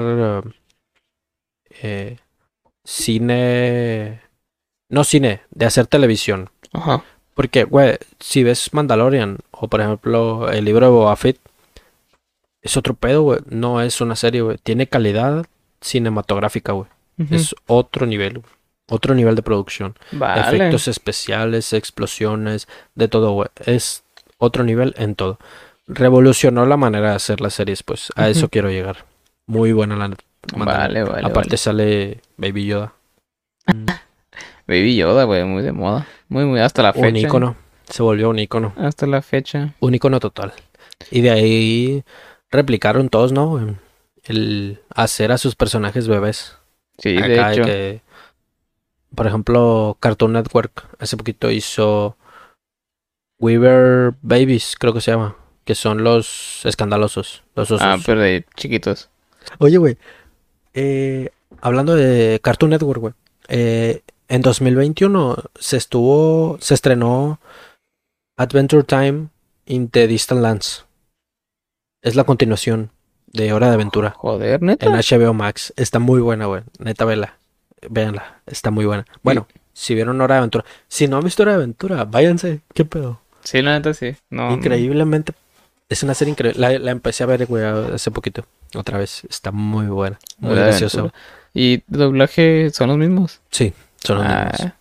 eh, 1.81 2.17
cine. 2.83 4.21
No 4.89 5.03
cine, 5.03 5.41
de 5.51 5.65
hacer 5.65 5.87
televisión. 5.87 6.49
Ajá. 6.73 7.03
Porque, 7.35 7.63
güey, 7.63 7.97
si 8.19 8.43
ves 8.43 8.73
Mandalorian 8.73 9.37
o 9.51 9.67
por 9.67 9.81
ejemplo 9.81 10.49
el 10.51 10.65
libro 10.65 10.85
de 10.87 10.91
Boba 10.91 11.15
Fett, 11.15 11.39
es 12.61 12.75
otro 12.75 12.95
pedo, 12.95 13.21
güey. 13.21 13.39
No 13.49 13.81
es 13.81 14.01
una 14.01 14.15
serie, 14.15 14.41
güey. 14.41 14.57
Tiene 14.57 14.87
calidad 14.87 15.45
cinematográfica, 15.79 16.73
güey. 16.73 16.89
Es 17.31 17.53
otro 17.67 18.05
nivel, 18.05 18.39
güey. 18.39 18.53
Otro 18.89 19.13
nivel 19.13 19.35
de 19.35 19.41
producción. 19.43 19.95
Vale. 20.11 20.41
Efectos 20.41 20.87
especiales, 20.87 21.73
explosiones, 21.73 22.67
de 22.95 23.07
todo, 23.07 23.31
güey. 23.31 23.49
Es 23.65 24.03
otro 24.37 24.63
nivel 24.63 24.93
en 24.97 25.15
todo. 25.15 25.37
Revolucionó 25.91 26.65
la 26.67 26.77
manera 26.77 27.09
de 27.09 27.15
hacer 27.15 27.41
las 27.41 27.55
series, 27.55 27.81
pues. 27.83 28.13
A 28.15 28.29
eso 28.29 28.47
quiero 28.49 28.69
llegar. 28.69 29.05
Muy 29.47 29.73
buena 29.73 29.95
la. 29.95 30.15
Vale, 30.55 31.03
vale, 31.03 31.25
Aparte 31.25 31.49
vale. 31.49 31.57
sale 31.57 32.21
Baby 32.37 32.67
Yoda. 32.67 32.93
Baby 34.67 34.95
Yoda, 34.95 35.23
güey, 35.23 35.43
muy 35.45 35.63
de 35.63 35.71
moda. 35.71 36.07
Muy, 36.27 36.45
muy, 36.45 36.59
hasta 36.59 36.83
la 36.83 36.93
fecha. 36.93 37.07
Un 37.07 37.15
ícono. 37.15 37.55
Se 37.89 38.03
volvió 38.03 38.29
un 38.29 38.37
ícono. 38.37 38.73
Hasta 38.77 39.07
la 39.07 39.23
fecha. 39.23 39.73
Un 39.79 39.95
icono 39.95 40.19
total. 40.19 40.53
Y 41.09 41.21
de 41.21 41.31
ahí 41.31 42.03
replicaron 42.51 43.09
todos, 43.09 43.31
¿no? 43.31 43.75
El 44.23 44.79
hacer 44.93 45.31
a 45.31 45.39
sus 45.39 45.55
personajes 45.55 46.07
bebés. 46.07 46.55
Sí, 46.99 47.17
Acá 47.17 47.27
de 47.27 47.53
hecho. 47.53 47.63
que, 47.63 48.01
por 49.15 49.25
ejemplo, 49.25 49.97
Cartoon 49.99 50.33
Network 50.33 50.87
hace 50.99 51.17
poquito 51.17 51.49
hizo 51.49 52.15
Weaver 53.39 54.13
Babies, 54.21 54.75
creo 54.79 54.93
que 54.93 55.01
se 55.01 55.11
llama. 55.11 55.35
Que 55.69 55.75
son 55.75 56.03
los 56.03 56.65
escandalosos, 56.65 57.43
los 57.53 57.69
osos. 57.69 57.85
Ah, 57.85 57.97
pero 58.03 58.21
de 58.21 58.43
chiquitos. 58.55 59.11
Oye, 59.59 59.77
güey. 59.77 59.97
eh, 60.73 61.29
hablando 61.61 61.93
de 61.93 62.39
Cartoon 62.41 62.71
Network, 62.71 62.99
güey. 62.99 63.13
eh, 63.49 64.01
en 64.29 64.41
2021 64.41 65.35
se 65.59 65.77
estuvo, 65.77 66.57
se 66.59 66.73
estrenó 66.73 67.39
Adventure 68.35 68.81
Time 68.81 69.27
in 69.67 69.89
the 69.89 70.07
Distant 70.07 70.41
Lands. 70.41 70.87
Es 72.01 72.15
la 72.15 72.23
continuación 72.23 72.89
de 73.27 73.53
Hora 73.53 73.67
de 73.67 73.75
Aventura 73.75 74.15
Joder, 74.17 74.61
en 74.61 74.65
neta. 74.65 74.89
HBO 74.89 75.35
Max. 75.35 75.71
Está 75.77 75.99
muy 75.99 76.19
buena, 76.19 76.47
güey. 76.47 76.63
Neta, 76.79 77.05
vela. 77.05 77.37
Véanla. 77.87 78.41
Está 78.47 78.71
muy 78.71 78.85
buena. 78.87 79.05
Bueno, 79.21 79.47
si 79.73 79.93
vieron 79.93 80.19
Hora 80.19 80.33
de 80.33 80.39
Aventura. 80.39 80.65
Si 80.87 81.07
no 81.07 81.17
han 81.17 81.23
visto 81.23 81.43
Hora 81.43 81.51
de 81.51 81.57
Aventura, 81.57 82.05
váyanse. 82.05 82.61
¿Qué 82.73 82.85
pedo? 82.85 83.21
Sí, 83.43 83.61
la 83.61 83.73
neta 83.73 83.93
sí. 83.93 84.15
No, 84.31 84.51
Increíblemente. 84.51 85.33
Es 85.89 86.03
una 86.03 86.13
serie 86.13 86.31
increíble. 86.31 86.59
La, 86.59 86.77
la 86.77 86.91
empecé 86.91 87.23
a 87.23 87.25
ver, 87.25 87.45
güey, 87.47 87.63
hace 87.65 88.11
poquito. 88.11 88.45
Otra 88.75 88.99
vez. 88.99 89.23
Está 89.29 89.51
muy 89.51 89.87
buena. 89.87 90.19
Muy 90.37 90.55
graciosa. 90.55 90.99
Aventura. 90.99 91.19
¿Y 91.53 91.83
doblaje 91.87 92.69
son 92.69 92.89
los 92.89 92.97
mismos? 92.97 93.41
Sí, 93.49 93.73
son 94.03 94.19
los 94.19 94.27
Ah, 94.27 94.49
mismos. 94.51 94.73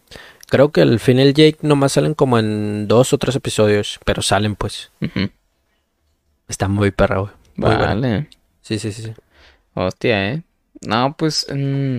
Creo 0.50 0.70
que 0.70 0.82
el 0.82 1.00
Finn 1.00 1.18
y 1.18 1.22
el 1.22 1.34
Jake 1.34 1.58
nomás 1.62 1.92
salen 1.92 2.14
como 2.14 2.38
en 2.38 2.88
dos 2.88 3.12
o 3.14 3.18
tres 3.18 3.34
episodios. 3.36 3.98
Pero 4.04 4.20
salen, 4.22 4.54
pues. 4.54 4.90
Está 6.46 6.68
muy 6.68 6.90
perra, 6.90 7.18
güey. 7.18 7.32
Muy 7.56 7.68
buena. 7.70 7.86
Vale. 7.86 8.28
Sí, 8.62 8.78
sí, 8.78 8.92
sí, 8.92 9.02
sí. 9.02 9.12
Hostia, 9.74 10.32
eh. 10.32 10.42
No, 10.82 11.14
pues. 11.18 11.46
mm, 11.50 11.98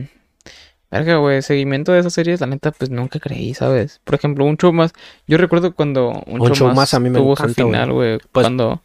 verga, 0.91 1.17
güey. 1.17 1.41
Seguimiento 1.41 1.91
de 1.91 1.99
esas 1.99 2.13
series, 2.13 2.41
la 2.41 2.47
neta, 2.47 2.71
pues 2.71 2.89
nunca 2.89 3.19
creí, 3.19 3.53
¿sabes? 3.53 4.01
Por 4.03 4.15
ejemplo, 4.15 4.45
un 4.45 4.57
show 4.57 4.73
más. 4.73 4.93
Yo 5.27 5.37
recuerdo 5.37 5.73
cuando 5.73 6.23
un, 6.25 6.41
Un 6.41 6.53
show, 6.53 6.67
más, 6.67 6.75
más 6.75 6.93
a 6.93 6.99
mí 6.99 7.09
me 7.09 7.19
tuvo 7.19 7.33
encanta, 7.33 7.53
su 7.53 7.67
final, 7.67 7.91
güey. 7.91 8.17
Pues- 8.17 8.29
Cuando. 8.31 8.81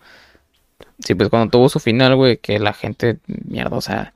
Sí, 1.01 1.15
pues 1.15 1.29
cuando 1.29 1.51
tuvo 1.51 1.69
su 1.69 1.81
final, 1.81 2.15
güey, 2.17 2.37
que 2.39 2.59
la 2.59 2.73
gente. 2.73 3.19
Mierda, 3.27 3.77
o 3.77 3.81
sea. 3.81 4.13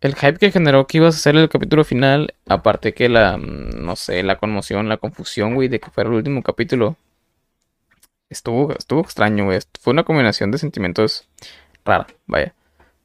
El 0.00 0.14
hype 0.16 0.36
que 0.36 0.50
generó 0.50 0.86
que 0.86 0.98
ibas 0.98 1.14
a 1.14 1.18
hacer 1.18 1.34
el 1.36 1.48
capítulo 1.48 1.82
final, 1.82 2.34
aparte 2.46 2.92
que 2.92 3.08
la, 3.08 3.38
mm, 3.38 3.82
no 3.84 3.96
sé, 3.96 4.22
la 4.22 4.36
conmoción, 4.36 4.88
la 4.88 4.98
confusión, 4.98 5.54
güey, 5.54 5.68
de 5.68 5.80
que 5.80 5.90
fuera 5.90 6.10
el 6.10 6.16
último 6.16 6.42
capítulo, 6.42 6.96
estuvo, 8.28 8.72
estuvo 8.76 9.00
extraño, 9.00 9.44
güey. 9.46 9.60
Fue 9.80 9.92
una 9.92 10.04
combinación 10.04 10.50
de 10.50 10.58
sentimientos 10.58 11.26
rara, 11.86 12.06
vaya. 12.26 12.54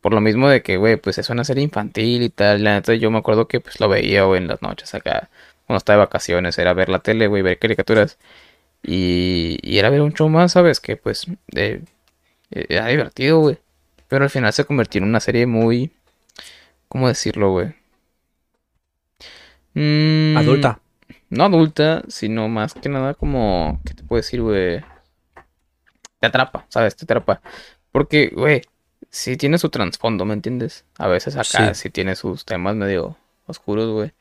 Por 0.02 0.14
lo 0.14 0.22
mismo 0.22 0.48
de 0.50 0.62
que, 0.64 0.78
güey, 0.78 0.96
pues 0.98 1.18
es 1.18 1.30
una 1.30 1.44
serie 1.44 1.64
infantil 1.64 2.24
y 2.24 2.30
tal. 2.30 2.64
La 2.64 2.74
neta, 2.76 2.94
yo 2.96 3.12
me 3.12 3.18
acuerdo 3.20 3.48
que 3.48 3.60
pues 3.60 3.80
lo 3.80 3.90
veía, 3.90 4.24
güey, 4.24 4.42
en 4.42 4.48
las 4.48 4.62
noches 4.62 4.94
acá, 4.96 5.30
cuando 5.68 5.78
estaba 5.80 5.98
de 6.00 6.06
vacaciones, 6.06 6.58
era 6.58 6.74
ver 6.74 6.90
la 6.90 7.00
tele, 7.00 7.28
güey, 7.28 7.42
ver 7.44 7.60
caricaturas. 7.60 8.18
Y, 8.84 9.60
y 9.64 9.80
era 9.80 9.90
ver 9.90 10.02
un 10.02 10.14
show 10.14 10.30
más, 10.30 10.54
¿sabes? 10.54 10.80
Que 10.82 10.98
pues 10.98 11.28
de- 11.50 11.84
era 12.52 12.88
divertido, 12.88 13.40
güey. 13.40 13.60
Pero 14.10 14.26
al 14.26 14.30
final 14.32 14.54
se 14.54 14.66
convirtió 14.66 15.00
en 15.02 15.08
una 15.10 15.20
serie 15.22 15.46
muy... 15.48 15.92
¿Cómo 16.90 17.08
decirlo, 17.08 17.52
güey? 17.52 17.74
Mm, 19.74 20.38
Adulta. 20.38 20.80
No 21.30 21.44
adulta, 21.46 22.04
sino 22.08 22.48
más 22.50 22.74
que 22.74 22.90
nada 22.90 23.14
como... 23.14 23.80
¿Qué 23.86 23.94
te 23.94 24.04
puedo 24.04 24.20
decir, 24.22 24.42
güey? 24.42 24.82
Te 26.20 26.28
atrapa, 26.28 26.66
¿sabes? 26.70 26.96
Te 26.96 27.06
atrapa. 27.06 27.42
Porque, 27.92 28.30
güey, 28.34 28.62
sí 29.10 29.38
tiene 29.38 29.58
su 29.58 29.70
trasfondo, 29.70 30.26
¿me 30.26 30.34
entiendes? 30.34 30.86
A 30.98 31.08
veces 31.08 31.36
acá 31.36 31.74
Sí. 31.74 31.82
sí 31.84 31.90
tiene 31.90 32.16
sus 32.16 32.46
temas 32.46 32.76
medio 32.76 33.18
oscuros, 33.46 33.90
güey. 33.92 34.12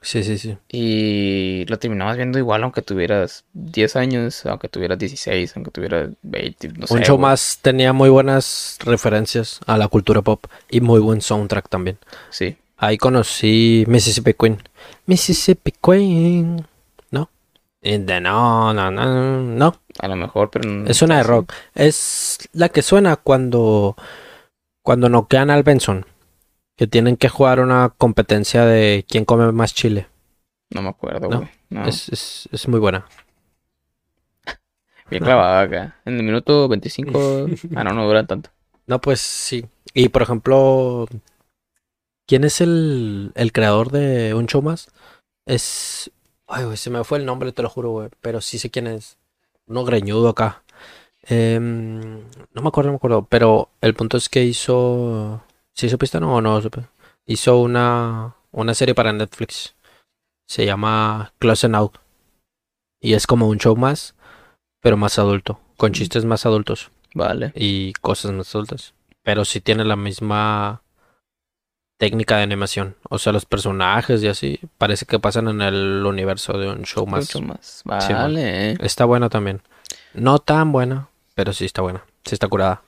Sí, 0.00 0.22
sí, 0.22 0.38
sí. 0.38 0.56
Y 0.70 1.64
lo 1.66 1.78
terminabas 1.80 2.16
viendo 2.16 2.38
igual 2.38 2.62
aunque 2.62 2.82
tuvieras 2.82 3.44
10 3.54 3.96
años, 3.96 4.46
aunque 4.46 4.68
tuvieras 4.68 4.96
16, 4.98 5.56
aunque 5.56 5.72
tuvieras 5.72 6.10
20, 6.22 6.68
no 6.68 6.86
Un 6.88 6.98
sé, 6.98 7.04
show 7.04 7.16
güey. 7.16 7.30
más 7.30 7.58
tenía 7.62 7.92
muy 7.92 8.08
buenas 8.08 8.78
referencias 8.84 9.58
a 9.66 9.76
la 9.76 9.88
cultura 9.88 10.22
pop 10.22 10.44
y 10.70 10.80
muy 10.80 11.00
buen 11.00 11.20
soundtrack 11.20 11.68
también. 11.68 11.98
Sí. 12.30 12.56
Ahí 12.76 12.96
conocí 12.96 13.84
Mississippi 13.88 14.34
Queen. 14.34 14.62
Mississippi 15.06 15.72
Queen. 15.82 16.64
¿No? 17.10 17.28
De 17.82 17.98
no, 18.20 18.72
no, 18.72 18.90
no, 18.92 19.42
no. 19.42 19.80
A 19.98 20.06
lo 20.06 20.14
mejor, 20.14 20.48
pero... 20.50 20.68
no 20.70 20.88
Es 20.88 21.02
una 21.02 21.16
de 21.16 21.22
rock. 21.24 21.52
Es 21.74 22.48
la 22.52 22.68
que 22.68 22.82
suena 22.82 23.16
cuando 23.16 23.96
cuando 24.88 25.10
noquean 25.10 25.50
al 25.50 25.64
Benson. 25.64 26.06
Que 26.74 26.86
tienen 26.86 27.18
que 27.18 27.28
jugar 27.28 27.60
una 27.60 27.90
competencia 27.90 28.64
de 28.64 29.04
quién 29.06 29.26
come 29.26 29.52
más 29.52 29.74
chile. 29.74 30.08
No 30.70 30.80
me 30.80 30.88
acuerdo, 30.88 31.28
No, 31.28 31.36
güey. 31.40 31.50
No. 31.68 31.84
Es, 31.84 32.08
es, 32.08 32.48
es 32.52 32.68
muy 32.68 32.80
buena. 32.80 33.06
Bien 35.10 35.22
clavada 35.22 35.60
acá. 35.60 36.00
En 36.06 36.16
el 36.16 36.22
minuto 36.22 36.68
25... 36.68 37.48
ah, 37.76 37.84
no, 37.84 37.92
no 37.92 38.06
dura 38.06 38.26
tanto. 38.26 38.48
No, 38.86 38.98
pues 38.98 39.20
sí. 39.20 39.66
Y 39.92 40.08
por 40.08 40.22
ejemplo, 40.22 41.06
¿quién 42.26 42.44
es 42.44 42.62
el, 42.62 43.32
el 43.34 43.52
creador 43.52 43.90
de 43.90 44.32
un 44.32 44.46
show 44.46 44.62
más? 44.62 44.88
Es. 45.44 46.10
Ay, 46.46 46.64
güey, 46.64 46.78
se 46.78 46.88
me 46.88 47.04
fue 47.04 47.18
el 47.18 47.26
nombre, 47.26 47.52
te 47.52 47.62
lo 47.62 47.68
juro, 47.68 47.90
güey. 47.90 48.08
Pero 48.22 48.40
sí 48.40 48.58
sé 48.58 48.70
quién 48.70 48.86
es. 48.86 49.18
Uno 49.66 49.84
greñudo 49.84 50.30
acá. 50.30 50.62
Em, 51.28 52.20
no 52.54 52.62
me 52.62 52.68
acuerdo, 52.68 52.88
no 52.88 52.92
me 52.92 52.96
acuerdo. 52.96 53.26
Pero 53.28 53.70
el 53.80 53.94
punto 53.94 54.16
es 54.16 54.28
que 54.28 54.44
hizo. 54.44 55.42
¿Sí 55.74 55.88
supiste 55.88 56.18
no 56.20 56.34
o 56.34 56.40
no? 56.40 56.60
Hizo 57.26 57.58
una, 57.58 58.34
una 58.50 58.74
serie 58.74 58.94
para 58.94 59.12
Netflix. 59.12 59.76
Se 60.48 60.64
llama 60.64 61.32
Close 61.38 61.68
Out. 61.74 61.98
Y 63.00 63.12
es 63.14 63.26
como 63.26 63.48
un 63.48 63.58
show 63.58 63.76
más, 63.76 64.14
pero 64.80 64.96
más 64.96 65.18
adulto. 65.18 65.60
Con 65.76 65.92
chistes 65.92 66.24
más 66.24 66.46
adultos 66.46 66.90
Vale. 67.14 67.52
y 67.54 67.92
cosas 67.94 68.32
más 68.32 68.52
adultas. 68.54 68.94
Pero 69.22 69.44
sí 69.44 69.60
tiene 69.60 69.84
la 69.84 69.94
misma 69.94 70.82
técnica 71.98 72.38
de 72.38 72.42
animación. 72.42 72.96
O 73.08 73.18
sea, 73.18 73.32
los 73.32 73.44
personajes 73.44 74.22
y 74.22 74.28
así 74.28 74.58
parece 74.78 75.04
que 75.04 75.20
pasan 75.20 75.48
en 75.48 75.60
el 75.60 76.04
universo 76.06 76.58
de 76.58 76.70
un 76.70 76.82
show 76.82 77.06
más. 77.06 77.34
Mucho 77.34 77.46
más. 77.46 77.84
Sí, 77.84 78.12
man. 78.12 78.32
Vale. 78.34 78.72
Está 78.84 79.04
buena 79.04 79.28
también. 79.28 79.62
No 80.14 80.38
tan 80.38 80.72
buena, 80.72 81.08
pero 81.38 81.52
sí 81.52 81.66
está 81.66 81.82
buena. 81.82 82.04
Sí 82.24 82.34
está 82.34 82.48
curada. 82.48 82.82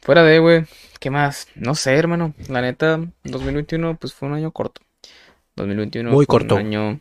Fuera 0.00 0.24
de, 0.24 0.40
güey, 0.40 0.64
¿qué 0.98 1.10
más? 1.10 1.46
No 1.54 1.76
sé, 1.76 1.94
hermano. 1.94 2.34
La 2.48 2.60
neta, 2.60 2.98
2021, 3.22 3.96
pues 3.98 4.12
fue 4.12 4.26
un 4.28 4.34
año 4.34 4.50
corto. 4.50 4.80
2021 5.54 6.10
Muy 6.10 6.26
fue 6.26 6.34
un 6.34 6.40
corto. 6.40 6.56
año, 6.56 7.00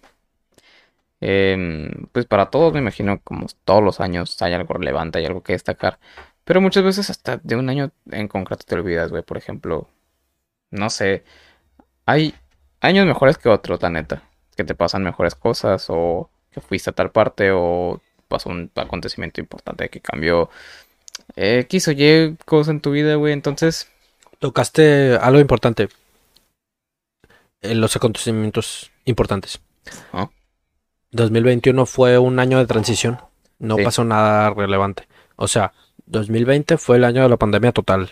em, 1.20 1.90
pues 2.12 2.28
para 2.28 2.52
todos, 2.52 2.74
me 2.74 2.80
imagino, 2.80 3.20
como 3.24 3.48
todos 3.66 3.84
los 3.84 4.00
años 4.00 4.40
hay 4.44 4.54
algo 4.54 4.72
relevante, 4.76 5.18
hay 5.18 5.26
algo 5.26 5.42
que 5.42 5.54
destacar. 5.54 5.98
Pero 6.44 6.62
muchas 6.62 6.84
veces 6.84 7.10
hasta 7.10 7.38
de 7.38 7.56
un 7.56 7.70
año 7.70 7.90
en 8.12 8.28
concreto 8.28 8.64
te 8.68 8.76
olvidas, 8.76 9.10
güey. 9.10 9.24
Por 9.24 9.38
ejemplo, 9.38 9.90
no 10.70 10.92
sé, 10.92 11.24
hay 12.06 12.36
años 12.82 13.08
mejores 13.08 13.40
que 13.40 13.50
otros, 13.50 13.82
la 13.82 13.90
neta. 13.90 14.22
Que 14.56 14.64
te 14.64 14.76
pasan 14.76 15.02
mejores 15.04 15.34
cosas 15.34 15.88
o 15.90 16.30
que 16.52 16.62
fuiste 16.62 16.92
a 16.92 16.94
tal 16.94 17.10
parte 17.10 17.50
o 17.52 18.00
pasó 18.28 18.50
un 18.50 18.72
acontecimiento 18.76 19.42
importante 19.42 19.90
que 19.90 20.02
cambió 20.02 20.50
X 21.36 21.88
o 21.88 21.92
Y 21.92 22.38
cosa 22.46 22.72
en 22.72 22.82
tu 22.82 22.92
vida, 22.92 23.16
güey. 23.16 23.34
Entonces, 23.34 23.90
Tocaste 24.40 25.16
algo 25.16 25.40
importante. 25.40 25.90
En 27.62 27.82
los 27.82 27.96
acontecimientos 27.96 28.92
importantes. 29.06 29.60
Ah. 30.14 30.30
2021 31.12 31.86
fue 31.86 32.20
un 32.20 32.40
año 32.40 32.60
de 32.60 32.68
transición. 32.68 33.20
No 33.58 33.78
Sí. 33.78 33.84
pasó 33.84 34.04
nada 34.04 34.52
relevante. 34.52 35.08
O 35.38 35.48
sea, 35.48 35.74
2020 36.06 36.78
fue 36.78 36.98
el 36.98 37.04
año 37.04 37.24
de 37.24 37.30
la 37.30 37.38
pandemia 37.38 37.72
total. 37.72 38.12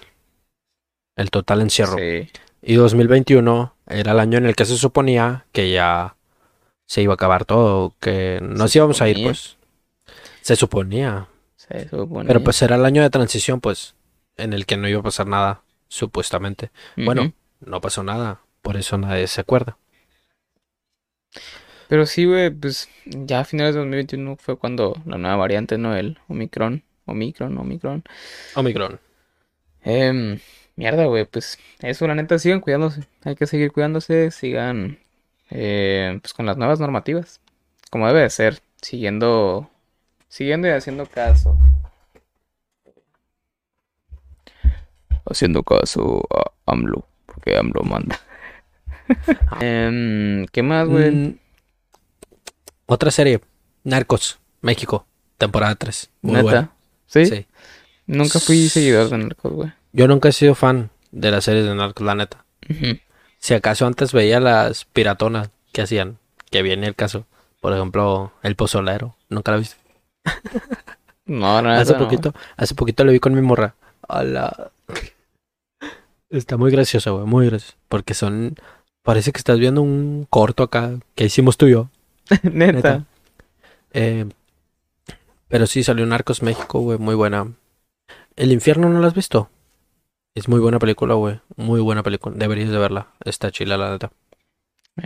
El 1.15 1.29
total 1.29 1.61
encierro. 1.61 1.95
Sí. 1.97 2.27
Y 2.63 2.73
2021 2.73 3.75
era 3.87 4.13
el 4.13 4.19
año 4.19 4.39
en 4.39 4.47
el 4.47 4.55
que 4.55 4.65
se 4.65 4.77
suponía 4.77 5.45
que 5.51 5.71
ya 5.71 6.15
se 6.87 7.03
iba 7.03 7.13
a 7.13 7.15
acabar 7.15 7.45
todo, 7.45 7.93
que 7.99 8.39
nos 8.41 8.71
Se 8.71 8.79
íbamos 8.79 9.01
a 9.01 9.09
ir, 9.09 9.23
pues. 9.23 9.57
Se 10.45 10.55
suponía. 10.55 11.27
Se 11.55 11.89
supone. 11.89 12.27
Pero 12.27 12.43
pues 12.43 12.61
era 12.61 12.75
el 12.75 12.85
año 12.85 13.01
de 13.01 13.09
transición, 13.09 13.61
pues, 13.61 13.95
en 14.37 14.53
el 14.53 14.67
que 14.67 14.77
no 14.77 14.87
iba 14.87 14.99
a 14.99 15.03
pasar 15.03 15.25
nada, 15.25 15.63
supuestamente. 15.87 16.69
Bueno, 16.95 17.33
no 17.61 17.81
pasó 17.81 18.03
nada, 18.03 18.41
por 18.61 18.77
eso 18.77 18.95
nadie 18.99 19.25
se 19.25 19.41
acuerda. 19.41 19.79
Pero 21.87 22.05
sí, 22.05 22.25
güey, 22.25 22.51
pues 22.51 22.87
ya 23.05 23.39
a 23.39 23.43
finales 23.43 23.73
de 23.73 23.79
2021 23.79 24.35
fue 24.35 24.55
cuando 24.55 25.01
la 25.07 25.17
nueva 25.17 25.35
variante, 25.35 25.79
¿no? 25.79 25.95
El 25.95 26.19
Omicron. 26.27 26.83
Omicron, 27.05 27.57
Omicron. 27.57 28.03
Omicron. 28.53 28.99
Em, 29.81 30.37
mierda, 30.75 31.05
güey, 31.05 31.25
pues 31.25 31.57
eso, 31.79 32.05
la 32.05 32.13
neta, 32.13 32.37
sigan 32.37 32.59
cuidándose. 32.59 33.01
Hay 33.23 33.35
que 33.35 33.47
seguir 33.47 33.71
cuidándose, 33.71 34.29
sigan 34.29 34.99
eh, 35.49 36.19
pues 36.21 36.35
con 36.35 36.45
las 36.45 36.57
nuevas 36.57 36.79
normativas. 36.79 37.41
Como 37.89 38.05
debe 38.05 38.21
de 38.21 38.29
ser, 38.29 38.59
siguiendo, 38.79 39.71
siguiendo 40.35 40.67
y 40.67 40.71
haciendo 40.71 41.05
caso. 41.05 41.57
Haciendo 45.25 45.63
caso 45.63 46.27
a 46.29 46.51
AMLO, 46.69 47.07
porque 47.25 47.55
AMLO 47.55 47.83
manda. 47.83 48.19
Em, 49.61 50.45
¿qué 50.47 50.61
más, 50.61 50.89
güey? 50.89 51.11
Mm, 51.11 51.39
otra 52.87 53.11
serie, 53.11 53.39
Narcos, 53.85 54.39
México, 54.61 55.07
temporada 55.37 55.75
3. 55.75 56.09
Muy 56.23 56.33
¿Neta? 56.33 56.43
buena. 56.43 56.71
¿Sí? 57.07 57.25
Sí. 57.27 57.45
Nunca 58.05 58.39
fui 58.39 58.67
seguidor 58.67 59.09
de 59.09 59.17
Narcos, 59.17 59.53
güey. 59.53 59.71
Yo 59.93 60.09
nunca 60.09 60.27
he 60.29 60.33
sido 60.33 60.53
fan 60.53 60.89
de 61.11 61.31
las 61.31 61.45
series 61.45 61.65
de 61.65 61.75
Narcos, 61.75 62.05
la 62.05 62.15
neta. 62.15 62.43
Si 63.37 63.53
acaso 63.53 63.87
antes 63.87 64.11
veía 64.11 64.41
las 64.41 64.83
piratonas 64.83 65.49
que 65.71 65.83
hacían, 65.83 66.17
que 66.51 66.61
viene 66.61 66.87
el 66.87 66.95
caso. 66.95 67.25
Por 67.61 67.71
ejemplo, 67.73 68.33
El 68.43 68.55
Pozolero. 68.55 69.15
Nunca 69.29 69.51
la 69.51 69.59
viste. 69.59 69.84
No, 71.27 71.59
la 71.61 71.79
Hace 71.79 71.93
neta 71.93 71.97
no. 71.97 72.05
poquito, 72.05 72.33
hace 72.55 72.75
poquito 72.75 73.03
lo 73.03 73.11
vi 73.11 73.19
con 73.19 73.33
mi 73.33 73.41
morra. 73.41 73.73
Hola. 74.07 74.71
Está 76.29 76.55
muy 76.57 76.71
gracioso, 76.71 77.15
güey, 77.15 77.25
muy 77.25 77.47
gracioso. 77.47 77.75
Porque 77.87 78.13
son. 78.13 78.55
Parece 79.01 79.31
que 79.31 79.39
estás 79.39 79.57
viendo 79.57 79.81
un 79.81 80.27
corto 80.29 80.61
acá 80.61 80.99
que 81.15 81.25
hicimos 81.25 81.57
tú 81.57 81.65
y 81.65 81.71
yo. 81.71 81.89
Neta. 82.43 82.71
Neta. 82.73 83.03
Eh, 83.93 84.25
pero 85.47 85.65
sí 85.65 85.83
salió 85.83 86.05
Narcos 86.05 86.43
México, 86.43 86.79
güey, 86.81 86.99
muy 86.99 87.15
buena. 87.15 87.51
El 88.35 88.51
infierno 88.51 88.89
no 88.89 88.99
la 88.99 89.07
has 89.07 89.15
visto. 89.15 89.49
Es 90.35 90.47
muy 90.47 90.59
buena 90.59 90.77
película, 90.77 91.13
güey. 91.15 91.39
Muy 91.55 91.81
buena 91.81 92.03
película. 92.03 92.35
Deberías 92.37 92.69
de 92.69 92.77
verla. 92.77 93.07
Está 93.23 93.49
chila, 93.51 93.77
la 93.77 93.91
neta. 93.91 94.11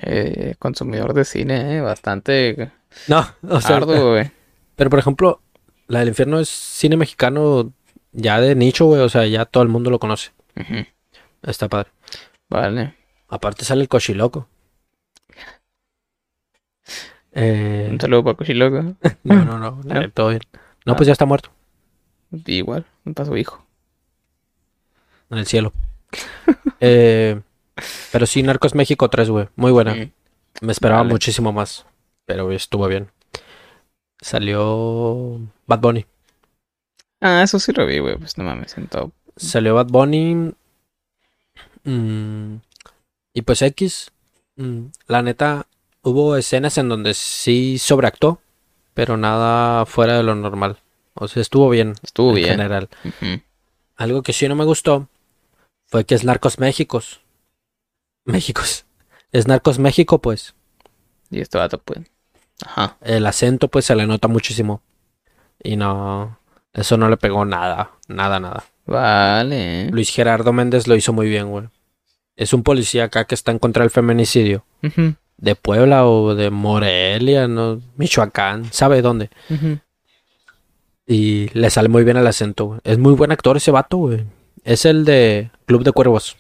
Eh, 0.01 0.55
consumidor 0.59 1.13
de 1.13 1.23
cine, 1.25 1.77
eh, 1.77 1.81
bastante 1.81 2.71
No, 3.07 3.25
o 3.47 3.61
sea, 3.61 3.77
arduo, 3.77 4.11
güey. 4.11 4.31
Pero 4.79 4.89
por 4.89 4.97
ejemplo, 4.99 5.41
la 5.87 5.99
del 5.99 6.07
infierno 6.07 6.39
es 6.39 6.47
cine 6.47 6.95
mexicano 6.95 7.73
ya 8.13 8.39
de 8.39 8.55
nicho, 8.55 8.85
güey. 8.85 9.01
O 9.01 9.09
sea, 9.09 9.27
ya 9.27 9.43
todo 9.45 9.61
el 9.61 9.67
mundo 9.69 9.89
lo 9.91 9.99
conoce. 9.99 10.31
Está 11.43 11.67
padre. 11.67 11.91
Vale. 12.49 12.95
Aparte 13.27 13.65
sale 13.65 13.81
el 13.81 13.89
cochiloco. 13.89 14.47
Eh, 17.31 17.87
Un 17.91 17.99
saludo 17.99 18.23
para 18.23 18.37
Cochiloco. 18.37 18.95
no, 19.23 19.45
no, 19.45 19.59
no, 19.59 19.79
¿No? 19.83 20.09
todo 20.11 20.29
bien. 20.29 20.41
No, 20.85 20.93
Ah. 20.93 20.95
pues 20.95 21.07
ya 21.07 21.11
está 21.13 21.25
muerto 21.25 21.51
Igual, 22.45 22.85
un 23.05 23.13
paso 23.13 23.35
hijo. 23.37 23.63
en 25.29 25.37
el 25.39 25.45
cielo. 25.45 25.73
Eh, 26.81 27.39
pero 28.13 28.25
sí, 28.25 28.41
Narcos 28.41 28.73
México 28.73 29.09
3, 29.09 29.29
güey. 29.29 29.49
Muy 29.57 29.71
buena. 29.73 29.93
Mm. 29.93 30.11
Me 30.61 30.71
esperaba 30.71 31.01
Vale. 31.01 31.11
muchísimo 31.13 31.51
más. 31.51 31.85
Pero 32.25 32.49
estuvo 32.53 32.87
bien. 32.87 33.11
Salió 34.21 35.39
Bad 35.67 35.79
Bunny. 35.79 36.05
Ah, 37.21 37.43
eso 37.43 37.59
sí 37.59 37.71
lo 37.73 37.85
vi, 37.85 37.99
güey. 37.99 38.17
Pues 38.17 38.37
no 38.37 38.43
mames, 38.43 38.71
sentado. 38.71 39.11
Salió 39.35 39.75
Bad 39.75 39.87
Bunny. 39.87 40.53
mm, 41.83 42.55
y 43.33 43.41
pues 43.41 43.61
X. 43.61 44.11
mm, 44.55 44.85
la 45.07 45.21
neta, 45.21 45.67
hubo 46.01 46.35
escenas 46.35 46.77
en 46.77 46.89
donde 46.89 47.13
sí 47.13 47.77
sobreactuó. 47.77 48.41
Pero 48.93 49.15
nada 49.17 49.85
fuera 49.85 50.17
de 50.17 50.23
lo 50.23 50.35
normal. 50.35 50.77
O 51.13 51.27
sea, 51.27 51.41
estuvo 51.41 51.69
bien 51.69 51.93
Estuvo 52.03 52.29
en 52.29 52.35
bien. 52.35 52.49
general. 52.51 52.89
Algo 53.95 54.23
que 54.23 54.33
sí 54.33 54.47
no 54.47 54.55
me 54.55 54.65
gustó 54.65 55.07
fue 55.87 56.05
que 56.05 56.15
es 56.15 56.23
Narcos 56.23 56.59
Méxicos. 56.59 57.21
Méxicos. 58.25 58.85
Es 59.31 59.47
Narcos 59.47 59.79
México, 59.79 60.19
pues. 60.19 60.53
Y 61.29 61.39
este 61.39 61.57
vato, 61.57 61.77
pues. 61.79 61.99
Ajá. 62.65 62.97
El 63.01 63.25
acento, 63.25 63.67
pues, 63.67 63.85
se 63.85 63.95
le 63.95 64.05
nota 64.05 64.27
muchísimo. 64.27 64.81
Y 65.63 65.75
no. 65.75 66.39
Eso 66.73 66.97
no 66.97 67.09
le 67.09 67.17
pegó 67.17 67.45
nada. 67.45 67.91
Nada, 68.07 68.39
nada. 68.39 68.63
Vale. 68.85 69.89
Luis 69.91 70.09
Gerardo 70.09 70.53
Méndez 70.53 70.87
lo 70.87 70.95
hizo 70.95 71.13
muy 71.13 71.29
bien, 71.29 71.49
güey. 71.49 71.67
Es 72.35 72.53
un 72.53 72.63
policía 72.63 73.05
acá 73.05 73.25
que 73.25 73.35
está 73.35 73.51
en 73.51 73.59
contra 73.59 73.83
del 73.83 73.91
feminicidio. 73.91 74.63
De 75.37 75.55
Puebla 75.55 76.05
o 76.05 76.35
de 76.35 76.49
Morelia, 76.49 77.47
¿no? 77.47 77.81
Michoacán, 77.97 78.71
¿sabe 78.71 79.01
dónde? 79.01 79.29
Y 81.05 81.49
le 81.49 81.69
sale 81.69 81.89
muy 81.89 82.03
bien 82.03 82.17
el 82.17 82.27
acento, 82.27 82.65
güey. 82.65 82.79
Es 82.83 82.97
muy 82.97 83.13
buen 83.13 83.31
actor 83.31 83.57
ese 83.57 83.71
vato, 83.71 83.97
güey. 83.97 84.25
Es 84.63 84.85
el 84.85 85.05
de 85.05 85.51
Club 85.65 85.83
de 85.83 85.91
Cuervos. 85.91 86.37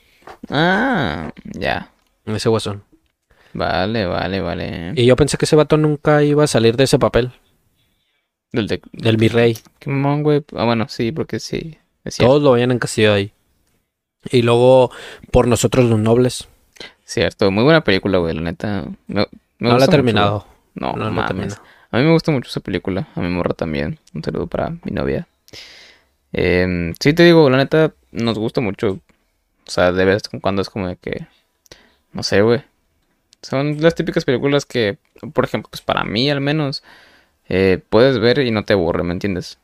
Ah, 0.49 1.31
ya. 1.43 1.91
Ese 2.25 2.49
guasón. 2.49 2.83
Vale, 3.53 4.05
vale, 4.05 4.41
vale. 4.41 4.93
Y 4.95 5.05
yo 5.05 5.15
pensé 5.15 5.37
que 5.37 5.45
ese 5.45 5.55
vato 5.55 5.77
nunca 5.77 6.23
iba 6.23 6.43
a 6.43 6.47
salir 6.47 6.77
de 6.77 6.83
ese 6.85 6.99
papel. 6.99 7.31
Del 8.51 8.67
de... 8.67 8.81
Del 8.91 9.17
virrey. 9.17 9.57
Qué 9.79 9.89
mamón, 9.89 10.23
güey. 10.23 10.43
Ah, 10.55 10.65
bueno, 10.65 10.87
sí, 10.87 11.11
porque 11.11 11.39
sí. 11.39 11.77
Es. 12.03 12.17
Todos 12.17 12.41
lo 12.41 12.53
habían 12.53 12.71
encasillado 12.71 13.15
ahí. 13.15 13.31
Y 14.31 14.41
luego, 14.41 14.91
por 15.31 15.47
nosotros 15.47 15.85
los 15.89 15.99
nobles. 15.99 16.47
Cierto. 17.05 17.51
Muy 17.51 17.63
buena 17.63 17.83
película, 17.83 18.17
güey, 18.19 18.35
la 18.35 18.41
neta. 18.41 18.85
Me, 19.07 19.25
me 19.59 19.69
No 19.69 19.77
la 19.77 19.85
he 19.85 19.87
terminado. 19.87 20.45
mucho. 20.45 20.47
No, 20.75 20.93
No, 20.93 21.05
no 21.05 21.11
mames. 21.11 21.27
terminado. 21.27 21.61
A 21.91 21.97
mí 21.97 22.03
me 22.03 22.11
gusta 22.11 22.31
mucho 22.31 22.49
esa 22.49 22.59
película. 22.59 23.07
A 23.15 23.21
mi 23.21 23.29
morra 23.29 23.53
también. 23.53 23.97
Un 24.13 24.23
saludo 24.23 24.47
para 24.47 24.69
mi 24.69 24.91
novia. 24.91 25.27
Em, 26.31 26.93
sí, 26.99 27.13
te 27.13 27.23
digo, 27.23 27.49
la 27.49 27.57
neta, 27.57 27.93
nos 28.11 28.37
gusta 28.37 28.61
mucho. 28.61 28.99
O 29.67 29.71
sea, 29.71 29.91
de 29.91 30.05
vez 30.05 30.23
en 30.31 30.39
cuando 30.39 30.61
es 30.61 30.69
como 30.69 30.87
de 30.87 30.95
que. 30.97 31.27
No 32.13 32.23
sé, 32.23 32.41
güey. 32.41 32.61
Son 33.41 33.81
las 33.81 33.95
típicas 33.95 34.25
películas 34.25 34.65
que, 34.65 34.97
por 35.33 35.45
ejemplo, 35.45 35.69
pues 35.69 35.81
para 35.81 36.03
mí 36.03 36.29
al 36.29 36.41
menos, 36.41 36.83
eh, 37.47 37.81
puedes 37.89 38.19
ver 38.19 38.39
y 38.39 38.51
no 38.51 38.63
te 38.65 38.73
aburre, 38.73 39.03
¿me 39.03 39.13
entiendes? 39.13 39.57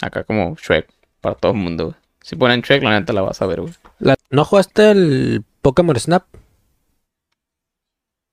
Acá 0.00 0.24
como 0.24 0.54
Shrek, 0.56 0.88
para 1.20 1.34
todo 1.34 1.52
el 1.52 1.58
mundo, 1.58 1.84
güey. 1.86 1.96
Si 2.20 2.36
ponen 2.36 2.60
Shrek, 2.60 2.82
la 2.84 3.00
neta 3.00 3.12
la 3.12 3.22
vas 3.22 3.42
a 3.42 3.46
ver, 3.46 3.60
güey. 3.62 3.74
La- 3.98 4.14
¿No 4.30 4.44
jugaste 4.44 4.90
el 4.92 5.44
Pokémon 5.60 5.98
Snap? 5.98 6.24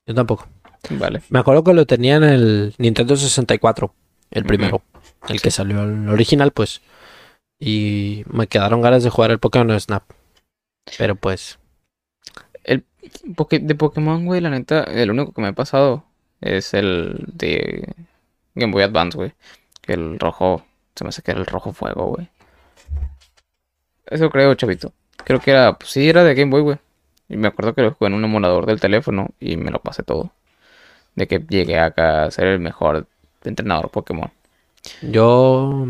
Yo 0.06 0.14
tampoco. 0.16 0.48
Vale. 0.92 1.22
Me 1.30 1.40
acuerdo 1.40 1.64
que 1.64 1.74
lo 1.74 1.86
tenía 1.86 2.16
en 2.16 2.24
el 2.24 2.76
Nintendo 2.78 3.16
64. 3.16 3.94
El 4.32 4.46
primero. 4.46 4.82
El 5.28 5.42
que 5.42 5.52
salió 5.52 5.84
el 5.84 6.08
original, 6.10 6.52
pues. 6.52 6.82
Y 7.60 8.24
me 8.32 8.48
quedaron 8.48 8.82
ganas 8.82 9.04
de 9.04 9.10
jugar 9.10 9.32
el 9.32 9.40
Pokémon 9.40 9.78
Snap. 9.80 10.04
Pero 10.98 11.16
pues. 11.16 11.60
Poké- 13.36 13.60
de 13.60 13.76
Pokémon, 13.76 14.26
güey, 14.26 14.42
la 14.42 14.50
neta, 14.50 14.84
el 14.84 15.12
único 15.12 15.32
que 15.34 15.42
me 15.42 15.48
ha 15.50 15.54
pasado 15.54 16.04
es 16.42 16.74
el 16.74 17.24
de 17.34 17.88
Game 18.56 18.72
Boy 18.74 18.84
Advance, 18.84 19.18
güey. 19.18 19.34
Que 19.82 19.94
el 19.94 20.20
rojo, 20.20 20.64
se 20.96 21.04
me 21.04 21.10
hace 21.10 21.22
que 21.22 21.32
era 21.32 21.40
el 21.40 21.46
rojo 21.46 21.72
fuego, 21.74 22.08
güey. 22.08 22.30
Eso 24.06 24.30
creo, 24.30 24.54
chavito. 24.56 24.92
Creo 25.24 25.40
que 25.40 25.52
era, 25.52 25.74
pues 25.78 25.92
sí, 25.92 26.10
era 26.10 26.24
de 26.24 26.34
Game 26.36 26.52
Boy, 26.52 26.62
güey. 26.62 26.78
Y 27.28 27.38
me 27.38 27.48
acuerdo 27.48 27.74
que 27.76 27.82
lo 27.84 27.92
jugué 27.94 28.08
en 28.10 28.16
un 28.16 28.24
emulador 28.26 28.66
del 28.66 28.80
teléfono 28.80 29.30
y 29.40 29.56
me 29.58 29.70
lo 29.72 29.80
pasé 29.80 30.04
todo. 30.04 30.32
De 31.16 31.28
que 31.28 31.40
llegué 31.48 31.80
acá 31.80 32.24
a 32.24 32.32
ser 32.32 32.48
el 32.48 32.60
mejor 32.60 33.06
entrenador 33.44 33.90
Pokémon. 33.92 34.32
Yo 35.02 35.86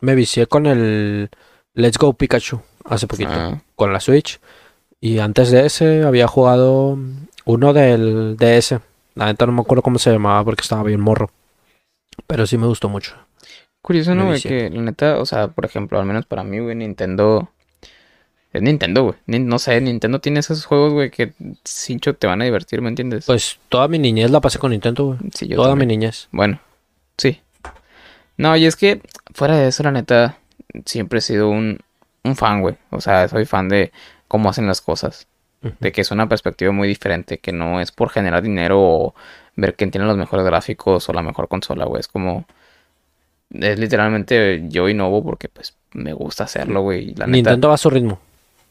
me 0.00 0.14
vicié 0.14 0.46
con 0.46 0.66
el 0.66 1.30
Let's 1.74 1.96
Go 1.98 2.12
Pikachu 2.12 2.60
hace 2.84 3.06
poquito. 3.06 3.30
Ah, 3.32 3.58
Con 3.74 3.92
la 3.92 4.00
Switch. 4.00 4.40
Y 5.00 5.18
antes 5.18 5.50
de 5.50 5.66
ese 5.66 6.02
había 6.02 6.26
jugado 6.26 6.98
uno 7.44 7.72
del 7.72 8.36
DS. 8.36 8.80
La 9.14 9.26
neta 9.26 9.46
no 9.46 9.52
me 9.52 9.60
acuerdo 9.60 9.82
cómo 9.82 9.98
se 9.98 10.10
llamaba 10.10 10.44
porque 10.44 10.62
estaba 10.62 10.82
bien 10.82 11.00
morro. 11.00 11.30
Pero 12.26 12.46
sí 12.46 12.58
me 12.58 12.66
gustó 12.66 12.88
mucho. 12.88 13.14
curioso, 13.80 14.14
¿no, 14.14 14.26
güey? 14.26 14.40
Que 14.40 14.70
la 14.70 14.82
neta, 14.82 15.18
o 15.18 15.26
sea, 15.26 15.48
por 15.48 15.64
ejemplo, 15.64 15.98
al 15.98 16.06
menos 16.06 16.26
para 16.26 16.44
mí, 16.44 16.58
güey, 16.58 16.74
Nintendo. 16.76 17.50
Es 18.52 18.62
Nintendo, 18.62 19.04
güey. 19.04 19.40
No 19.40 19.58
sé, 19.58 19.80
Nintendo 19.80 20.20
tiene 20.20 20.40
esos 20.40 20.64
juegos, 20.64 20.92
güey, 20.92 21.10
que 21.10 21.32
cincho 21.64 22.14
te 22.14 22.26
van 22.26 22.40
a 22.42 22.44
divertir, 22.46 22.80
¿me 22.80 22.88
entiendes? 22.88 23.26
Pues 23.26 23.58
toda 23.68 23.88
mi 23.88 23.98
niñez 23.98 24.30
la 24.30 24.40
pasé 24.40 24.58
con 24.58 24.70
Nintendo, 24.72 25.04
güey. 25.04 25.18
Sí, 25.34 25.46
yo 25.48 25.56
Toda 25.56 25.70
también. 25.70 25.88
mi 25.88 25.96
niñez. 25.96 26.28
Bueno, 26.32 26.60
sí. 27.16 27.40
No, 28.36 28.56
y 28.56 28.66
es 28.66 28.76
que 28.76 29.02
fuera 29.34 29.56
de 29.56 29.68
eso, 29.68 29.82
la 29.82 29.90
neta, 29.92 30.38
siempre 30.86 31.18
he 31.18 31.22
sido 31.22 31.50
un, 31.50 31.78
un 32.24 32.36
fan, 32.36 32.62
güey. 32.62 32.76
O 32.90 33.00
sea, 33.00 33.28
soy 33.28 33.44
fan 33.44 33.68
de 33.68 33.92
cómo 34.28 34.48
hacen 34.50 34.66
las 34.66 34.80
cosas. 34.80 35.26
De 35.80 35.90
que 35.90 36.02
es 36.02 36.12
una 36.12 36.28
perspectiva 36.28 36.70
muy 36.70 36.86
diferente, 36.86 37.38
que 37.38 37.50
no 37.50 37.80
es 37.80 37.90
por 37.90 38.10
generar 38.10 38.42
dinero 38.42 38.80
o 38.80 39.14
ver 39.56 39.74
quién 39.74 39.90
tiene 39.90 40.06
los 40.06 40.16
mejores 40.16 40.46
gráficos 40.46 41.08
o 41.08 41.12
la 41.12 41.22
mejor 41.22 41.48
consola, 41.48 41.84
güey. 41.84 41.98
Es 41.98 42.06
como... 42.06 42.44
Es 43.50 43.76
literalmente 43.78 44.62
yo 44.68 44.88
innovo 44.88 45.24
porque 45.24 45.48
pues 45.48 45.74
me 45.94 46.12
gusta 46.12 46.44
hacerlo, 46.44 46.82
güey. 46.82 47.12
Nintendo 47.26 47.68
va 47.68 47.74
a 47.74 47.78
su 47.78 47.90
ritmo. 47.90 48.20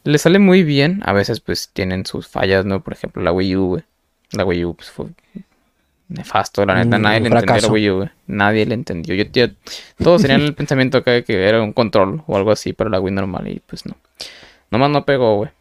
le 0.05 0.17
sale 0.17 0.39
muy 0.39 0.63
bien. 0.63 1.01
A 1.03 1.11
veces 1.11 1.41
pues 1.41 1.69
tienen 1.73 2.05
sus 2.05 2.27
fallas, 2.27 2.63
¿no? 2.63 2.81
Por 2.81 2.93
ejemplo, 2.93 3.21
la 3.21 3.33
Wii 3.33 3.55
U, 3.57 3.65
güey. 3.67 3.83
La 4.31 4.45
Wii 4.45 4.63
U 4.65 4.73
pues 4.75 4.89
fue 4.89 5.07
nefasto, 6.09 6.65
la 6.65 6.75
neta. 6.75 6.97
Nadie 6.97 7.19
le 7.19 7.27
entendió 7.27 7.67
la. 7.67 7.73
Wii 7.73 7.89
U, 7.89 7.95
güey. 7.97 8.09
Nadie 8.27 8.65
le 8.65 8.73
entendió. 8.75 9.15
Yo, 9.15 9.25
yo- 9.33 9.47
todos 10.01 10.21
tenían 10.21 10.41
el 10.41 10.53
pensamiento 10.55 11.01
de 11.01 11.23
que 11.23 11.43
era 11.47 11.61
un 11.61 11.73
control 11.73 12.23
o 12.27 12.37
algo 12.37 12.51
así 12.51 12.71
para 12.73 12.89
la 12.89 12.99
Wii 13.01 13.13
normal 13.13 13.47
y 13.49 13.59
pues 13.65 13.85
no. 13.85 13.95
Nomás 14.71 14.89
no 14.89 15.05
pegó, 15.05 15.35
güey. 15.37 15.51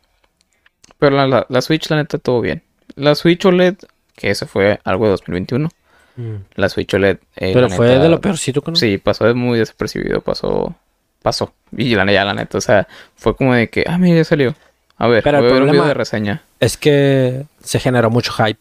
Pero 0.99 1.17
la, 1.17 1.27
la- 1.27 1.47
la 1.49 1.61
Switch, 1.61 1.89
la 1.91 1.97
neta, 1.97 2.19
todo 2.19 2.41
bien. 2.41 2.63
La 2.95 3.15
Switch 3.15 3.45
OLED, 3.45 3.77
que 4.17 4.31
eso 4.31 4.47
fue 4.47 4.81
algo 4.85 5.05
de 5.05 5.11
2021. 5.13 5.69
Mm. 6.17 6.35
La 6.55 6.69
Switch 6.69 6.93
OLED. 6.95 7.19
eh, 7.37 7.51
Pero 7.53 7.69
fue 7.69 7.89
neta, 7.89 8.03
de 8.03 8.09
lo 8.09 8.21
peorcito 8.21 8.63
que 8.63 8.71
no. 8.71 8.77
Sí, 8.77 8.99
pasó 8.99 9.33
muy 9.35 9.59
desapercibido, 9.59 10.21
pasó, 10.23 10.75
pasó. 11.23 11.53
Y 11.77 11.95
la, 11.95 12.11
ya 12.11 12.25
la 12.25 12.33
neta, 12.35 12.57
o 12.59 12.61
sea, 12.61 12.89
fue 13.17 13.37
como 13.37 13.55
de 13.55 13.69
que, 13.69 13.85
ah, 13.87 13.99
mira, 13.99 14.17
ya 14.17 14.25
salió. 14.25 14.55
A 14.97 15.09
ver, 15.09 15.23
Pero 15.23 15.39
el 15.39 15.43
voy 15.45 15.51
a 15.51 15.55
ver 15.55 15.63
un 15.65 15.71
video 15.73 15.85
de 15.87 15.95
reseña. 15.95 16.43
Es 16.59 16.79
que 16.79 17.45
se 17.63 17.79
generó 17.81 18.09
mucho 18.11 18.33
hype. 18.33 18.61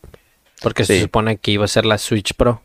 Porque 0.61 0.83
se 0.85 0.95
Sí. 0.95 1.01
supone 1.03 1.37
que 1.37 1.51
iba 1.51 1.63
a 1.65 1.67
ser 1.69 1.85
la 1.85 1.97
Switch 1.97 2.33
Pro. 2.33 2.61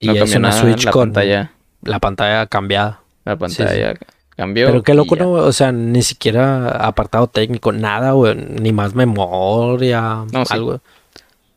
Y 0.00 0.08
No 0.08 0.14
es 0.14 0.34
una 0.34 0.52
Switch 0.52 0.84
la 0.84 0.90
con 0.90 1.08
pantalla, 1.12 1.52
la 1.82 1.98
pantalla 2.00 2.46
cambiada. 2.46 3.00
la 3.24 3.36
pantalla 3.36 3.94
cambió. 4.36 4.66
Pero 4.66 4.82
qué 4.82 4.94
loco. 4.94 5.16
¿no? 5.16 5.30
O 5.32 5.52
sea, 5.52 5.72
ni 5.72 6.02
siquiera 6.02 6.68
apartado 6.86 7.26
técnico, 7.28 7.72
nada, 7.72 8.12
güey. 8.12 8.34
Ni 8.34 8.72
más 8.72 8.94
memoria, 8.94 10.24
No, 10.32 10.44
algo. 10.50 10.80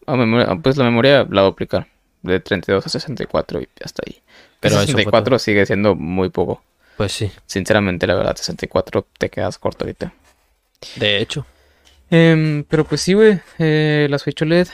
Memoria- 0.08 0.56
pues 0.62 0.78
la 0.78 0.84
memoria 0.86 1.26
la 1.30 1.42
duplicar. 1.42 1.88
De 2.22 2.40
32 2.40 2.86
a 2.86 2.90
64 2.90 3.62
y 3.62 3.68
hasta 3.84 4.04
ahí. 4.06 4.14
Pero 4.60 4.76
Pero 4.76 4.76
eso 4.76 4.82
fue 4.94 5.02
64 5.04 5.40
sigue 5.40 5.66
siendo 5.66 5.96
muy 5.96 6.30
poco. 6.30 6.62
Pues 6.98 7.12
sí, 7.12 7.32
Sinceramente, 7.46 8.08
la 8.08 8.16
verdad, 8.16 8.36
64 8.36 9.06
te 9.20 9.30
quedas 9.30 9.58
corto 9.60 9.84
ahorita. 9.86 10.14
de 10.96 11.18
hecho. 11.22 11.46
Em, 12.10 12.64
pero 12.64 12.86
pues 12.86 13.02
sí, 13.02 13.14
güey. 13.14 13.40
eh, 13.60 14.08
la 14.10 14.18
Switch 14.18 14.42
OLED, 14.42 14.68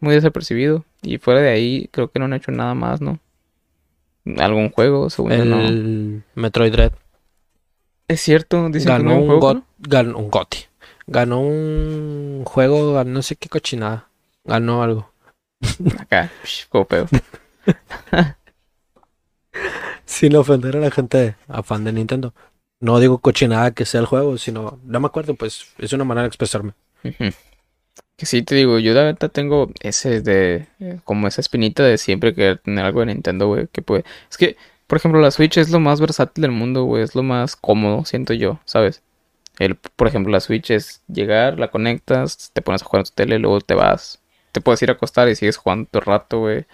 muy 0.00 0.14
desapercibido. 0.14 0.84
Y 1.00 1.18
fuera 1.18 1.40
de 1.40 1.48
ahí, 1.50 1.88
creo 1.92 2.10
que 2.10 2.18
no 2.18 2.26
han 2.26 2.32
hecho 2.34 2.50
nada 2.52 2.74
más, 2.74 3.00
¿no? 3.00 3.18
¿Algún 4.38 4.70
juego? 4.70 5.08
Según 5.10 5.32
yo, 5.32 5.44
no. 5.44 5.60
El 5.60 6.22
Metroid 6.34 6.72
Dread 6.72 6.92
Es 8.08 8.20
cierto, 8.20 8.68
dicen 8.68 8.86
que 8.86 9.02
ganó 9.02 9.10
no 9.10 9.16
un, 9.16 9.26
juego. 9.26 9.40
got, 9.40 9.56
¿no? 9.56 9.64
ganó 9.78 10.18
un 10.18 10.30
GOTY. 10.30 10.58
Ganó 11.06 11.40
un 11.40 12.42
juego, 12.44 12.94
ganó 12.94 13.10
no 13.10 13.22
sé 13.22 13.36
qué 13.36 13.48
cochinada. 13.48 14.08
Ganó 14.44 14.82
algo. 14.82 15.10
Acá, 15.98 16.30
pedo. 16.88 17.06
Sin 20.04 20.36
ofender 20.36 20.76
a 20.76 20.80
la 20.80 20.90
gente 20.90 21.36
a 21.48 21.62
fan 21.62 21.84
de 21.84 21.92
Nintendo. 21.92 22.34
No 22.80 22.98
digo 22.98 23.18
cochinada 23.18 23.70
que 23.70 23.86
sea 23.86 24.00
el 24.00 24.06
juego, 24.06 24.36
sino, 24.38 24.80
no 24.84 25.00
me 25.00 25.06
acuerdo, 25.06 25.34
pues 25.34 25.66
es 25.78 25.92
una 25.92 26.04
manera 26.04 26.22
de 26.22 26.28
expresarme. 26.28 26.72
Que 27.02 28.26
sí, 28.26 28.42
te 28.42 28.54
digo, 28.54 28.78
yo 28.78 28.94
de 28.94 29.04
verdad 29.04 29.30
tengo 29.30 29.70
ese 29.80 30.20
de, 30.20 30.66
como 31.04 31.28
esa 31.28 31.40
espinita 31.40 31.82
de 31.84 31.98
siempre 31.98 32.34
querer 32.34 32.58
tener 32.58 32.84
algo 32.84 33.00
de 33.00 33.06
Nintendo, 33.06 33.46
güey, 33.48 33.68
que 33.68 33.82
puede... 33.82 34.04
Es 34.30 34.36
que, 34.36 34.56
por 34.92 34.98
ejemplo, 34.98 35.22
la 35.22 35.30
Switch 35.30 35.56
es 35.56 35.70
lo 35.70 35.80
más 35.80 36.02
versátil 36.02 36.42
del 36.42 36.50
mundo, 36.50 36.84
güey, 36.84 37.02
es 37.02 37.14
lo 37.14 37.22
más 37.22 37.56
cómodo, 37.56 38.04
siento 38.04 38.34
yo, 38.34 38.60
¿sabes? 38.66 39.00
El, 39.58 39.76
por 39.76 40.06
ejemplo, 40.06 40.30
la 40.30 40.40
Switch 40.40 40.70
es 40.70 41.00
llegar, 41.08 41.58
la 41.58 41.68
conectas, 41.68 42.50
te 42.52 42.60
pones 42.60 42.82
a 42.82 42.84
jugar 42.84 43.00
en 43.00 43.04
tu 43.06 43.12
tele, 43.14 43.38
luego 43.38 43.62
te 43.62 43.72
vas. 43.72 44.20
Te 44.52 44.60
puedes 44.60 44.82
ir 44.82 44.90
a 44.90 44.92
acostar 44.92 45.30
y 45.30 45.34
sigues 45.34 45.56
jugando 45.56 45.88
todo 45.90 46.00
el 46.00 46.06
rato, 46.06 46.40
güey. 46.40 46.66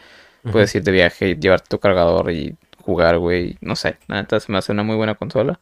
Puedes 0.50 0.74
ir 0.74 0.82
de 0.82 0.90
viaje, 0.90 1.36
llevarte 1.36 1.68
tu 1.68 1.78
cargador 1.78 2.32
y 2.32 2.56
jugar, 2.82 3.18
güey. 3.18 3.56
No 3.60 3.76
sé, 3.76 3.98
la 4.08 4.16
neta 4.16 4.40
se 4.40 4.50
me 4.50 4.58
hace 4.58 4.72
una 4.72 4.82
muy 4.82 4.96
buena 4.96 5.14
consola. 5.14 5.60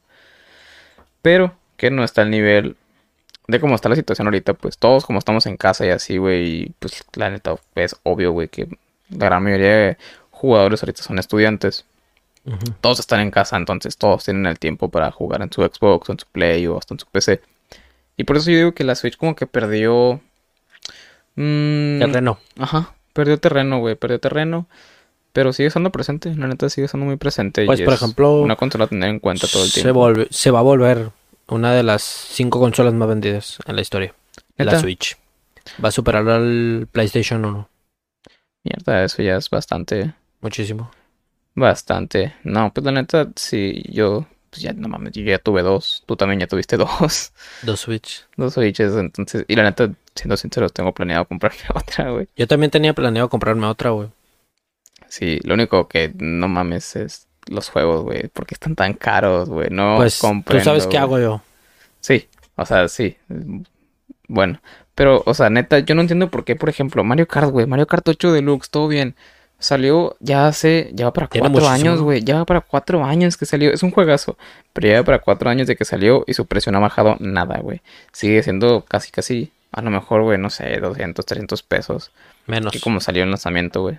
Pero 1.21 1.55
que 1.77 1.91
no 1.91 2.05
está 2.05 2.23
al 2.23 2.31
nivel 2.31 2.77
de 3.49 3.61
cómo 3.61 3.75
está 3.75 3.91
la 3.91 3.97
situación 3.97 4.29
ahorita. 4.29 4.55
Pues 4.55 4.79
todos 4.79 5.05
como 5.05 5.19
estamos 5.19 5.45
en 5.45 5.59
casa 5.59 5.85
y 5.85 5.91
así, 5.91 6.17
güey. 6.17 6.73
Pues 6.79 7.05
la 7.17 7.29
neta 7.29 7.55
es 7.75 7.97
obvio, 8.03 8.33
güey, 8.33 8.49
que 8.49 8.67
la 9.11 9.27
gran 9.27 9.43
mayoría 9.43 9.77
de 9.77 9.99
jugadores 10.31 10.83
ahorita 10.83 11.03
son 11.03 11.19
estudiantes. 11.19 11.85
Todos 12.81 13.01
están 13.01 13.21
en 13.21 13.31
casa, 13.31 13.57
entonces 13.57 13.97
todos 13.97 14.25
tienen 14.25 14.47
el 14.47 14.59
tiempo 14.59 14.89
para 14.89 15.11
jugar 15.11 15.43
en 15.43 15.53
su 15.53 15.63
Xbox, 15.63 16.09
o 16.09 16.13
en 16.13 16.19
su 16.21 16.27
Play 16.27 16.67
o 16.69 16.79
hasta 16.79 16.95
en 16.95 17.01
su 17.01 17.07
PC. 17.07 17.41
Y 18.17 18.25
por 18.25 18.37
eso 18.37 18.51
yo 18.51 18.57
digo 18.59 18.73
que 18.73 18.85
la 18.85 18.95
Switch 18.95 19.17
como 19.17 19.35
que 19.35 19.47
perdió... 19.47 20.21
mm, 21.35 21.99
Terreno. 21.99 22.39
Ajá, 22.59 22.95
perdió 23.13 23.39
terreno, 23.39 23.79
güey, 23.81 23.95
perdió 23.97 24.21
terreno. 24.21 24.67
Pero 25.33 25.53
sigue 25.53 25.67
estando 25.67 25.91
presente, 25.93 26.35
la 26.35 26.47
neta 26.47 26.71
sigue 26.71 26.87
estando 26.87 27.05
muy 27.07 27.17
presente. 27.17 27.63
y 27.65 27.67
Pues, 27.67 27.83
por 27.83 27.93
es 27.93 28.01
ejemplo, 28.01 28.41
Una 28.41 28.57
consola 28.57 28.85
a 28.85 28.89
tener 28.89 29.11
en 29.11 29.19
cuenta 29.19 29.47
todo 29.47 29.65
el 29.65 29.71
se, 29.71 29.83
tiempo. 29.83 30.01
volve- 30.01 30.29
se 30.31 30.51
va 30.51 30.61
a 30.61 30.63
volver 30.63 31.11
una 31.49 31.73
de 31.75 31.83
las 31.83 32.03
cinco 32.03 32.59
consolas 32.59 32.95
más 32.95 33.07
vendidas 33.09 33.59
en 33.67 33.77
la 33.77 33.83
historia. 33.83 34.15
La. 34.57 34.79
Switch. 34.81 35.17
Va 35.85 35.89
a 35.89 35.93
superar 35.93 36.27
al 36.29 36.89
PlayStation 36.91 37.45
1. 37.45 37.69
Mierda, 38.65 39.05
eso 39.05 39.23
ya 39.23 39.37
es 39.37 39.51
bastante, 39.51 40.15
Muchísimo. 40.41 40.91
Bastante. 41.57 42.35
No, 42.45 42.73
pues 42.73 42.85
la 42.85 42.93
neta, 42.93 43.29
sí, 43.35 43.83
yo, 43.89 44.27
pues 44.51 44.63
ya, 44.63 44.73
no 44.73 44.89
mames, 44.89 45.13
yo 45.13 45.23
ya 45.23 45.39
tuve 45.39 45.63
dos. 45.63 46.05
Tú 46.07 46.15
también 46.15 46.39
ya 46.41 46.47
tuviste 46.47 46.77
dos. 46.77 47.33
Dos 47.63 47.81
Switch. 47.81 48.25
Dos 48.37 48.55
Switches, 48.55 48.95
entonces, 48.95 49.45
y 49.49 49.57
la 49.57 49.65
neta, 49.65 49.91
siendo 50.15 50.37
sincero, 50.37 50.69
tengo 50.69 50.93
planeado 50.95 51.25
comprarme 51.25 51.59
otra, 51.75 52.11
güey. 52.11 52.29
Yo 52.37 52.47
también 52.47 52.71
tenía 52.71 52.95
planeado 52.95 53.29
comprarme 53.29 53.67
otra, 53.67 53.91
güey. 53.91 54.09
Sí, 55.09 55.41
lo 55.45 55.55
único 55.55 55.89
que 55.89 56.13
no 56.17 56.47
mames 56.47 56.95
es 56.97 57.27
los 57.47 57.71
juegos, 57.71 58.03
güey, 58.03 58.29
porque 58.29 58.55
están 58.55 58.75
tan 58.75 58.95
caros, 58.95 59.49
güey. 59.49 59.69
No 59.71 59.97
Pues 59.97 60.21
tú 60.21 60.61
sabes 60.61 60.87
qué 60.87 60.99
hago 60.99 61.19
yo. 61.19 61.43
Sí, 62.01 62.29
o 62.57 62.67
sea, 62.67 62.89
sí. 62.89 63.17
Bueno, 64.29 64.61
pero, 64.95 65.23
o 65.27 65.35
sea, 65.35 65.49
neta, 65.49 65.79
yo 65.79 65.95
no 65.95 66.01
entiendo 66.01 66.31
por 66.31 66.45
qué, 66.45 66.57
por 66.57 66.69
ejemplo, 66.69 67.05
Mario 67.05 67.29
Kart, 67.29 67.51
güey, 67.51 67.67
Mario 67.67 67.87
Kart 67.87 68.09
8 68.09 68.33
Deluxe, 68.33 68.71
todo 68.71 68.89
bien. 68.89 69.15
Salió 69.59 70.17
ya 70.21 70.47
hace, 70.49 70.91
ya 70.93 71.07
va 71.07 71.13
para 71.13 71.29
Tiene 71.29 71.49
cuatro 71.49 71.67
muchísimo. 71.69 71.91
años, 71.91 72.03
güey, 72.03 72.23
ya 72.23 72.37
va 72.37 72.45
para 72.45 72.61
cuatro 72.61 73.03
años 73.05 73.37
que 73.37 73.47
salió. 73.47 73.73
Es 73.73 73.83
un 73.83 73.91
juegazo, 73.91 74.37
pero 74.73 74.89
ya 74.89 74.99
va 75.01 75.05
para 75.05 75.19
cuatro 75.21 75.49
años 75.49 75.67
de 75.67 75.77
que 75.77 75.85
salió 75.87 76.25
y 76.27 76.35
su 76.35 76.47
precio 76.47 76.71
no 76.73 76.79
ha 76.79 76.83
bajado 76.83 77.17
nada, 77.21 77.59
güey. 77.61 77.81
Sigue 78.13 78.43
siendo 78.43 78.85
casi, 78.85 79.11
casi, 79.11 79.53
a 79.73 79.81
lo 79.81 79.91
mejor, 79.91 80.23
güey, 80.23 80.37
no 80.39 80.51
sé, 80.51 80.79
200, 80.79 81.25
300 81.25 81.63
pesos. 81.63 82.11
Menos. 82.47 82.71
Que 82.73 82.81
como 82.81 83.01
salió 83.01 83.23
en 83.23 83.31
lanzamiento, 83.31 83.81
güey. 83.83 83.99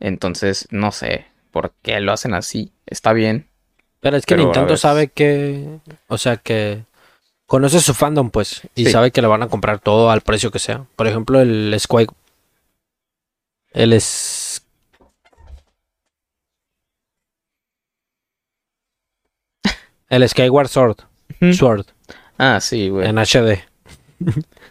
Entonces, 0.00 0.66
no 0.70 0.92
sé 0.92 1.26
por 1.50 1.72
qué 1.82 2.00
lo 2.00 2.12
hacen 2.12 2.34
así. 2.34 2.72
Está 2.86 3.12
bien. 3.12 3.46
Pero 4.00 4.16
es 4.16 4.26
que 4.26 4.34
Pero 4.34 4.44
Nintendo 4.44 4.76
sabe 4.76 5.08
que, 5.08 5.78
o 6.06 6.18
sea, 6.18 6.36
que 6.36 6.84
conoce 7.46 7.80
su 7.80 7.94
fandom, 7.94 8.30
pues, 8.30 8.62
y 8.74 8.84
Sí. 8.86 8.92
sabe 8.92 9.10
que 9.10 9.20
le 9.22 9.26
van 9.28 9.42
a 9.42 9.48
comprar 9.48 9.80
todo 9.80 10.10
al 10.10 10.20
precio 10.20 10.50
que 10.50 10.58
sea. 10.58 10.84
Por 10.96 11.06
ejemplo, 11.08 11.40
el 11.40 11.74
Square, 11.78 12.06
el 13.78 13.92
es, 13.92 14.62
el 20.08 20.28
Skyward 20.28 20.68
Sword. 20.68 20.96
Sword, 21.52 21.86
Ah, 22.38 22.60
sí, 22.60 22.88
güey. 22.88 23.06
en 23.08 23.18
HD, 23.18 23.62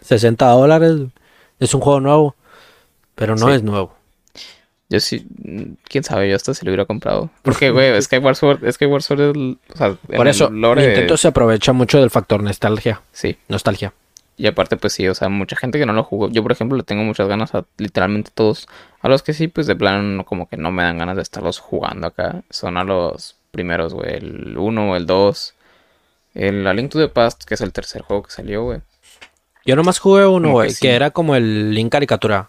60 0.02 0.46
dólares, 0.50 0.92
es 1.60 1.74
un 1.74 1.80
juego 1.80 2.00
nuevo, 2.00 2.36
pero 3.14 3.36
no 3.36 3.46
Sí. 3.48 3.52
es 3.54 3.62
nuevo. 3.62 3.94
Yo 4.90 5.00
sí, 5.00 5.26
quién 5.84 6.02
sabe, 6.02 6.30
yo 6.30 6.36
hasta 6.36 6.54
se 6.54 6.64
lo 6.64 6.70
hubiera 6.70 6.86
comprado. 6.86 7.30
Porque, 7.42 7.70
güey, 7.70 7.90
Skyward 8.02 8.36
Sword, 8.36 8.72
Skyward 8.72 9.02
Sword 9.02 9.20
es, 9.20 9.36
el- 9.36 9.58
o 9.72 9.76
sea, 9.76 9.86
en 9.88 9.96
Por 10.16 10.26
el 10.26 10.30
eso, 10.30 10.50
lore 10.50 10.82
de- 10.82 10.88
Nintendo 10.88 11.16
se 11.16 11.28
aprovecha 11.28 11.72
mucho 11.72 12.00
del 12.00 12.10
factor 12.10 12.42
nostalgia, 12.42 13.00
Sí, 13.12 13.36
nostalgia. 13.48 13.92
Y 14.38 14.46
aparte, 14.46 14.76
pues 14.76 14.92
sí, 14.92 15.06
o 15.08 15.14
sea, 15.14 15.28
mucha 15.28 15.56
gente 15.56 15.78
que 15.78 15.84
no 15.86 15.92
lo 15.92 16.04
jugó. 16.04 16.30
Yo, 16.30 16.42
por 16.42 16.52
ejemplo, 16.52 16.76
le 16.78 16.84
tengo 16.84 17.02
muchas 17.04 17.28
ganas 17.28 17.54
a 17.54 17.64
literalmente 17.76 18.30
todos. 18.32 18.68
A 19.00 19.08
los 19.08 19.22
que 19.22 19.34
sí, 19.34 19.48
pues 19.48 19.66
de 19.66 19.76
plano, 19.76 20.02
no- 20.02 20.24
como 20.24 20.48
que 20.48 20.56
no 20.56 20.70
me 20.70 20.82
dan 20.84 20.98
ganas 20.98 21.16
de 21.16 21.22
estarlos 21.22 21.58
jugando 21.58 22.06
acá. 22.06 22.42
Son 22.50 22.76
a 22.76 22.84
los 22.84 23.36
primeros, 23.50 23.92
güey, 23.94 24.14
el 24.14 24.56
1, 24.56 24.96
el 24.96 25.06
2. 25.06 25.54
El 26.34 26.66
A 26.66 26.72
Link 26.74 26.90
to 26.92 26.98
the 26.98 27.08
Past, 27.08 27.44
que 27.44 27.54
es 27.54 27.60
el 27.60 27.72
tercer 27.72 28.02
juego 28.02 28.22
que 28.22 28.30
salió, 28.30 28.62
güey. 28.64 28.80
Yo 29.66 29.76
nomás 29.76 29.98
jugué 29.98 30.24
uno, 30.26 30.48
que 30.48 30.52
güey, 30.52 30.70
sí. 30.70 30.80
que 30.80 30.94
era 30.94 31.10
como 31.10 31.34
el 31.34 31.74
Link 31.74 31.90
caricatura. 31.92 32.48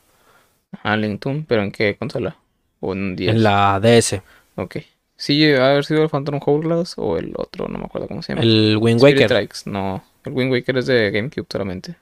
Ah, 0.83 0.95
Link 0.95 1.19
Toon, 1.19 1.45
pero 1.45 1.63
¿en 1.63 1.71
qué 1.71 1.95
consola? 1.97 2.35
O 2.79 2.93
en 2.93 2.99
un 2.99 3.15
10. 3.15 3.35
En 3.35 3.43
la 3.43 3.79
DS. 3.81 4.21
Ok. 4.55 4.77
Sí, 5.17 5.51
ha 5.53 5.71
haber 5.71 5.83
sido 5.83 6.03
el 6.03 6.09
Phantom 6.09 6.39
Hourglass 6.45 6.93
o 6.97 7.17
el 7.17 7.33
otro, 7.35 7.67
no 7.67 7.77
me 7.77 7.85
acuerdo 7.85 8.07
cómo 8.07 8.21
se 8.21 8.31
llama. 8.33 8.43
El 8.43 8.77
Wind 8.79 9.01
Waker. 9.01 9.27
Tracks, 9.27 9.67
no. 9.67 10.01
El 10.25 10.33
Wind 10.33 10.51
Waker 10.51 10.77
es 10.77 10.85
de 10.85 11.11
GameCube 11.11 11.47
solamente. 11.49 11.95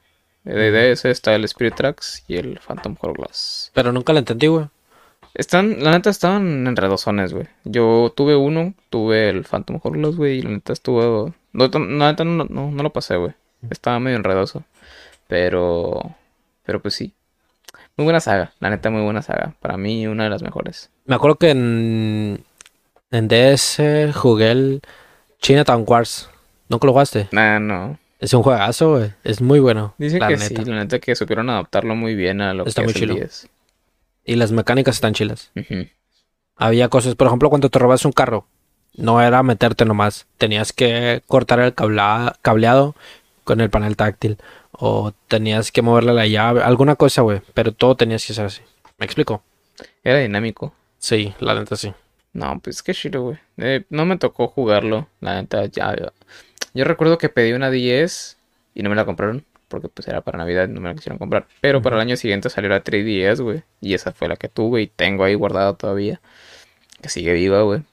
De 0.43 0.71
DS 0.71 1.05
está 1.05 1.35
el 1.35 1.43
Spirit 1.43 1.75
Tracks 1.75 2.23
y 2.27 2.37
el 2.37 2.59
Phantom 2.59 2.95
Hourglass. 3.01 3.71
Pero 3.73 3.91
nunca 3.91 4.13
la 4.13 4.19
entendí, 4.19 4.47
güey. 4.47 4.67
Están, 5.33 5.83
la 5.83 5.91
neta, 5.91 6.09
estaban 6.09 6.65
enredosones, 6.65 7.33
güey. 7.33 7.47
Yo 7.63 8.13
tuve 8.15 8.35
uno, 8.35 8.73
tuve 8.89 9.29
el 9.29 9.43
Phantom 9.43 9.79
Hourglass, 9.83 10.15
güey, 10.15 10.39
y 10.39 10.41
la 10.41 10.49
neta 10.51 10.73
estuvo... 10.73 11.33
No, 11.53 11.67
la 11.67 12.09
neta 12.09 12.23
no, 12.23 12.45
no, 12.45 12.71
no 12.71 12.83
lo 12.83 12.93
pasé, 12.93 13.17
güey. 13.17 13.33
Estaba 13.69 13.99
medio 13.99 14.17
enredoso. 14.17 14.63
Pero... 15.27 16.15
Pero 16.63 16.81
pues 16.81 16.95
sí. 16.95 17.13
Muy 17.97 18.05
buena 18.05 18.19
saga, 18.19 18.53
la 18.59 18.69
neta, 18.69 18.89
muy 18.89 19.01
buena 19.01 19.21
saga. 19.21 19.53
Para 19.59 19.77
mí, 19.77 20.07
una 20.07 20.23
de 20.25 20.29
las 20.29 20.43
mejores. 20.43 20.89
Me 21.05 21.15
acuerdo 21.15 21.35
que 21.35 21.49
en, 21.49 22.43
en 23.11 23.27
DS 23.27 23.79
jugué 24.15 24.51
el 24.51 24.81
Chinatown 25.41 25.83
Wars. 25.87 26.29
¿Nunca 26.69 26.85
lo 26.85 26.93
jugaste? 26.93 27.27
Nah, 27.31 27.59
no. 27.59 27.97
Es 28.19 28.33
un 28.33 28.41
juegazo, 28.43 28.97
güey. 28.97 29.11
Es 29.23 29.41
muy 29.41 29.59
bueno. 29.59 29.93
Dicen 29.97 30.19
la 30.19 30.27
que 30.27 30.37
neta. 30.37 30.63
sí, 30.63 30.69
la 30.69 30.75
neta 30.77 30.99
que 30.99 31.15
supieron 31.15 31.49
adaptarlo 31.49 31.95
muy 31.95 32.15
bien 32.15 32.41
a 32.41 32.53
lo 32.53 32.65
Está 32.65 32.81
que 32.81 32.85
muy 32.87 32.91
es 32.91 32.95
el 32.95 33.01
chilo. 33.01 33.15
10. 33.15 33.49
Y 34.25 34.35
las 34.35 34.51
mecánicas 34.51 34.95
están 34.95 35.13
chilas. 35.13 35.51
Había 36.55 36.89
cosas, 36.89 37.15
por 37.15 37.27
ejemplo, 37.27 37.49
cuando 37.49 37.69
te 37.69 37.79
robas 37.79 38.03
un 38.05 38.11
carro, 38.11 38.47
no 38.95 39.21
era 39.21 39.43
meterte 39.43 39.85
nomás. 39.85 40.25
Tenías 40.37 40.73
que 40.73 41.21
cortar 41.27 41.59
el 41.59 41.73
cableado 41.73 42.95
con 43.43 43.61
el 43.61 43.69
panel 43.69 43.95
táctil. 43.95 44.37
O 44.71 45.11
tenías 45.27 45.71
que 45.71 45.81
moverle 45.81 46.13
la 46.13 46.27
llave, 46.27 46.61
alguna 46.61 46.95
cosa, 46.95 47.21
güey. 47.21 47.41
Pero 47.53 47.71
todo 47.71 47.95
tenías 47.95 48.25
que 48.25 48.33
hacer 48.33 48.45
así. 48.45 48.61
¿Me 48.97 49.05
explico? 49.05 49.43
Era 50.03 50.19
dinámico. 50.19 50.73
Sí, 50.97 51.33
la 51.39 51.53
neta 51.53 51.75
sí. 51.75 51.93
No, 52.33 52.59
pues 52.59 52.83
qué 52.83 52.93
chido, 52.93 53.21
güey. 53.23 53.37
Eh, 53.57 53.85
no 53.89 54.05
me 54.05 54.17
tocó 54.17 54.47
jugarlo, 54.47 55.07
la 55.21 55.35
neta, 55.41 55.65
ya. 55.65 55.95
Yo 56.73 56.83
recuerdo 56.85 57.17
que 57.17 57.29
pedí 57.29 57.53
una 57.53 57.71
10 57.71 58.37
y 58.75 58.83
no 58.83 58.89
me 58.89 58.95
la 58.95 59.05
compraron, 59.05 59.45
porque 59.67 59.89
pues 59.89 60.07
era 60.07 60.21
para 60.21 60.37
Navidad 60.37 60.67
no 60.67 60.81
me 60.81 60.89
la 60.89 60.95
quisieron 60.95 61.17
comprar. 61.17 61.47
Pero 61.61 61.81
para 61.81 61.95
el 61.97 62.01
año 62.01 62.17
siguiente 62.17 62.49
salió 62.49 62.69
la 62.69 62.83
3DS, 62.83 63.41
güey. 63.41 63.63
Y 63.81 63.93
esa 63.93 64.11
fue 64.11 64.27
la 64.27 64.35
que 64.37 64.49
tuve 64.49 64.81
y 64.81 64.87
tengo 64.87 65.23
ahí 65.23 65.35
guardada 65.35 65.73
todavía. 65.75 66.21
Que 67.01 67.09
sigue 67.09 67.33
viva, 67.33 67.61
güey. 67.61 67.83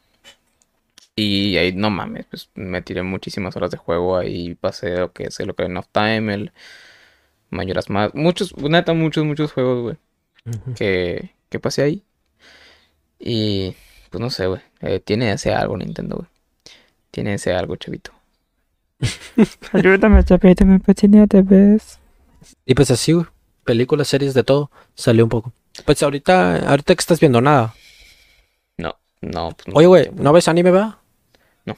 Y 1.16 1.56
ahí, 1.58 1.72
no 1.72 1.90
mames, 1.90 2.26
pues 2.26 2.50
me 2.54 2.82
tiré 2.82 3.02
muchísimas 3.02 3.56
horas 3.56 3.70
de 3.70 3.76
juego. 3.76 4.16
Ahí 4.16 4.54
pasé 4.56 4.96
lo 4.98 5.12
que 5.12 5.24
es 5.24 5.38
el 5.40 5.50
Ocarina 5.50 5.80
of 5.80 5.88
Time, 5.92 6.34
el 6.34 6.52
Mayoras 7.50 7.88
más. 7.90 8.14
Muchos, 8.14 8.56
neta, 8.56 8.92
muchos, 8.94 9.24
muchos 9.24 9.52
juegos, 9.52 9.82
güey 9.82 9.96
que, 10.74 11.34
que 11.48 11.58
pasé 11.60 11.82
ahí. 11.82 12.04
Y 13.18 13.74
pues 14.10 14.20
no 14.20 14.30
sé, 14.30 14.46
güey. 14.46 14.60
eh, 14.80 15.00
tiene 15.00 15.32
ese 15.32 15.52
algo 15.54 15.76
Nintendo, 15.76 16.16
güey. 16.16 16.28
Tiene 17.10 17.34
ese 17.34 17.52
algo, 17.52 17.76
chavito. 17.76 18.12
Ayúdame, 19.72 20.24
chapito, 20.24 20.64
me 20.64 20.78
patinete, 20.80 21.42
¿ves? 21.42 21.98
Y 22.66 22.74
pues 22.74 22.90
así, 22.90 23.12
güey. 23.12 23.26
Películas, 23.64 24.08
series, 24.08 24.34
de 24.34 24.44
todo. 24.44 24.70
Salió 24.94 25.24
un 25.24 25.30
poco. 25.30 25.52
Pues 25.84 26.02
ahorita, 26.02 26.68
ahorita 26.68 26.94
que 26.94 27.00
estás 27.00 27.20
viendo 27.20 27.40
nada. 27.40 27.74
No, 28.76 28.96
no, 29.22 29.50
pues 29.50 29.68
no. 29.68 29.74
Oye, 29.74 29.86
güey, 29.86 30.10
¿no 30.14 30.32
ves 30.32 30.48
anime, 30.48 30.70
va? 30.70 31.00
No. 31.64 31.76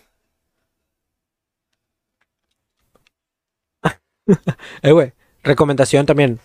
eh, 4.82 4.92
güey, 4.92 5.12
recomendación 5.42 6.06
también. 6.06 6.40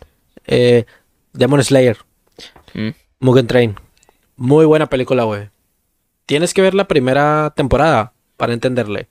Eh, 0.46 0.86
Demon 1.34 1.64
Slayer. 1.64 1.98
Mm. 2.74 2.90
Mugen 3.20 3.48
Train. 3.48 3.76
Muy 4.36 4.66
buena 4.66 4.88
película, 4.88 5.24
güey. 5.24 5.50
Tienes 6.26 6.54
que 6.54 6.62
ver 6.62 6.74
la 6.74 6.88
primera 6.88 7.54
temporada 7.56 8.14
para 8.38 8.54
entenderle. 8.54 9.10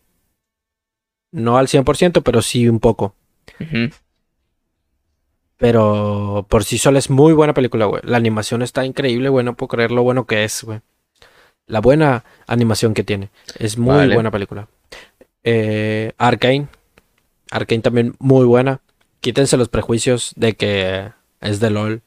No 1.32 1.58
al 1.58 1.68
100%, 1.68 2.22
pero 2.22 2.42
sí 2.42 2.68
un 2.68 2.80
poco. 2.80 3.14
Pero 5.56 6.46
por 6.48 6.64
sí 6.64 6.78
sola 6.78 6.98
es 6.98 7.10
muy 7.10 7.32
buena 7.32 7.54
película, 7.54 7.84
güey. 7.84 8.02
La 8.04 8.16
animación 8.16 8.62
está 8.62 8.84
increíble, 8.84 9.28
güey. 9.28 9.44
No 9.44 9.54
puedo 9.56 9.68
creer 9.68 9.90
lo 9.90 10.02
bueno 10.02 10.26
que 10.26 10.44
es, 10.44 10.64
güey. 10.64 10.80
La 11.66 11.80
buena 11.80 12.24
animación 12.46 12.94
que 12.94 13.04
tiene. 13.04 13.30
Es 13.58 13.76
muy 13.78 13.94
Vale. 13.94 14.14
buena 14.14 14.30
película. 14.30 14.68
Eh, 15.44 16.12
Arkane. 16.18 16.68
Arkane 17.50 17.82
también 17.82 18.14
muy 18.18 18.46
buena. 18.46 18.80
Quítense 19.20 19.56
los 19.56 19.68
prejuicios 19.68 20.32
de 20.36 20.54
que 20.54 21.12
es 21.40 21.60
de 21.60 21.70
LOL. 21.70 22.02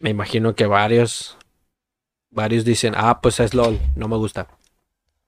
Me 0.00 0.10
imagino 0.10 0.54
que 0.56 0.66
varios. 0.66 1.38
Varios 2.30 2.64
dicen, 2.64 2.94
ah, 2.96 3.20
pues 3.20 3.38
es 3.40 3.54
LOL. 3.54 3.78
No 3.94 4.08
me 4.08 4.16
gusta. 4.16 4.48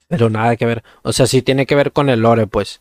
Pero 0.09 0.31
nada 0.31 0.57
que 0.57 0.67
ver. 0.67 0.83
O 1.03 1.13
sea, 1.13 1.27
sí 1.27 1.43
tiene 1.43 1.67
que 1.67 1.75
ver 1.75 1.93
con 1.93 2.09
el 2.09 2.21
lore, 2.21 2.47
pues. 2.47 2.81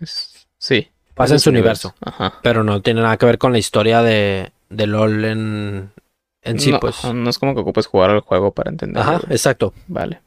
Es- 0.00 0.46
sí. 0.58 0.88
Pasa 1.14 1.34
en 1.34 1.40
su 1.40 1.50
universo. 1.50 1.94
Ajá. 2.00 2.34
Pero 2.42 2.64
no 2.64 2.80
tiene 2.80 3.02
nada 3.02 3.16
que 3.18 3.26
ver 3.26 3.38
con 3.38 3.52
la 3.52 3.58
historia 3.58 4.02
de, 4.02 4.50
de 4.70 4.86
LOL 4.86 5.24
en, 5.26 5.92
en 6.40 6.58
sí, 6.58 6.72
no, 6.72 6.80
pues. 6.80 7.04
no 7.04 7.28
es 7.28 7.38
como 7.38 7.54
que 7.54 7.60
ocupes 7.60 7.86
jugar 7.86 8.08
al 8.10 8.20
juego 8.20 8.52
para 8.52 8.70
entender. 8.70 9.02
Ajá, 9.02 9.20
exacto. 9.28 9.74
Vale. 9.88 10.20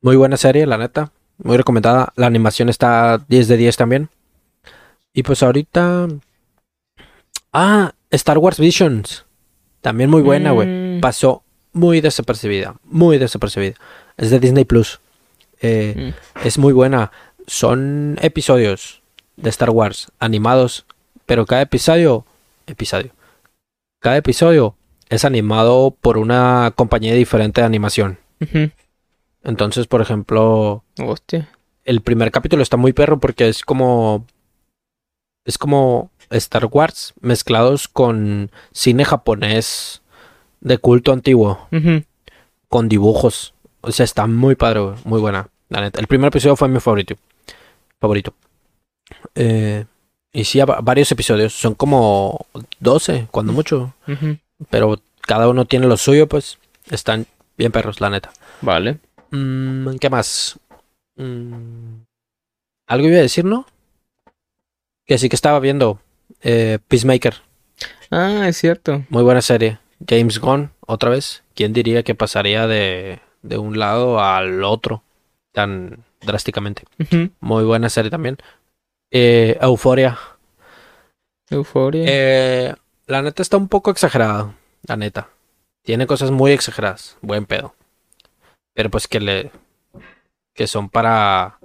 Muy 0.00 0.16
buena 0.16 0.36
serie, 0.36 0.66
la 0.66 0.78
neta. 0.78 1.12
Muy 1.38 1.56
recomendada. 1.56 2.12
La 2.16 2.26
animación 2.26 2.68
está 2.68 3.18
10 3.28 3.48
de 3.48 3.56
10 3.58 3.76
también. 3.76 4.08
Y 5.12 5.22
pues 5.22 5.42
ahorita. 5.42 6.08
Ah, 7.52 7.92
Star 8.10 8.38
Wars 8.38 8.58
Visions. 8.58 9.26
También 9.80 10.08
muy 10.10 10.22
buena, 10.22 10.52
güey. 10.52 10.68
Mm, 10.96 11.00
Pasó 11.00 11.42
muy 11.72 12.00
desapercibida. 12.00 12.76
Muy 12.84 13.18
desapercibida. 13.18 13.74
Es 14.16 14.30
de 14.30 14.40
Disney 14.40 14.64
Plus. 14.64 15.00
Eh, 15.60 16.14
mm. 16.14 16.46
Es 16.46 16.58
muy 16.58 16.72
buena. 16.72 17.12
Son 17.46 18.18
episodios 18.22 19.02
de 19.36 19.50
Star 19.50 19.70
Wars 19.70 20.12
animados, 20.18 20.86
pero 21.26 21.46
cada 21.46 21.62
episodio, 21.62 22.24
episodio, 22.66 23.12
cada 23.98 24.16
episodio 24.16 24.76
es 25.08 25.24
animado 25.24 25.96
por 26.00 26.18
una 26.18 26.72
compañía 26.76 27.14
diferente 27.14 27.60
de 27.60 27.66
animación. 27.66 28.18
Entonces, 29.42 29.86
por 29.86 30.00
ejemplo, 30.00 30.84
Hostia. 30.98 31.48
el 31.84 32.00
primer 32.00 32.30
capítulo 32.30 32.62
está 32.62 32.76
muy 32.76 32.92
perro 32.92 33.20
porque 33.20 33.48
es 33.48 33.64
como 33.64 34.24
es 35.44 35.58
como 35.58 36.10
Star 36.30 36.66
Wars 36.66 37.12
mezclados 37.20 37.88
con 37.88 38.50
cine 38.72 39.04
japonés 39.04 39.99
de 40.60 40.78
culto 40.78 41.12
antiguo 41.12 41.68
con 42.68 42.88
dibujos. 42.88 43.54
O 43.80 43.92
sea, 43.92 44.04
está 44.04 44.26
muy 44.26 44.54
padre, 44.56 44.80
güey, 44.80 44.96
muy 45.04 45.20
buena. 45.20 45.48
La 45.68 45.80
neta. 45.80 46.00
El 46.00 46.06
primer 46.06 46.28
episodio 46.28 46.56
fue 46.56 46.68
mi 46.68 46.80
favorito. 46.80 47.14
Favorito. 48.00 48.34
Eh, 49.34 49.84
y 50.32 50.44
sí, 50.44 50.58
va- 50.60 50.80
varios 50.82 51.10
episodios. 51.12 51.52
Son 51.52 51.74
como 51.74 52.46
12, 52.80 53.28
cuando 53.30 53.52
mucho. 53.52 53.94
Pero 54.70 55.00
cada 55.22 55.48
uno 55.48 55.64
tiene 55.64 55.86
lo 55.86 55.96
suyo, 55.96 56.28
pues. 56.28 56.58
Están 56.90 57.26
bien 57.56 57.72
perros, 57.72 58.00
la 58.00 58.10
neta. 58.10 58.32
Vale. 58.60 58.98
Mm, 59.30 59.96
¿Qué 59.96 60.10
más? 60.10 60.58
Mm, 61.16 62.02
Algo 62.88 63.06
iba 63.08 63.18
a 63.18 63.22
decir, 63.22 63.44
¿no? 63.44 63.66
Que 65.06 65.18
sí 65.18 65.28
que 65.28 65.36
estaba 65.36 65.60
viendo. 65.60 66.00
eh, 66.42 66.78
Peacemaker. 66.88 67.34
Ah, 68.10 68.46
es 68.48 68.56
cierto. 68.56 69.04
Muy 69.08 69.22
buena 69.22 69.40
serie. 69.42 69.78
James 70.06 70.38
Gunn, 70.38 70.72
otra 70.86 71.10
vez. 71.10 71.42
¿Quién 71.54 71.72
diría 71.72 72.02
que 72.02 72.14
pasaría 72.14 72.66
de, 72.66 73.20
de 73.42 73.58
un 73.58 73.78
lado 73.78 74.20
al 74.20 74.64
otro 74.64 75.02
tan 75.52 76.04
drásticamente? 76.20 76.84
Muy 77.40 77.64
buena 77.64 77.88
serie 77.88 78.10
también. 78.10 78.38
Eh, 79.10 79.58
Euforia. 79.60 80.18
Euforia. 81.50 82.04
Eh, 82.06 82.74
la 83.06 83.22
neta 83.22 83.42
está 83.42 83.56
un 83.56 83.68
poco 83.68 83.90
exagerada. 83.90 84.54
La 84.86 84.96
neta. 84.96 85.28
Tiene 85.82 86.06
cosas 86.06 86.30
muy 86.30 86.52
exageradas. 86.52 87.18
Buen 87.20 87.46
pedo. 87.46 87.74
Pero 88.74 88.90
pues 88.90 89.08
que 89.08 89.20
le. 89.20 89.50
Que 90.54 90.66
son 90.66 90.88
para. 90.88 91.58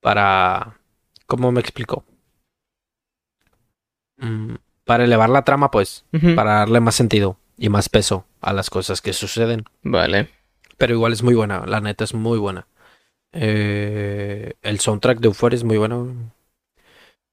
Para. 0.00 0.78
¿Cómo 1.26 1.50
me 1.50 1.60
explico? 1.60 2.04
Mm, 4.18 4.54
para 4.84 5.04
elevar 5.04 5.30
la 5.30 5.42
trama, 5.42 5.70
pues. 5.70 6.04
Para 6.34 6.56
darle 6.56 6.80
más 6.80 6.94
sentido 6.94 7.38
y 7.56 7.68
más 7.68 7.88
peso 7.88 8.26
a 8.40 8.52
las 8.52 8.70
cosas 8.70 9.00
que 9.00 9.12
suceden. 9.12 9.64
Vale. 9.82 10.28
Pero 10.78 10.94
igual 10.94 11.12
es 11.12 11.22
muy 11.22 11.34
buena, 11.34 11.64
la 11.66 11.80
neta 11.80 12.04
es 12.04 12.14
muy 12.14 12.38
buena. 12.38 12.66
Eh, 13.32 14.54
el 14.62 14.80
soundtrack 14.80 15.18
de 15.20 15.28
Euphoria 15.28 15.56
es 15.56 15.64
muy 15.64 15.76
bueno. 15.78 16.14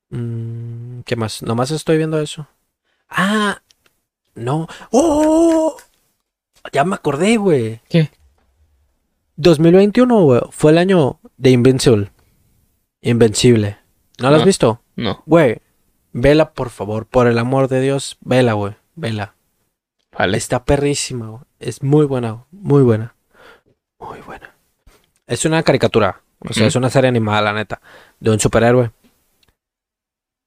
Mm, 0.10 1.02
¿Qué 1.02 1.16
más? 1.16 1.42
Nomás 1.44 1.72
estoy 1.72 1.98
viendo 1.98 2.20
eso. 2.20 2.48
Ah, 3.10 3.62
no. 4.36 4.68
¡Oh! 4.92 5.76
Ya 6.72 6.84
me 6.84 6.96
acordé, 6.96 7.38
güey. 7.38 7.82
¿Qué? 7.90 8.10
2021, 9.36 10.22
güey, 10.24 10.42
fue 10.52 10.72
el 10.72 10.78
año 10.78 11.20
de 11.38 11.50
Invincible. 11.52 12.12
Invencible. 13.02 13.78
¿No 14.20 14.30
lo 14.30 14.36
has 14.36 14.42
No. 14.42 14.46
visto? 14.46 14.82
No. 14.96 15.24
Güey, 15.26 15.58
vela 16.12 16.54
por 16.54 16.70
favor, 16.70 17.06
por 17.08 17.28
el 17.28 17.38
amor 17.40 17.68
de 17.68 17.82
Dios, 17.82 18.18
vela, 18.22 18.54
güey, 18.54 18.76
vela. 18.96 19.36
Vale. 20.18 20.38
Está 20.38 20.64
perrísima. 20.64 21.44
Es 21.60 21.82
muy 21.84 22.06
buena, 22.06 22.46
muy 22.52 22.84
buena. 22.84 23.16
Muy 24.00 24.20
buena. 24.22 24.56
Es 25.28 25.46
una 25.46 25.64
caricatura. 25.64 26.22
O 26.40 26.54
sea, 26.54 26.68
es 26.68 26.76
una 26.76 26.90
serie 26.90 27.08
animada, 27.08 27.42
la 27.42 27.54
neta. 27.54 27.82
De 28.20 28.30
un 28.32 28.40
superhéroe. 28.40 28.92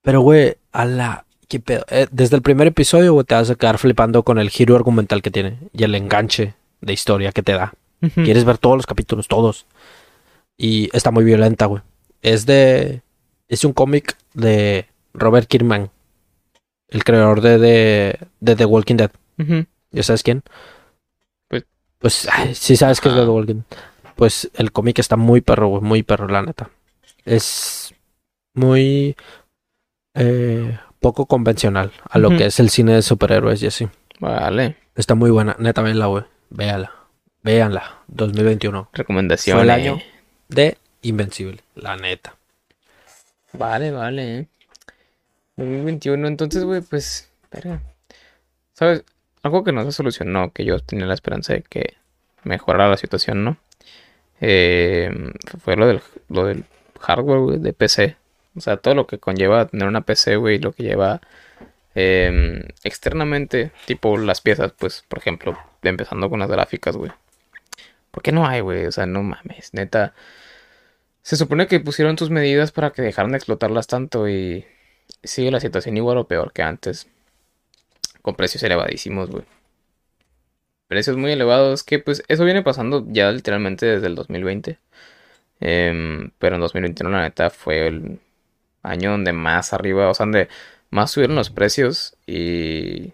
Pero, 0.02 0.20
güey, 0.20 0.56
a 0.72 0.84
la 0.84 1.26
¿Qué 1.48 1.60
pedo? 1.60 1.84
Eh, 1.88 2.08
desde 2.10 2.36
el 2.36 2.42
primer 2.42 2.66
episodio, 2.66 3.12
güey, 3.12 3.24
te 3.24 3.34
vas 3.34 3.50
a 3.50 3.54
quedar 3.54 3.78
flipando 3.78 4.24
con 4.24 4.38
el 4.38 4.50
giro 4.50 4.74
argumental 4.74 5.22
que 5.22 5.30
tiene 5.30 5.58
y 5.72 5.84
el 5.84 5.94
enganche 5.94 6.54
de 6.80 6.92
historia 6.92 7.32
que 7.32 7.42
te 7.42 7.52
da. 7.52 7.74
Quieres 8.14 8.44
ver 8.44 8.58
todos 8.58 8.76
los 8.76 8.86
capítulos, 8.86 9.26
todos. 9.26 9.66
Y 10.56 10.90
está 10.92 11.10
muy 11.10 11.24
violenta, 11.24 11.66
güey. 11.66 11.82
Es 12.20 12.46
de. 12.46 13.02
Es 13.48 13.64
un 13.64 13.72
cómic 13.72 14.16
de 14.34 14.86
Robert 15.14 15.48
Kirkman, 15.48 15.90
el 16.88 17.04
creador 17.04 17.40
de, 17.40 17.58
de, 17.58 18.18
de 18.40 18.56
The 18.56 18.64
Walking 18.64 18.96
Dead. 18.96 19.10
Ujú. 19.38 19.66
¿Ya 19.92 20.02
sabes 20.02 20.22
quién? 20.22 20.42
Pues- 21.48 21.64
Pues 21.98 22.28
ay, 22.30 22.54
sí 22.54 22.76
sabes 22.76 23.00
que 23.00 23.08
es 23.08 23.14
de 23.14 23.20
Ajá. 23.20 23.26
The 23.30 23.32
Walking. 23.34 23.62
Pues 24.14 24.50
el 24.54 24.72
cómic 24.72 24.98
está 24.98 25.16
muy 25.16 25.40
perro, 25.40 25.68
güey, 25.68 25.82
muy 25.82 26.02
perro, 26.02 26.28
la 26.28 26.42
neta. 26.42 26.70
Es 27.24 27.94
muy 28.54 29.16
eh, 30.14 30.78
poco 31.00 31.26
convencional 31.26 31.92
a 32.08 32.18
lo 32.18 32.30
que 32.30 32.46
es 32.46 32.58
el 32.60 32.70
cine 32.70 32.94
de 32.94 33.02
superhéroes 33.02 33.62
y 33.62 33.66
así. 33.66 33.88
Vale. 34.20 34.76
Está 34.94 35.14
muy 35.14 35.30
buena, 35.30 35.54
neta, 35.58 35.82
véanla, 35.82 36.06
güey. 36.06 36.24
Véanla. 36.50 36.92
Véanla. 37.42 37.98
2021. 38.08 38.88
Recomendación. 38.94 39.56
Fue 39.58 39.64
el 39.64 39.70
año 39.70 39.98
de 40.48 40.78
Invencible, 41.02 41.60
la 41.74 41.96
neta. 41.96 42.34
Vale, 43.52 43.90
vale. 43.92 44.48
2021, 45.56 46.26
entonces, 46.28 46.64
güey, 46.64 46.80
pues, 46.80 47.30
verga. 47.52 47.80
¿Sabes? 48.72 49.04
Algo 49.46 49.62
que 49.62 49.70
no 49.70 49.84
se 49.84 49.92
solucionó, 49.92 50.50
que 50.52 50.64
yo 50.64 50.80
tenía 50.80 51.06
la 51.06 51.14
esperanza 51.14 51.52
de 51.52 51.62
que 51.62 51.94
mejorara 52.42 52.90
la 52.90 52.96
situación, 52.96 53.44
¿no? 53.44 53.58
Eh, 54.40 55.08
fue 55.62 55.76
lo 55.76 55.86
del, 55.86 56.00
lo 56.28 56.46
del 56.46 56.64
hardware, 56.98 57.60
de 57.60 57.72
PC. 57.72 58.16
O 58.56 58.60
sea, 58.60 58.76
todo 58.78 58.96
lo 58.96 59.06
que 59.06 59.18
conlleva 59.18 59.68
tener 59.68 59.86
una 59.86 60.00
PC, 60.00 60.34
güey, 60.34 60.58
lo 60.58 60.72
que 60.72 60.82
lleva 60.82 61.20
em, 61.94 62.64
externamente, 62.82 63.70
tipo 63.86 64.18
las 64.18 64.40
piezas, 64.40 64.72
pues, 64.76 65.04
por 65.06 65.20
ejemplo, 65.20 65.56
empezando 65.82 66.28
con 66.28 66.40
las 66.40 66.50
gráficas, 66.50 66.96
güey. 66.96 67.12
¿Por 68.10 68.24
qué 68.24 68.32
no 68.32 68.48
hay, 68.48 68.62
güey? 68.62 68.86
O 68.86 68.92
sea, 68.92 69.06
no 69.06 69.22
mames, 69.22 69.74
neta. 69.74 70.12
Se 71.22 71.36
supone 71.36 71.68
que 71.68 71.78
pusieron 71.78 72.18
sus 72.18 72.30
medidas 72.30 72.72
para 72.72 72.90
que 72.90 73.02
dejaran 73.02 73.30
de 73.30 73.36
explotarlas 73.38 73.86
tanto 73.86 74.28
y 74.28 74.66
sigue 75.22 75.52
la 75.52 75.60
situación 75.60 75.96
igual 75.96 76.18
o 76.18 76.26
peor 76.26 76.52
que 76.52 76.62
antes. 76.62 77.06
Con 78.26 78.34
precios 78.34 78.64
elevadísimos, 78.64 79.30
güey. 79.30 79.44
Precios 80.88 81.16
muy 81.16 81.30
elevados 81.30 81.84
que 81.84 82.00
pues 82.00 82.24
eso 82.26 82.44
viene 82.44 82.64
pasando 82.64 83.04
ya 83.06 83.30
literalmente 83.30 83.86
desde 83.86 84.08
el 84.08 84.16
2020. 84.16 84.80
Em, 85.60 86.32
pero 86.40 86.56
en 86.56 86.60
2021 86.60 87.08
la 87.10 87.22
neta 87.22 87.50
fue 87.50 87.86
el 87.86 88.18
año 88.82 89.12
donde 89.12 89.32
más 89.32 89.72
arriba, 89.72 90.10
o 90.10 90.14
sea, 90.14 90.26
donde 90.26 90.48
más 90.90 91.12
subieron 91.12 91.36
los 91.36 91.50
precios 91.50 92.16
y 92.26 93.12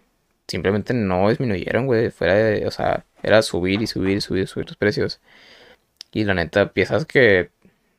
simplemente 0.48 0.94
no 0.94 1.28
disminuyeron, 1.28 1.84
güey. 1.86 2.10
Fuera 2.10 2.34
de, 2.34 2.66
o 2.66 2.70
sea, 2.70 3.04
era 3.22 3.42
subir 3.42 3.82
y 3.82 3.86
subir 3.86 4.16
y 4.16 4.22
subir 4.22 4.44
y 4.44 4.46
subir 4.46 4.68
los 4.68 4.78
precios. 4.78 5.20
Y 6.12 6.24
la 6.24 6.34
neta, 6.34 6.72
piezas 6.72 7.06
que 7.06 7.50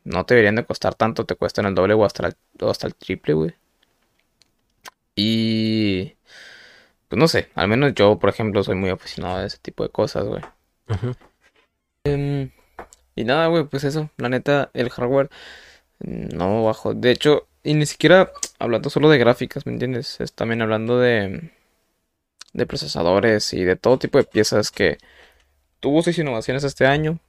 no 0.04 0.26
te 0.26 0.36
deberían 0.36 0.56
de 0.56 0.66
costar 0.66 0.96
tanto, 0.96 1.26
te 1.28 1.36
cuestan 1.36 1.68
el 1.68 1.76
doble 1.76 1.94
o 1.96 2.06
hasta 2.06 2.28
el, 2.28 2.36
o 2.62 2.72
hasta 2.72 2.88
el 2.88 2.96
triple, 2.96 3.34
güey. 3.36 3.54
Y 5.16 6.16
pues 7.14 7.20
no 7.20 7.28
sé, 7.28 7.50
al 7.54 7.68
menos 7.68 7.94
yo, 7.94 8.18
por 8.18 8.32
ejemplo, 8.32 8.64
soy 8.64 8.74
muy 8.74 8.90
aficionado 8.90 9.38
a 9.38 9.46
ese 9.46 9.60
tipo 9.60 9.84
de 9.84 9.90
cosas, 9.90 10.26
güey. 10.26 10.42
Em, 12.06 12.50
y 13.16 13.24
nada, 13.24 13.46
güey, 13.48 13.66
pues 13.66 13.84
eso, 13.84 14.10
la 14.18 14.30
neta, 14.30 14.72
el 14.74 14.90
hardware 14.90 15.30
mm, 16.00 16.36
no 16.36 16.64
bajó. 16.64 16.96
De 16.96 17.12
hecho, 17.12 17.48
y 17.64 17.76
ni 17.76 17.86
siquiera 17.86 18.32
hablando 18.58 18.90
solo 18.90 19.10
de 19.12 19.20
gráficas, 19.20 19.68
¿me 19.68 19.74
entiendes? 19.74 20.20
Es 20.22 20.34
también 20.34 20.64
hablando 20.64 21.00
de, 21.00 21.52
de 22.54 22.66
procesadores 22.66 23.54
y 23.54 23.64
de 23.64 23.76
todo 23.76 24.00
tipo 24.00 24.18
de 24.18 24.24
piezas 24.24 24.72
que 24.72 24.98
tuvo 25.80 26.02
sus 26.04 26.18
innovaciones 26.18 26.64
este 26.64 26.88
año. 26.88 27.20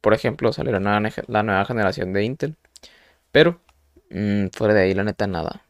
Por 0.00 0.14
ejemplo, 0.14 0.52
salió 0.52 0.72
la 0.72 0.80
nueva, 0.80 1.00
nege- 1.00 1.24
la 1.28 1.44
nueva 1.44 1.64
generación 1.64 2.12
de 2.12 2.24
Intel. 2.24 2.56
Pero, 3.32 3.60
mm, 4.10 4.48
fuera 4.52 4.74
de 4.74 4.82
ahí, 4.82 4.94
la 4.94 5.04
neta, 5.04 5.26
nada. 5.28 5.62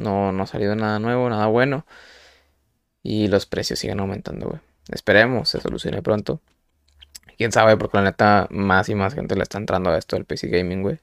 No, 0.00 0.32
no 0.32 0.44
ha 0.44 0.46
salido 0.46 0.74
nada 0.76 0.98
nuevo, 0.98 1.28
nada 1.30 1.46
bueno. 1.46 1.86
Y 3.04 3.28
los 3.28 3.46
precios 3.46 3.78
siguen 3.78 4.00
aumentando, 4.00 4.48
güey. 4.48 4.60
Esperemos 4.88 5.50
se 5.50 5.60
solucione 5.60 6.02
pronto. 6.02 6.40
Quién 7.36 7.52
sabe, 7.52 7.76
porque 7.76 7.98
la 7.98 8.04
neta, 8.04 8.48
más 8.50 8.88
y 8.88 8.96
más 8.96 9.14
gente 9.14 9.36
le 9.36 9.42
está 9.42 9.58
entrando 9.58 9.90
a 9.90 9.98
esto 9.98 10.16
del 10.16 10.24
PC 10.24 10.48
Gaming, 10.48 10.82
güey. 10.82 10.98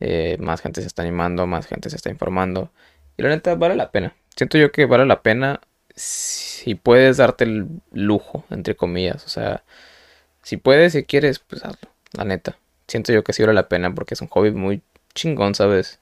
Eh, 0.00 0.36
más 0.40 0.60
gente 0.60 0.80
se 0.80 0.86
está 0.86 1.02
animando, 1.02 1.46
más 1.46 1.66
gente 1.66 1.90
se 1.90 1.96
está 1.96 2.10
informando. 2.10 2.72
Y 3.16 3.22
la 3.22 3.28
neta, 3.28 3.54
vale 3.54 3.76
la 3.76 3.90
pena. 3.92 4.16
Siento 4.34 4.58
yo 4.58 4.72
que 4.72 4.86
vale 4.86 5.06
la 5.06 5.22
pena 5.22 5.60
si 5.94 6.74
puedes 6.74 7.18
darte 7.18 7.44
el 7.44 7.68
lujo, 7.92 8.44
entre 8.50 8.74
comillas. 8.74 9.24
O 9.26 9.28
sea, 9.28 9.62
si 10.42 10.56
puedes, 10.56 10.92
si 10.92 11.04
quieres, 11.04 11.38
pues 11.40 11.64
hazlo. 11.64 11.90
La 12.12 12.24
neta. 12.24 12.58
Siento 12.88 13.12
yo 13.12 13.22
que 13.22 13.32
sí 13.32 13.42
vale 13.42 13.54
la 13.54 13.68
pena 13.68 13.94
porque 13.94 14.14
es 14.14 14.20
un 14.22 14.28
hobby 14.28 14.52
muy 14.52 14.82
chingón, 15.14 15.54
¿sabes? 15.54 16.00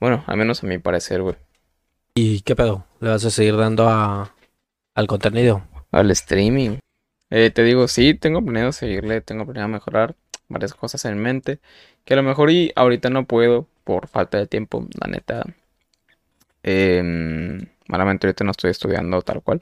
Bueno, 0.00 0.24
al 0.26 0.36
menos 0.36 0.62
a 0.62 0.66
mi 0.66 0.78
parecer, 0.78 1.22
güey. 1.22 1.36
¿Y 2.16 2.42
qué 2.42 2.54
pedo? 2.54 2.86
¿Le 3.00 3.10
vas 3.10 3.24
a 3.24 3.30
seguir 3.30 3.56
dando 3.56 3.88
a, 3.88 4.34
al 4.94 5.06
contenido? 5.08 5.66
Al 5.90 6.10
streaming. 6.12 6.78
Eh, 7.30 7.50
te 7.50 7.64
digo, 7.64 7.88
sí, 7.88 8.14
tengo 8.14 8.40
planeado 8.42 8.72
seguirle, 8.72 9.20
tengo 9.20 9.44
planeado 9.44 9.68
mejorar 9.68 10.14
varias 10.48 10.74
cosas 10.74 11.04
en 11.06 11.18
mente. 11.18 11.58
Que 12.04 12.14
a 12.14 12.16
lo 12.16 12.22
mejor 12.22 12.50
y 12.50 12.72
ahorita 12.76 13.10
no 13.10 13.26
puedo 13.26 13.66
por 13.84 14.06
falta 14.08 14.38
de 14.38 14.46
tiempo, 14.46 14.86
la 15.00 15.08
neta. 15.08 15.44
Em, 16.62 17.66
malamente 17.88 18.26
ahorita 18.26 18.44
no 18.44 18.52
estoy 18.52 18.70
estudiando 18.70 19.22
tal 19.22 19.42
cual. 19.42 19.60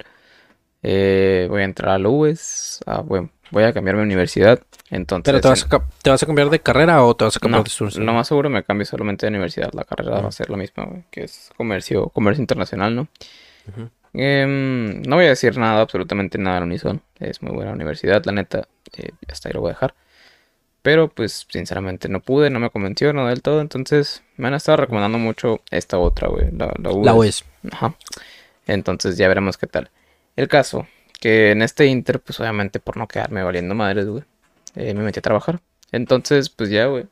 Eh, 0.83 1.47
voy 1.49 1.63
a 1.63 1.65
entrar 1.65 1.91
a 1.93 1.99
la 1.99 2.09
UES. 2.09 2.81
ah, 2.87 3.01
bueno, 3.03 3.31
voy 3.51 3.65
a 3.65 3.73
cambiar 3.73 3.97
mi 3.97 4.03
universidad. 4.03 4.61
Entonces, 4.91 5.25
¿Pero 5.25 5.41
te 5.41 5.49
vas, 5.49 5.67
a, 5.71 5.89
te 6.03 6.11
vas 6.11 6.23
a 6.23 6.27
cambiar 6.27 6.51
de 6.51 6.61
carrera 6.61 7.05
o 7.05 7.15
te 7.17 7.25
vas 7.25 7.37
a 7.37 7.41
cambiar 7.41 7.61
no, 7.61 7.65
de 7.65 7.69
estudios? 7.69 7.97
lo 7.97 8.13
más 8.13 8.29
seguro 8.29 8.51
me 8.51 8.63
cambio 8.65 8.85
solamente 8.87 9.27
de 9.27 9.31
universidad. 9.31 9.73
La 9.73 9.85
carrera 9.85 10.21
va 10.21 10.29
a 10.29 10.33
ser 10.33 10.51
la 10.51 10.57
misma, 10.57 10.89
que 11.11 11.25
es 11.25 11.51
comercio, 11.57 12.09
comercio 12.11 12.43
internacional, 12.43 12.95
¿no? 12.95 13.09
Em, 14.15 15.01
no 15.03 15.17
voy 15.17 15.25
a 15.27 15.29
decir 15.31 15.57
nada, 15.57 15.81
absolutamente 15.81 16.39
nada 16.39 16.59
al 16.59 16.65
unísono. 16.65 17.01
Es 17.19 17.43
muy 17.43 17.53
buena 17.53 17.73
universidad, 17.73 18.25
la 18.25 18.33
neta. 18.33 18.69
eh, 18.97 19.11
hasta 19.29 19.49
ahí 19.49 19.55
lo 19.55 19.61
voy 19.63 19.71
a 19.71 19.75
dejar. 19.75 19.95
Pero 20.83 21.09
pues 21.09 21.47
sinceramente 21.49 22.09
no 22.09 22.21
pude, 22.21 22.51
no 22.51 22.59
me 22.61 22.71
convenció, 22.71 23.13
no 23.13 23.29
del 23.29 23.43
todo. 23.43 23.61
Entonces 23.61 24.23
me 24.37 24.49
han 24.49 24.55
estado 24.55 24.79
recomendando 24.79 25.19
mucho 25.19 25.61
esta 25.71 25.99
otra, 25.99 26.29
güey. 26.29 26.51
La, 26.53 26.67
la 26.79 26.91
La 27.03 27.15
UES. 27.15 27.15
UES. 27.15 27.45
Ajá. 27.73 27.95
Entonces 28.67 29.17
ya 29.17 29.29
veremos 29.29 29.57
qué 29.59 29.67
tal. 29.67 29.91
El 30.37 30.49
caso, 30.49 30.87
que 31.21 31.51
en 31.53 31.63
este 31.63 31.87
Inter, 31.87 32.21
pues 32.21 32.41
obviamente 32.41 32.81
por 32.81 32.97
no 32.97 33.09
quedarme 33.09 33.43
valiendo 33.43 33.75
madres, 33.75 34.07
güey, 34.07 34.25
eh, 34.77 34.95
me 34.95 35.03
metí 35.03 35.19
a 35.19 35.23
trabajar. 35.23 35.61
Entonces, 35.93 36.49
pues 36.51 36.71
ya, 36.71 36.87
güey. 36.87 37.07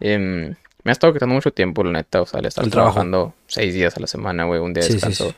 em, 0.00 0.54
me 0.84 0.90
ha 0.90 0.92
estado 0.92 1.12
quitando 1.12 1.34
mucho 1.34 1.52
tiempo, 1.52 1.84
la 1.84 1.92
neta. 1.92 2.22
O 2.22 2.26
sea, 2.26 2.40
le 2.40 2.48
estar 2.48 2.66
trabajo. 2.68 2.94
trabajando 2.94 3.34
seis 3.46 3.74
días 3.74 3.96
a 3.96 4.00
la 4.00 4.06
semana, 4.06 4.44
güey, 4.44 4.60
un 4.60 4.72
día 4.74 4.84
de 4.84 4.88
Sí, 4.88 4.92
descanso. 4.94 5.30
sí. 5.30 5.36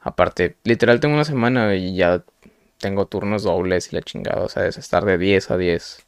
Aparte, 0.00 0.56
literal 0.64 1.00
tengo 1.00 1.14
una 1.14 1.24
semana 1.24 1.74
y 1.76 1.96
ya 1.96 2.22
tengo 2.78 3.06
turnos 3.06 3.42
dobles 3.44 3.92
y 3.92 3.96
la 3.96 4.02
chingada. 4.02 4.42
O 4.44 4.48
sea, 4.48 4.66
es 4.66 4.78
estar 4.78 5.04
de 5.04 5.18
10 5.18 5.50
a 5.50 5.56
10. 5.58 6.06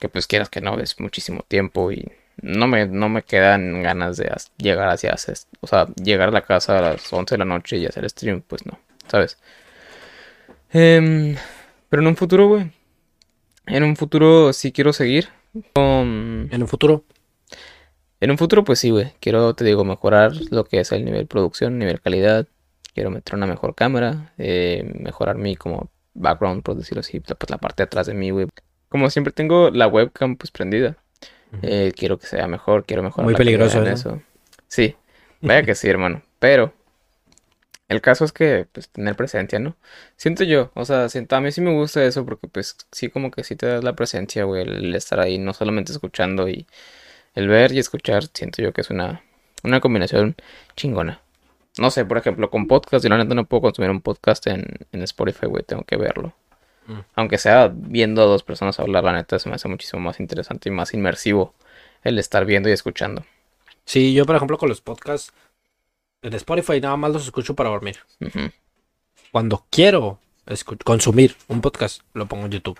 Que 0.00 0.08
pues 0.08 0.26
quieras 0.26 0.48
que 0.50 0.60
no, 0.60 0.78
es 0.80 0.98
muchísimo 1.00 1.44
tiempo 1.48 1.92
y 1.92 2.10
no 2.42 2.66
me, 2.68 2.86
no 2.86 3.08
me 3.10 3.22
quedan 3.22 3.82
ganas 3.82 4.16
de 4.16 4.32
llegar 4.58 4.88
hacia, 4.88 5.14
o 5.60 5.66
sea, 5.66 5.86
llegar 6.02 6.30
a 6.30 6.32
la 6.32 6.42
casa 6.42 6.78
a 6.78 6.82
las 6.82 7.12
11 7.12 7.34
de 7.34 7.38
la 7.40 7.44
noche 7.44 7.76
y 7.78 7.86
hacer 7.86 8.08
stream, 8.10 8.42
pues 8.42 8.64
no, 8.66 8.78
¿sabes? 9.10 9.38
Em, 10.72 11.36
pero 11.88 12.02
en 12.02 12.08
un 12.08 12.16
futuro, 12.16 12.48
güey, 12.48 12.70
en 13.66 13.82
un 13.82 13.96
futuro 13.96 14.52
sí 14.52 14.72
quiero 14.72 14.92
seguir 14.92 15.28
con... 15.72 16.48
En 16.50 16.60
el 16.60 16.68
futuro. 16.68 17.04
En 18.20 18.30
un 18.30 18.38
futuro, 18.38 18.64
pues 18.64 18.78
sí, 18.78 18.90
güey. 18.90 19.12
Quiero, 19.20 19.54
te 19.54 19.64
digo, 19.64 19.84
mejorar 19.84 20.32
lo 20.50 20.64
que 20.64 20.80
es 20.80 20.92
el 20.92 21.04
nivel 21.04 21.26
producción, 21.26 21.78
nivel 21.78 22.00
calidad. 22.00 22.46
Quiero 22.94 23.10
meter 23.10 23.34
una 23.34 23.46
mejor 23.46 23.74
cámara, 23.74 24.32
eh, 24.38 24.92
mejorar 24.98 25.36
mi 25.36 25.56
como 25.56 25.90
background, 26.14 26.62
por 26.62 26.76
decirlo 26.76 27.00
así, 27.00 27.20
pues 27.20 27.50
la 27.50 27.58
parte 27.58 27.82
de 27.82 27.86
atrás 27.86 28.06
de 28.06 28.14
mí, 28.14 28.30
güey. 28.30 28.46
Como 28.88 29.08
siempre 29.10 29.32
tengo 29.32 29.70
la 29.70 29.86
webcam 29.86 30.36
pues 30.36 30.50
prendida, 30.50 30.96
eh, 31.62 31.92
quiero 31.96 32.18
que 32.18 32.26
sea 32.26 32.48
mejor, 32.48 32.84
quiero 32.84 33.02
mejorar 33.02 33.24
Muy 33.24 33.34
la 33.34 33.38
peligroso, 33.38 33.84
eso. 33.84 34.20
Sí, 34.66 34.96
vaya 35.40 35.62
que 35.62 35.76
sí, 35.76 35.88
hermano. 35.88 36.22
Pero 36.40 36.74
el 37.90 38.00
caso 38.00 38.24
es 38.24 38.30
que, 38.30 38.68
pues, 38.72 38.88
tener 38.88 39.16
presencia, 39.16 39.58
¿no? 39.58 39.74
Siento 40.16 40.44
yo, 40.44 40.70
o 40.74 40.84
sea, 40.84 41.08
siento, 41.08 41.34
a 41.34 41.40
mí 41.40 41.50
sí 41.50 41.60
me 41.60 41.72
gusta 41.72 42.04
eso 42.04 42.24
porque, 42.24 42.46
pues, 42.46 42.76
sí 42.92 43.08
como 43.10 43.32
que 43.32 43.42
sí 43.42 43.56
te 43.56 43.66
das 43.66 43.82
la 43.82 43.96
presencia, 43.96 44.44
güey, 44.44 44.62
el, 44.62 44.94
estar 44.94 45.18
ahí, 45.18 45.38
no 45.38 45.52
solamente 45.52 45.90
escuchando 45.90 46.48
y 46.48 46.68
el 47.34 47.48
ver 47.48 47.72
y 47.72 47.80
escuchar, 47.80 48.26
siento 48.32 48.62
yo 48.62 48.72
que 48.72 48.82
es 48.82 48.90
una, 48.90 49.24
una 49.64 49.80
combinación 49.80 50.36
chingona. 50.76 51.20
No 51.78 51.90
sé, 51.90 52.04
por 52.04 52.16
ejemplo, 52.16 52.48
con 52.48 52.68
podcast, 52.68 53.02
yo 53.02 53.08
la 53.10 53.18
neta 53.18 53.34
no 53.34 53.44
puedo 53.46 53.62
consumir 53.62 53.90
un 53.90 54.02
podcast 54.02 54.46
en, 54.46 54.64
en 54.92 55.02
Spotify, 55.02 55.46
güey, 55.46 55.64
tengo 55.64 55.82
que 55.82 55.96
verlo. 55.96 56.32
Mm. 56.86 57.00
Aunque 57.16 57.38
sea 57.38 57.72
viendo 57.74 58.22
a 58.22 58.26
dos 58.26 58.44
personas 58.44 58.78
hablar, 58.78 59.02
la 59.02 59.14
neta 59.14 59.40
se 59.40 59.48
me 59.48 59.56
hace 59.56 59.66
muchísimo 59.66 60.00
más 60.00 60.20
interesante 60.20 60.68
y 60.68 60.72
más 60.72 60.94
inmersivo 60.94 61.54
el 62.04 62.20
estar 62.20 62.44
viendo 62.44 62.68
y 62.68 62.72
escuchando. 62.72 63.24
Sí, 63.84 64.14
yo 64.14 64.26
por 64.26 64.36
ejemplo 64.36 64.58
con 64.58 64.68
los 64.68 64.80
podcasts 64.80 65.32
En 66.22 66.34
Spotify 66.34 66.80
nada 66.80 66.96
más 66.96 67.12
los 67.12 67.24
escucho 67.24 67.54
para 67.54 67.70
dormir. 67.70 67.96
Cuando 69.32 69.64
quiero 69.70 70.18
consumir 70.84 71.36
un 71.48 71.60
podcast, 71.60 72.02
lo 72.14 72.26
pongo 72.26 72.46
en 72.46 72.52
YouTube. 72.52 72.78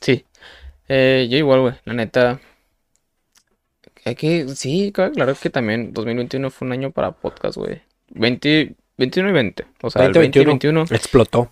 Sí. 0.00 0.24
Eh, 0.88 1.28
yo 1.30 1.38
igual, 1.38 1.60
güey. 1.60 1.74
La 1.84 1.94
neta. 1.94 2.40
Hay 4.04 4.14
que. 4.14 4.48
Sí, 4.48 4.92
claro 4.92 5.34
que 5.40 5.50
también 5.50 5.92
2021 5.92 6.50
fue 6.50 6.66
un 6.66 6.72
año 6.72 6.90
para 6.90 7.12
podcast, 7.12 7.56
güey. 7.58 7.82
20, 8.10 8.74
21 8.96 9.28
y 9.28 9.32
20. 9.32 9.66
O 9.82 9.90
sea, 9.90 10.06
el 10.06 10.12
20 10.12 10.40
y 10.40 10.44
21. 10.44 10.82
Explotó. 10.90 11.50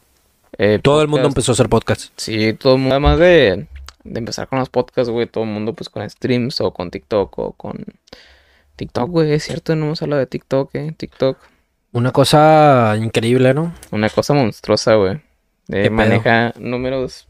eh, 0.57 0.81
Todo 0.83 1.03
el 1.03 1.09
mundo 1.09 1.29
empezó 1.29 1.53
a 1.53 1.55
hacer 1.55 1.69
podcast. 1.69 2.11
Sí, 2.17 2.55
todo 2.55 2.75
el 2.75 2.81
mundo. 2.81 2.95
Además 2.95 3.19
de, 3.19 3.67
de 4.03 4.19
empezar 4.19 4.49
con 4.49 4.59
los 4.59 4.71
podcasts, 4.71 5.11
güey, 5.11 5.27
todo 5.27 5.45
el 5.45 5.51
mundo 5.51 5.75
pues 5.75 5.89
con 5.91 6.09
streams 6.09 6.61
o 6.63 6.73
con 6.73 6.91
TikTok 6.91 7.39
o 7.39 7.53
con 7.53 7.85
TikTok, 8.79 9.11
güey, 9.11 9.33
es 9.33 9.45
cierto, 9.45 9.77
no 9.77 9.87
hemos 9.87 10.03
hablado 10.03 10.21
de 10.21 10.27
TikTok, 10.27 10.75
eh. 10.75 10.95
TikTok, 10.97 11.39
Una 11.93 12.13
cosa 12.13 12.97
increíble, 12.99 13.53
¿no? 13.55 13.75
una 13.91 14.09
cosa 14.09 14.35
monstruosa, 14.35 14.95
güey. 14.95 15.21
Eh, 15.69 15.91
maneja 15.91 16.55
números 16.59 17.29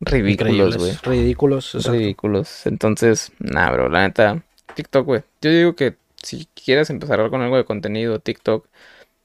ridículos, 0.00 0.76
güey. 0.76 0.96
Ridículos. 1.02 1.74
exacto. 1.74 1.98
Ridículos. 1.98 2.66
Entonces, 2.66 3.32
nah, 3.38 3.70
bro, 3.72 3.88
la 3.88 4.02
neta, 4.02 4.42
TikTok, 4.74 5.04
güey. 5.06 5.22
Yo 5.42 5.50
digo 5.50 5.74
que 5.76 5.96
si 6.22 6.46
quieres 6.54 6.90
empezar 6.90 7.28
con 7.30 7.42
algo 7.42 7.56
de 7.56 7.64
contenido, 7.64 8.18
TikTok 8.20 8.66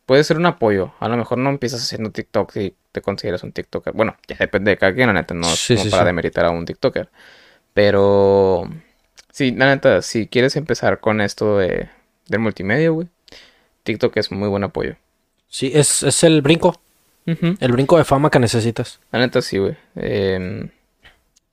puede 0.05 0.23
ser 0.23 0.38
un 0.38 0.45
apoyo. 0.47 0.93
A 0.99 1.09
lo 1.09 1.17
mejor 1.17 1.38
no 1.39 1.49
empiezas 1.49 1.81
haciendo 1.83 2.11
TikTok 2.11 2.51
si 2.51 2.75
te 2.91 3.01
consideras 3.01 3.43
un 3.43 3.51
TikToker. 3.51 3.93
Bueno, 3.93 4.15
ya 4.27 4.38
depende 4.38 4.71
de 4.71 4.77
cada 4.77 4.93
quien, 4.93 5.07
la 5.07 5.13
neta, 5.13 5.33
no 5.33 5.47
es 5.53 5.59
Sí, 5.59 5.75
como 5.75 5.86
sí, 5.86 5.89
para 5.89 6.03
sí. 6.03 6.07
demeritar 6.07 6.45
a 6.45 6.51
un 6.51 6.65
TikToker. 6.65 7.09
Pero, 7.73 8.69
sí, 9.36 9.51
la 9.51 9.67
neta, 9.67 10.01
si 10.01 10.27
quieres 10.27 10.55
empezar 10.55 11.01
con 11.01 11.19
esto 11.19 11.57
de, 11.57 11.89
del 12.29 12.39
multimedia, 12.39 12.89
güey, 12.89 13.09
TikTok 13.83 14.15
es 14.15 14.31
muy 14.31 14.47
buen 14.47 14.63
apoyo. 14.63 14.95
Sí, 15.49 15.71
es, 15.73 16.03
es 16.03 16.23
el 16.23 16.41
brinco. 16.41 16.79
El 17.25 17.71
brinco 17.71 17.97
de 17.97 18.05
fama 18.05 18.29
que 18.29 18.39
necesitas. 18.39 18.99
La 19.11 19.19
neta 19.19 19.41
sí, 19.41 19.57
güey. 19.57 19.75
Em, 19.95 20.69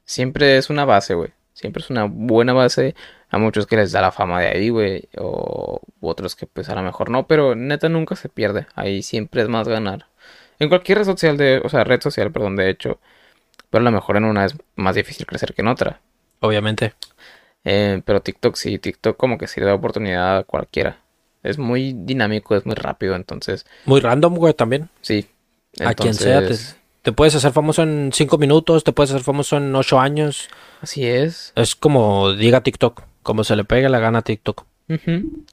siempre 0.05 0.59
es 0.59 0.71
una 0.71 0.85
base, 0.85 1.15
güey. 1.15 1.31
Siempre 1.55 1.83
es 1.83 1.91
una 1.91 2.05
buena 2.05 2.53
base. 2.53 2.95
A 3.31 3.39
muchos 3.39 3.67
que 3.67 3.77
les 3.77 3.91
da 3.91 4.03
la 4.03 4.13
fama 4.13 4.41
de 4.41 4.49
ahí, 4.49 4.69
güey. 4.69 5.09
O 5.17 5.81
otros 6.01 6.37
que 6.37 6.47
pues 6.47 6.69
a 6.69 6.75
lo 6.75 6.83
mejor 6.83 7.11
no. 7.11 7.27
Pero 7.27 7.55
neta 7.55 7.89
nunca 7.89 8.17
se 8.17 8.29
pierde. 8.29 8.67
Ahí 8.75 9.03
siempre 9.03 9.41
es 9.43 9.49
más 9.49 9.67
ganar. 9.67 10.07
En 10.59 10.69
cualquier 10.69 10.99
red 10.99 11.05
social 11.07 11.39
de... 11.39 11.63
O 11.65 11.71
sea, 11.71 11.85
red 11.85 12.03
social, 12.03 12.31
perdón, 12.31 12.57
de 12.57 12.69
hecho. 12.69 13.01
Pero 13.71 13.81
a 13.81 13.85
lo 13.85 13.93
mejor 13.93 14.19
en 14.19 14.25
una 14.25 14.45
es 14.45 14.55
más 14.77 14.95
difícil 14.95 15.25
crecer 15.25 15.55
que 15.55 15.63
en 15.63 15.69
otra. 15.69 16.01
Obviamente. 16.41 16.93
Eh, 17.65 18.03
pero 18.05 18.21
TikTok 18.21 18.57
sí. 18.57 18.79
TikTok 18.79 19.17
como 19.17 19.39
que 19.39 19.47
sí 19.47 19.61
le 19.61 19.67
da 19.67 19.75
oportunidad 19.75 20.39
a 20.39 20.45
cualquiera. 20.45 20.99
Es 21.43 21.59
muy 21.59 21.93
dinámico, 21.97 22.55
es 22.57 22.67
muy 22.67 22.75
rápido. 22.75 23.15
Entonces, 23.17 23.67
Muy 23.85 24.01
random, 24.01 24.37
güey, 24.37 24.55
también. 24.55 24.89
sí. 25.01 25.27
A 25.81 25.95
quien 25.95 26.13
sea, 26.13 26.47
te, 27.01 27.13
puedes 27.13 27.35
hacer 27.35 27.51
famoso 27.51 27.83
en 27.83 28.11
5 28.13 28.37
minutos, 28.37 28.85
te 28.85 28.93
puedes 28.93 29.11
hacer 29.11 29.23
famoso 29.23 29.57
en 29.57 29.75
8 29.75 29.99
años. 29.99 30.51
así 30.83 31.07
es. 31.07 31.55
Es 31.57 31.75
como 31.75 32.33
diga 32.35 32.61
TikTok, 32.61 33.03
como 33.23 33.43
se 33.43 33.57
le 33.57 33.65
pega 33.65 33.89
la 33.89 33.99
gana 33.99 34.19
a 34.19 34.23
TikTok. 34.23 34.67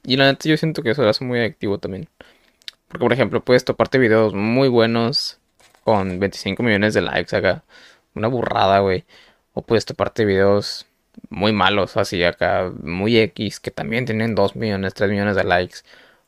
Y 0.04 0.16
la 0.18 0.26
neta 0.26 0.46
yo 0.46 0.58
siento 0.58 0.82
que 0.82 0.90
eso 0.90 1.02
lo 1.02 1.08
hace 1.08 1.24
muy 1.24 1.38
adictivo 1.38 1.78
también. 1.78 2.08
Porque, 2.88 3.02
por 3.02 3.12
ejemplo, 3.14 3.42
puedes 3.42 3.64
toparte 3.64 3.96
videos 3.96 4.34
muy 4.34 4.68
buenos 4.68 5.38
con 5.84 6.18
25 6.20 6.62
millones 6.62 6.92
de 6.92 7.00
likes 7.00 7.34
acá. 7.34 7.64
Una 8.14 8.28
burrada, 8.28 8.80
güey. 8.80 9.04
O 9.54 9.62
puedes 9.62 9.86
toparte 9.86 10.26
videos 10.26 10.86
muy 11.28 11.52
malos, 11.52 11.96
así 11.96 12.22
acá, 12.22 12.72
muy 12.82 13.18
X, 13.18 13.60
que 13.60 13.70
también 13.70 14.04
tienen 14.04 14.34
2 14.34 14.56
millones, 14.56 14.94
3 14.94 15.10
millones 15.10 15.36
de 15.36 15.44
likes. 15.44 15.78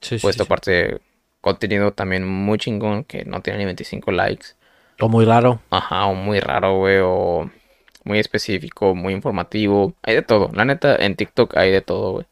Sí, 0.01 0.19
sí. 0.19 0.29
toparte 0.37 1.01
contenido 1.41 1.93
también 1.93 2.27
muy 2.27 2.59
chingón 2.59 3.05
que 3.05 3.25
no 3.25 3.41
tiene 3.41 3.61
ni 3.61 3.65
25 3.67 4.11
likes. 4.13 4.49
O 5.01 5.09
muy 5.09 5.25
raro. 5.25 5.61
Ajá, 5.71 6.07
o 6.07 6.15
muy 6.15 6.41
raro, 6.41 6.79
güey, 6.79 6.99
o 7.03 7.51
muy 8.05 8.19
específico, 8.19 8.95
muy 8.95 9.13
informativo. 9.13 9.95
Hay 10.03 10.15
de 10.15 10.23
todo. 10.23 10.51
La 10.55 10.65
neta, 10.65 10.97
en 10.97 11.17
TikTok 11.17 11.57
hay 11.57 11.71
de 11.71 11.81
todo, 11.81 12.13
güey. 12.13 12.27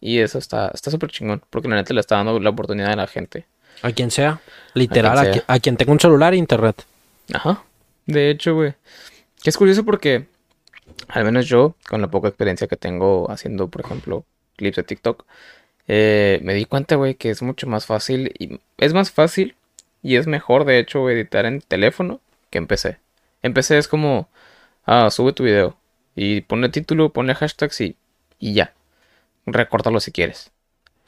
Y 0.00 0.18
eso 0.18 0.38
está 0.38 0.70
está 0.74 0.90
súper 0.90 1.10
chingón, 1.10 1.42
porque 1.50 1.68
la 1.68 1.76
neta 1.76 1.94
le 1.94 2.00
está 2.00 2.16
dando 2.16 2.38
la 2.38 2.50
oportunidad 2.50 2.92
a 2.92 2.96
la 2.96 3.06
gente. 3.06 3.46
A 3.82 3.92
quien 3.92 4.10
sea. 4.10 4.40
Literal, 4.74 5.18
a 5.18 5.22
sea. 5.22 5.32
quien, 5.32 5.44
a 5.46 5.58
quien 5.58 5.76
tenga 5.76 5.92
un 5.92 6.00
celular 6.00 6.34
e 6.34 6.36
internet. 6.36 6.84
Ajá. 7.32 7.62
De 8.06 8.30
hecho, 8.30 8.54
güey. 8.54 8.74
Que 9.42 9.50
es 9.50 9.56
curioso 9.56 9.84
porque, 9.84 10.26
al 11.08 11.24
menos 11.24 11.46
yo, 11.46 11.74
con 11.88 12.00
la 12.00 12.08
poca 12.08 12.28
experiencia 12.28 12.66
que 12.66 12.76
tengo 12.76 13.30
haciendo, 13.30 13.68
por 13.68 13.82
ejemplo, 13.84 14.24
clips 14.56 14.76
de 14.76 14.82
TikTok, 14.82 15.24
eh, 15.88 16.40
me 16.42 16.54
di 16.54 16.64
cuenta, 16.64 16.96
güey, 16.96 17.14
que 17.14 17.30
es 17.30 17.42
mucho 17.42 17.66
más 17.66 17.86
fácil. 17.86 18.32
Y 18.38 18.60
es 18.78 18.94
más 18.94 19.10
fácil 19.10 19.56
y 20.02 20.16
es 20.16 20.26
mejor, 20.26 20.64
de 20.64 20.78
hecho, 20.78 21.08
editar 21.10 21.46
en 21.46 21.60
teléfono 21.60 22.20
que 22.50 22.58
en 22.58 22.66
PC. 22.66 22.98
En 23.42 23.54
PC 23.54 23.78
es 23.78 23.88
como, 23.88 24.28
ah, 24.84 25.10
sube 25.10 25.32
tu 25.32 25.44
video 25.44 25.76
y 26.14 26.42
ponle 26.42 26.68
título, 26.70 27.12
ponle 27.12 27.34
hashtags 27.34 27.80
y, 27.80 27.96
y 28.38 28.54
ya. 28.54 28.74
Recórtalo 29.46 30.00
si 30.00 30.12
quieres. 30.12 30.50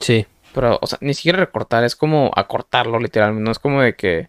Sí. 0.01 0.27
Pero, 0.55 0.79
o 0.81 0.87
sea, 0.87 0.99
ni 1.01 1.15
siquiera 1.15 1.39
recortar, 1.39 1.85
es 1.85 1.97
como 1.97 2.31
acortarlo 2.35 2.99
literalmente. 2.99 3.45
No 3.45 3.51
es 3.53 3.59
como 3.59 3.83
de 3.83 3.95
que 3.97 4.29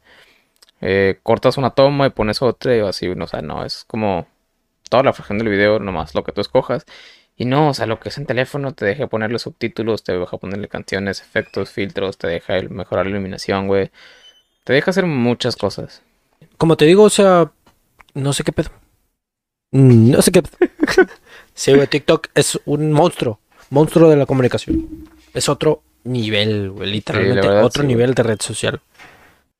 eh, 0.82 1.20
cortas 1.24 1.57
una 1.57 1.72
toma 1.72 2.07
y 2.07 2.09
pones 2.11 2.41
otra 2.41 2.76
y 2.76 2.80
así, 2.80 3.07
no, 3.15 3.26
o 3.26 3.28
sea, 3.28 3.41
no, 3.41 3.65
es 3.65 3.84
como 3.86 4.28
toda 4.89 5.03
la 5.03 5.13
fracción 5.13 5.37
del 5.37 5.49
video, 5.49 5.79
nomás 5.79 6.15
lo 6.15 6.23
que 6.23 6.31
tú 6.31 6.41
escojas. 6.41 6.85
Y 7.37 7.45
no, 7.45 7.69
o 7.69 7.73
sea, 7.73 7.85
lo 7.85 7.99
que 7.99 8.09
es 8.09 8.17
en 8.17 8.25
teléfono 8.25 8.73
te 8.73 8.85
deja 8.85 9.07
ponerle 9.07 9.39
subtítulos, 9.39 10.03
te 10.03 10.11
deja 10.17 10.37
ponerle 10.37 10.67
canciones, 10.67 11.21
efectos, 11.21 11.71
filtros, 11.71 12.17
te 12.17 12.27
deja 12.27 12.57
el- 12.57 12.69
mejorar 12.69 13.05
la 13.05 13.11
iluminación, 13.11 13.67
güey. 13.67 13.91
Te 14.65 14.73
deja 14.73 14.91
hacer 14.91 15.05
muchas 15.05 15.55
cosas. 15.55 16.03
Como 16.57 16.75
te 16.77 16.85
digo, 16.85 17.03
o 17.03 17.09
sea, 17.09 17.51
no 18.13 18.33
sé 18.33 18.43
qué 18.43 18.51
pedo. 18.51 18.69
Mm, 19.71 20.11
No 20.11 20.21
sé 20.21 20.31
qué 20.31 20.41
pedo. 20.43 20.69
sí, 21.53 21.73
güey, 21.73 21.87
TikTok 21.87 22.27
es 22.35 22.59
un 22.65 22.91
monstruo. 22.91 23.39
Monstruo 23.69 24.09
de 24.09 24.17
la 24.17 24.25
comunicación. 24.25 25.07
Es 25.33 25.47
otro 25.47 25.83
nivel, 26.03 26.71
güey, 26.71 26.89
literalmente. 26.91 27.47
verdad, 27.47 27.63
otro 27.63 27.83
sí, 27.83 27.85
güey. 27.87 27.95
nivel 27.95 28.13
de 28.15 28.23
red 28.23 28.39
social. 28.41 28.81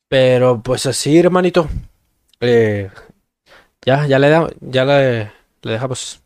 Pero 0.08 0.62
pues 0.64 0.86
así, 0.86 1.18
hermanito. 1.18 1.70
Eh, 2.42 2.90
ya, 3.86 4.06
ya 4.08 4.20
le 4.20 4.30
da, 4.30 4.50
ya 4.62 4.86
le, 4.86 5.32
le 5.62 5.72
dejamos. 5.72 6.22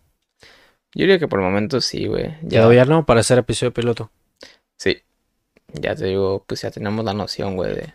Yo 0.95 1.03
diría 1.03 1.19
que 1.19 1.27
por 1.27 1.39
el 1.39 1.45
momento 1.45 1.81
sí, 1.81 2.07
güey. 2.07 2.37
Ya, 2.41 2.67
bien, 2.67 2.87
¿no? 2.87 3.05
Para 3.05 3.21
hacer 3.21 3.37
episodio 3.39 3.73
piloto. 3.73 4.11
sí. 4.77 5.01
Ya 5.75 5.95
te 5.95 6.05
digo, 6.05 6.43
pues 6.45 6.61
ya 6.61 6.69
tenemos 6.69 7.03
la 7.03 7.15
noción, 7.15 7.55
güey, 7.55 7.73
de... 7.73 7.93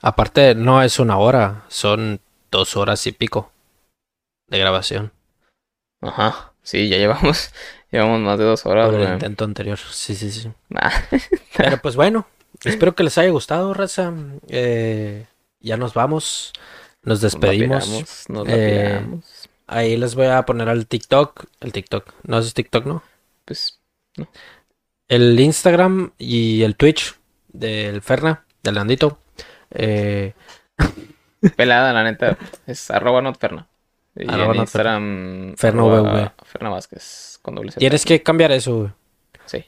Aparte, 0.00 0.56
no 0.56 0.82
es 0.82 0.98
una 0.98 1.16
hora, 1.16 1.64
son 1.68 2.20
dos 2.50 2.76
horas 2.76 3.06
y 3.06 3.12
pico 3.12 3.52
de 4.48 4.58
grabación. 4.58 5.12
Ajá. 6.00 6.52
Sí, 6.62 6.88
ya 6.88 6.96
llevamos, 6.96 7.52
llevamos 7.92 8.20
más 8.20 8.38
de 8.38 8.44
dos 8.44 8.66
horas, 8.66 8.90
Por 8.90 9.00
el 9.00 9.12
intento 9.12 9.44
anterior. 9.44 9.78
Sí, 9.78 10.14
sí, 10.14 10.30
sí. 10.30 10.50
Nah. 10.68 10.90
Pero 11.56 11.78
pues 11.78 11.94
bueno, 11.94 12.26
espero 12.64 12.94
que 12.94 13.04
les 13.04 13.16
haya 13.18 13.30
gustado, 13.30 13.74
raza. 13.74 14.12
Eh, 14.48 15.26
ya 15.60 15.76
nos 15.76 15.94
vamos. 15.94 16.52
Nos 17.04 17.20
Nos 17.20 17.20
despedimos. 17.20 17.86
lapidamos, 17.88 18.24
nos 18.28 18.48
Eh. 18.48 19.06
Ahí 19.66 19.96
les 19.96 20.14
voy 20.14 20.26
a 20.26 20.42
poner 20.44 20.68
al 20.68 20.86
TikTok. 20.86 21.44
El 21.60 21.72
TikTok. 21.72 22.12
No 22.24 22.38
es 22.38 22.52
TikTok, 22.52 22.84
¿no? 22.86 23.02
Pues, 23.44 23.80
El 25.08 25.38
Instagram 25.38 26.12
y 26.18 26.62
el 26.62 26.76
Twitch 26.76 27.14
del 27.48 28.02
Ferna, 28.02 28.44
del 28.62 28.74
Landito. 28.74 29.18
Eh, 29.70 30.34
pelada, 31.56 31.92
la 31.92 32.04
neta. 32.04 32.36
Es 32.66 32.90
arroba 32.90 33.20
notferna. 33.22 33.66
Y 34.16 34.30
Arroba 34.30 34.54
en. 34.54 34.60
Instagram, 34.60 35.54
Ferna 35.56 35.82
arroba. 35.82 36.34
Ferna 36.44 36.68
Vázquez, 36.70 37.38
con 37.42 37.54
doble 37.56 37.72
Z. 37.72 37.80
tienes 37.80 38.04
que 38.04 38.22
cambiar 38.22 38.52
eso, 38.52 38.76
güey. 38.78 38.90
Sí, 39.46 39.64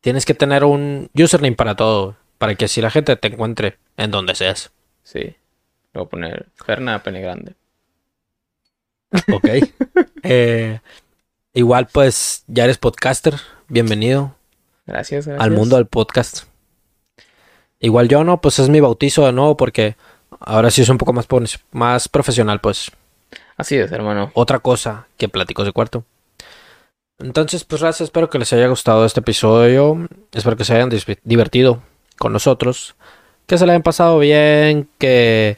Tienes 0.00 0.24
que 0.24 0.34
tener 0.34 0.62
un 0.64 1.10
username 1.14 1.56
para 1.56 1.74
todo, 1.74 2.16
para 2.38 2.54
que 2.54 2.66
así 2.66 2.80
la 2.80 2.90
gente 2.90 3.16
te 3.16 3.28
encuentre 3.28 3.78
en 3.96 4.10
donde 4.10 4.34
seas. 4.34 4.70
sí. 5.02 5.34
Le 5.92 6.00
voy 6.00 6.06
a 6.06 6.08
poner 6.08 6.46
Ferna 6.54 7.02
Pene 7.02 7.20
Grande. 7.20 7.54
Ok. 9.32 9.48
Eh, 10.24 10.80
igual, 11.54 11.86
pues, 11.90 12.42
ya 12.48 12.64
eres 12.64 12.76
podcaster. 12.76 13.34
Bienvenido 13.68 14.34
Gracias, 14.84 15.26
gracias. 15.26 15.42
al 15.42 15.52
mundo 15.52 15.76
del 15.76 15.86
podcast. 15.86 16.42
Igual 17.78 18.08
yo 18.08 18.24
no, 18.24 18.40
pues 18.40 18.58
es 18.58 18.68
mi 18.68 18.80
bautizo 18.80 19.24
de 19.24 19.32
nuevo 19.32 19.56
porque 19.56 19.96
ahora 20.40 20.70
sí 20.70 20.82
es 20.82 20.88
un 20.88 20.98
poco 20.98 21.12
más, 21.12 21.26
más 21.70 22.08
profesional, 22.08 22.60
pues. 22.60 22.90
Así 23.56 23.76
es, 23.76 23.92
hermano. 23.92 24.32
Otra 24.34 24.58
cosa 24.58 25.06
que 25.16 25.28
platicos 25.28 25.64
de 25.64 25.72
cuarto. 25.72 26.04
Entonces, 27.18 27.64
pues, 27.64 27.80
raza, 27.80 28.04
espero 28.04 28.28
que 28.28 28.38
les 28.38 28.52
haya 28.52 28.66
gustado 28.66 29.06
este 29.06 29.20
episodio. 29.20 30.08
Espero 30.32 30.56
que 30.56 30.64
se 30.64 30.74
hayan 30.74 30.90
divertido 31.24 31.82
con 32.18 32.32
nosotros. 32.32 32.96
Que 33.46 33.56
se 33.56 33.66
la 33.66 33.72
hayan 33.72 33.82
pasado 33.82 34.18
bien. 34.18 34.88
Que, 34.98 35.56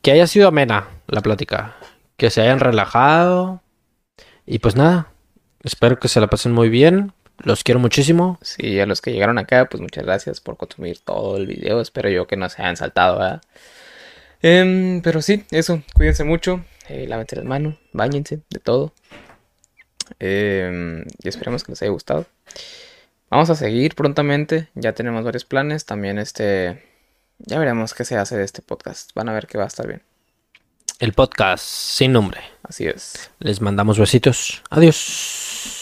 que 0.00 0.12
haya 0.12 0.26
sido 0.26 0.48
amena 0.48 0.88
la 1.06 1.20
plática. 1.20 1.76
Que 2.16 2.30
se 2.30 2.40
hayan 2.40 2.60
relajado. 2.60 3.62
Y 4.46 4.58
pues 4.58 4.76
nada. 4.76 5.12
Espero 5.62 5.98
que 5.98 6.08
se 6.08 6.20
la 6.20 6.28
pasen 6.28 6.52
muy 6.52 6.68
bien. 6.68 7.12
Los 7.38 7.64
quiero 7.64 7.80
muchísimo. 7.80 8.38
Sí, 8.42 8.80
a 8.80 8.86
los 8.86 9.00
que 9.00 9.12
llegaron 9.12 9.38
acá, 9.38 9.66
pues 9.68 9.80
muchas 9.80 10.04
gracias 10.04 10.40
por 10.40 10.56
consumir 10.56 11.00
todo 11.00 11.36
el 11.36 11.46
video. 11.46 11.80
Espero 11.80 12.08
yo 12.08 12.26
que 12.26 12.36
no 12.36 12.48
se 12.48 12.62
hayan 12.62 12.76
saltado, 12.76 13.18
¿verdad? 13.18 13.42
Em, 14.42 15.02
pero 15.02 15.22
sí, 15.22 15.44
eso, 15.50 15.82
cuídense 15.94 16.24
mucho, 16.24 16.64
eh, 16.88 17.06
lávense 17.08 17.36
las 17.36 17.44
manos, 17.44 17.76
bañense, 17.92 18.40
de 18.50 18.58
todo. 18.58 18.92
Em, 20.18 21.04
y 21.22 21.28
esperemos 21.28 21.64
que 21.64 21.72
les 21.72 21.82
haya 21.82 21.90
gustado. 21.92 22.26
Vamos 23.30 23.50
a 23.50 23.54
seguir 23.54 23.94
prontamente, 23.94 24.68
ya 24.74 24.92
tenemos 24.92 25.24
varios 25.24 25.44
planes. 25.44 25.86
También 25.86 26.18
este, 26.18 26.82
ya 27.46 27.58
veremos 27.58 27.94
qué 27.94 28.04
se 28.04 28.16
hace 28.16 28.36
de 28.36 28.44
este 28.44 28.62
podcast. 28.62 29.10
Van 29.14 29.28
a 29.28 29.32
ver 29.32 29.46
que 29.46 29.58
va 29.58 29.64
a 29.64 29.68
estar 29.68 29.86
bien. 29.86 30.02
El 30.98 31.12
podcast 31.12 31.64
sin 31.64 32.12
nombre. 32.12 32.40
Así 32.62 32.86
es. 32.86 33.30
Les 33.40 33.60
mandamos 33.60 33.98
besitos. 33.98 34.62
Adiós. 34.70 35.81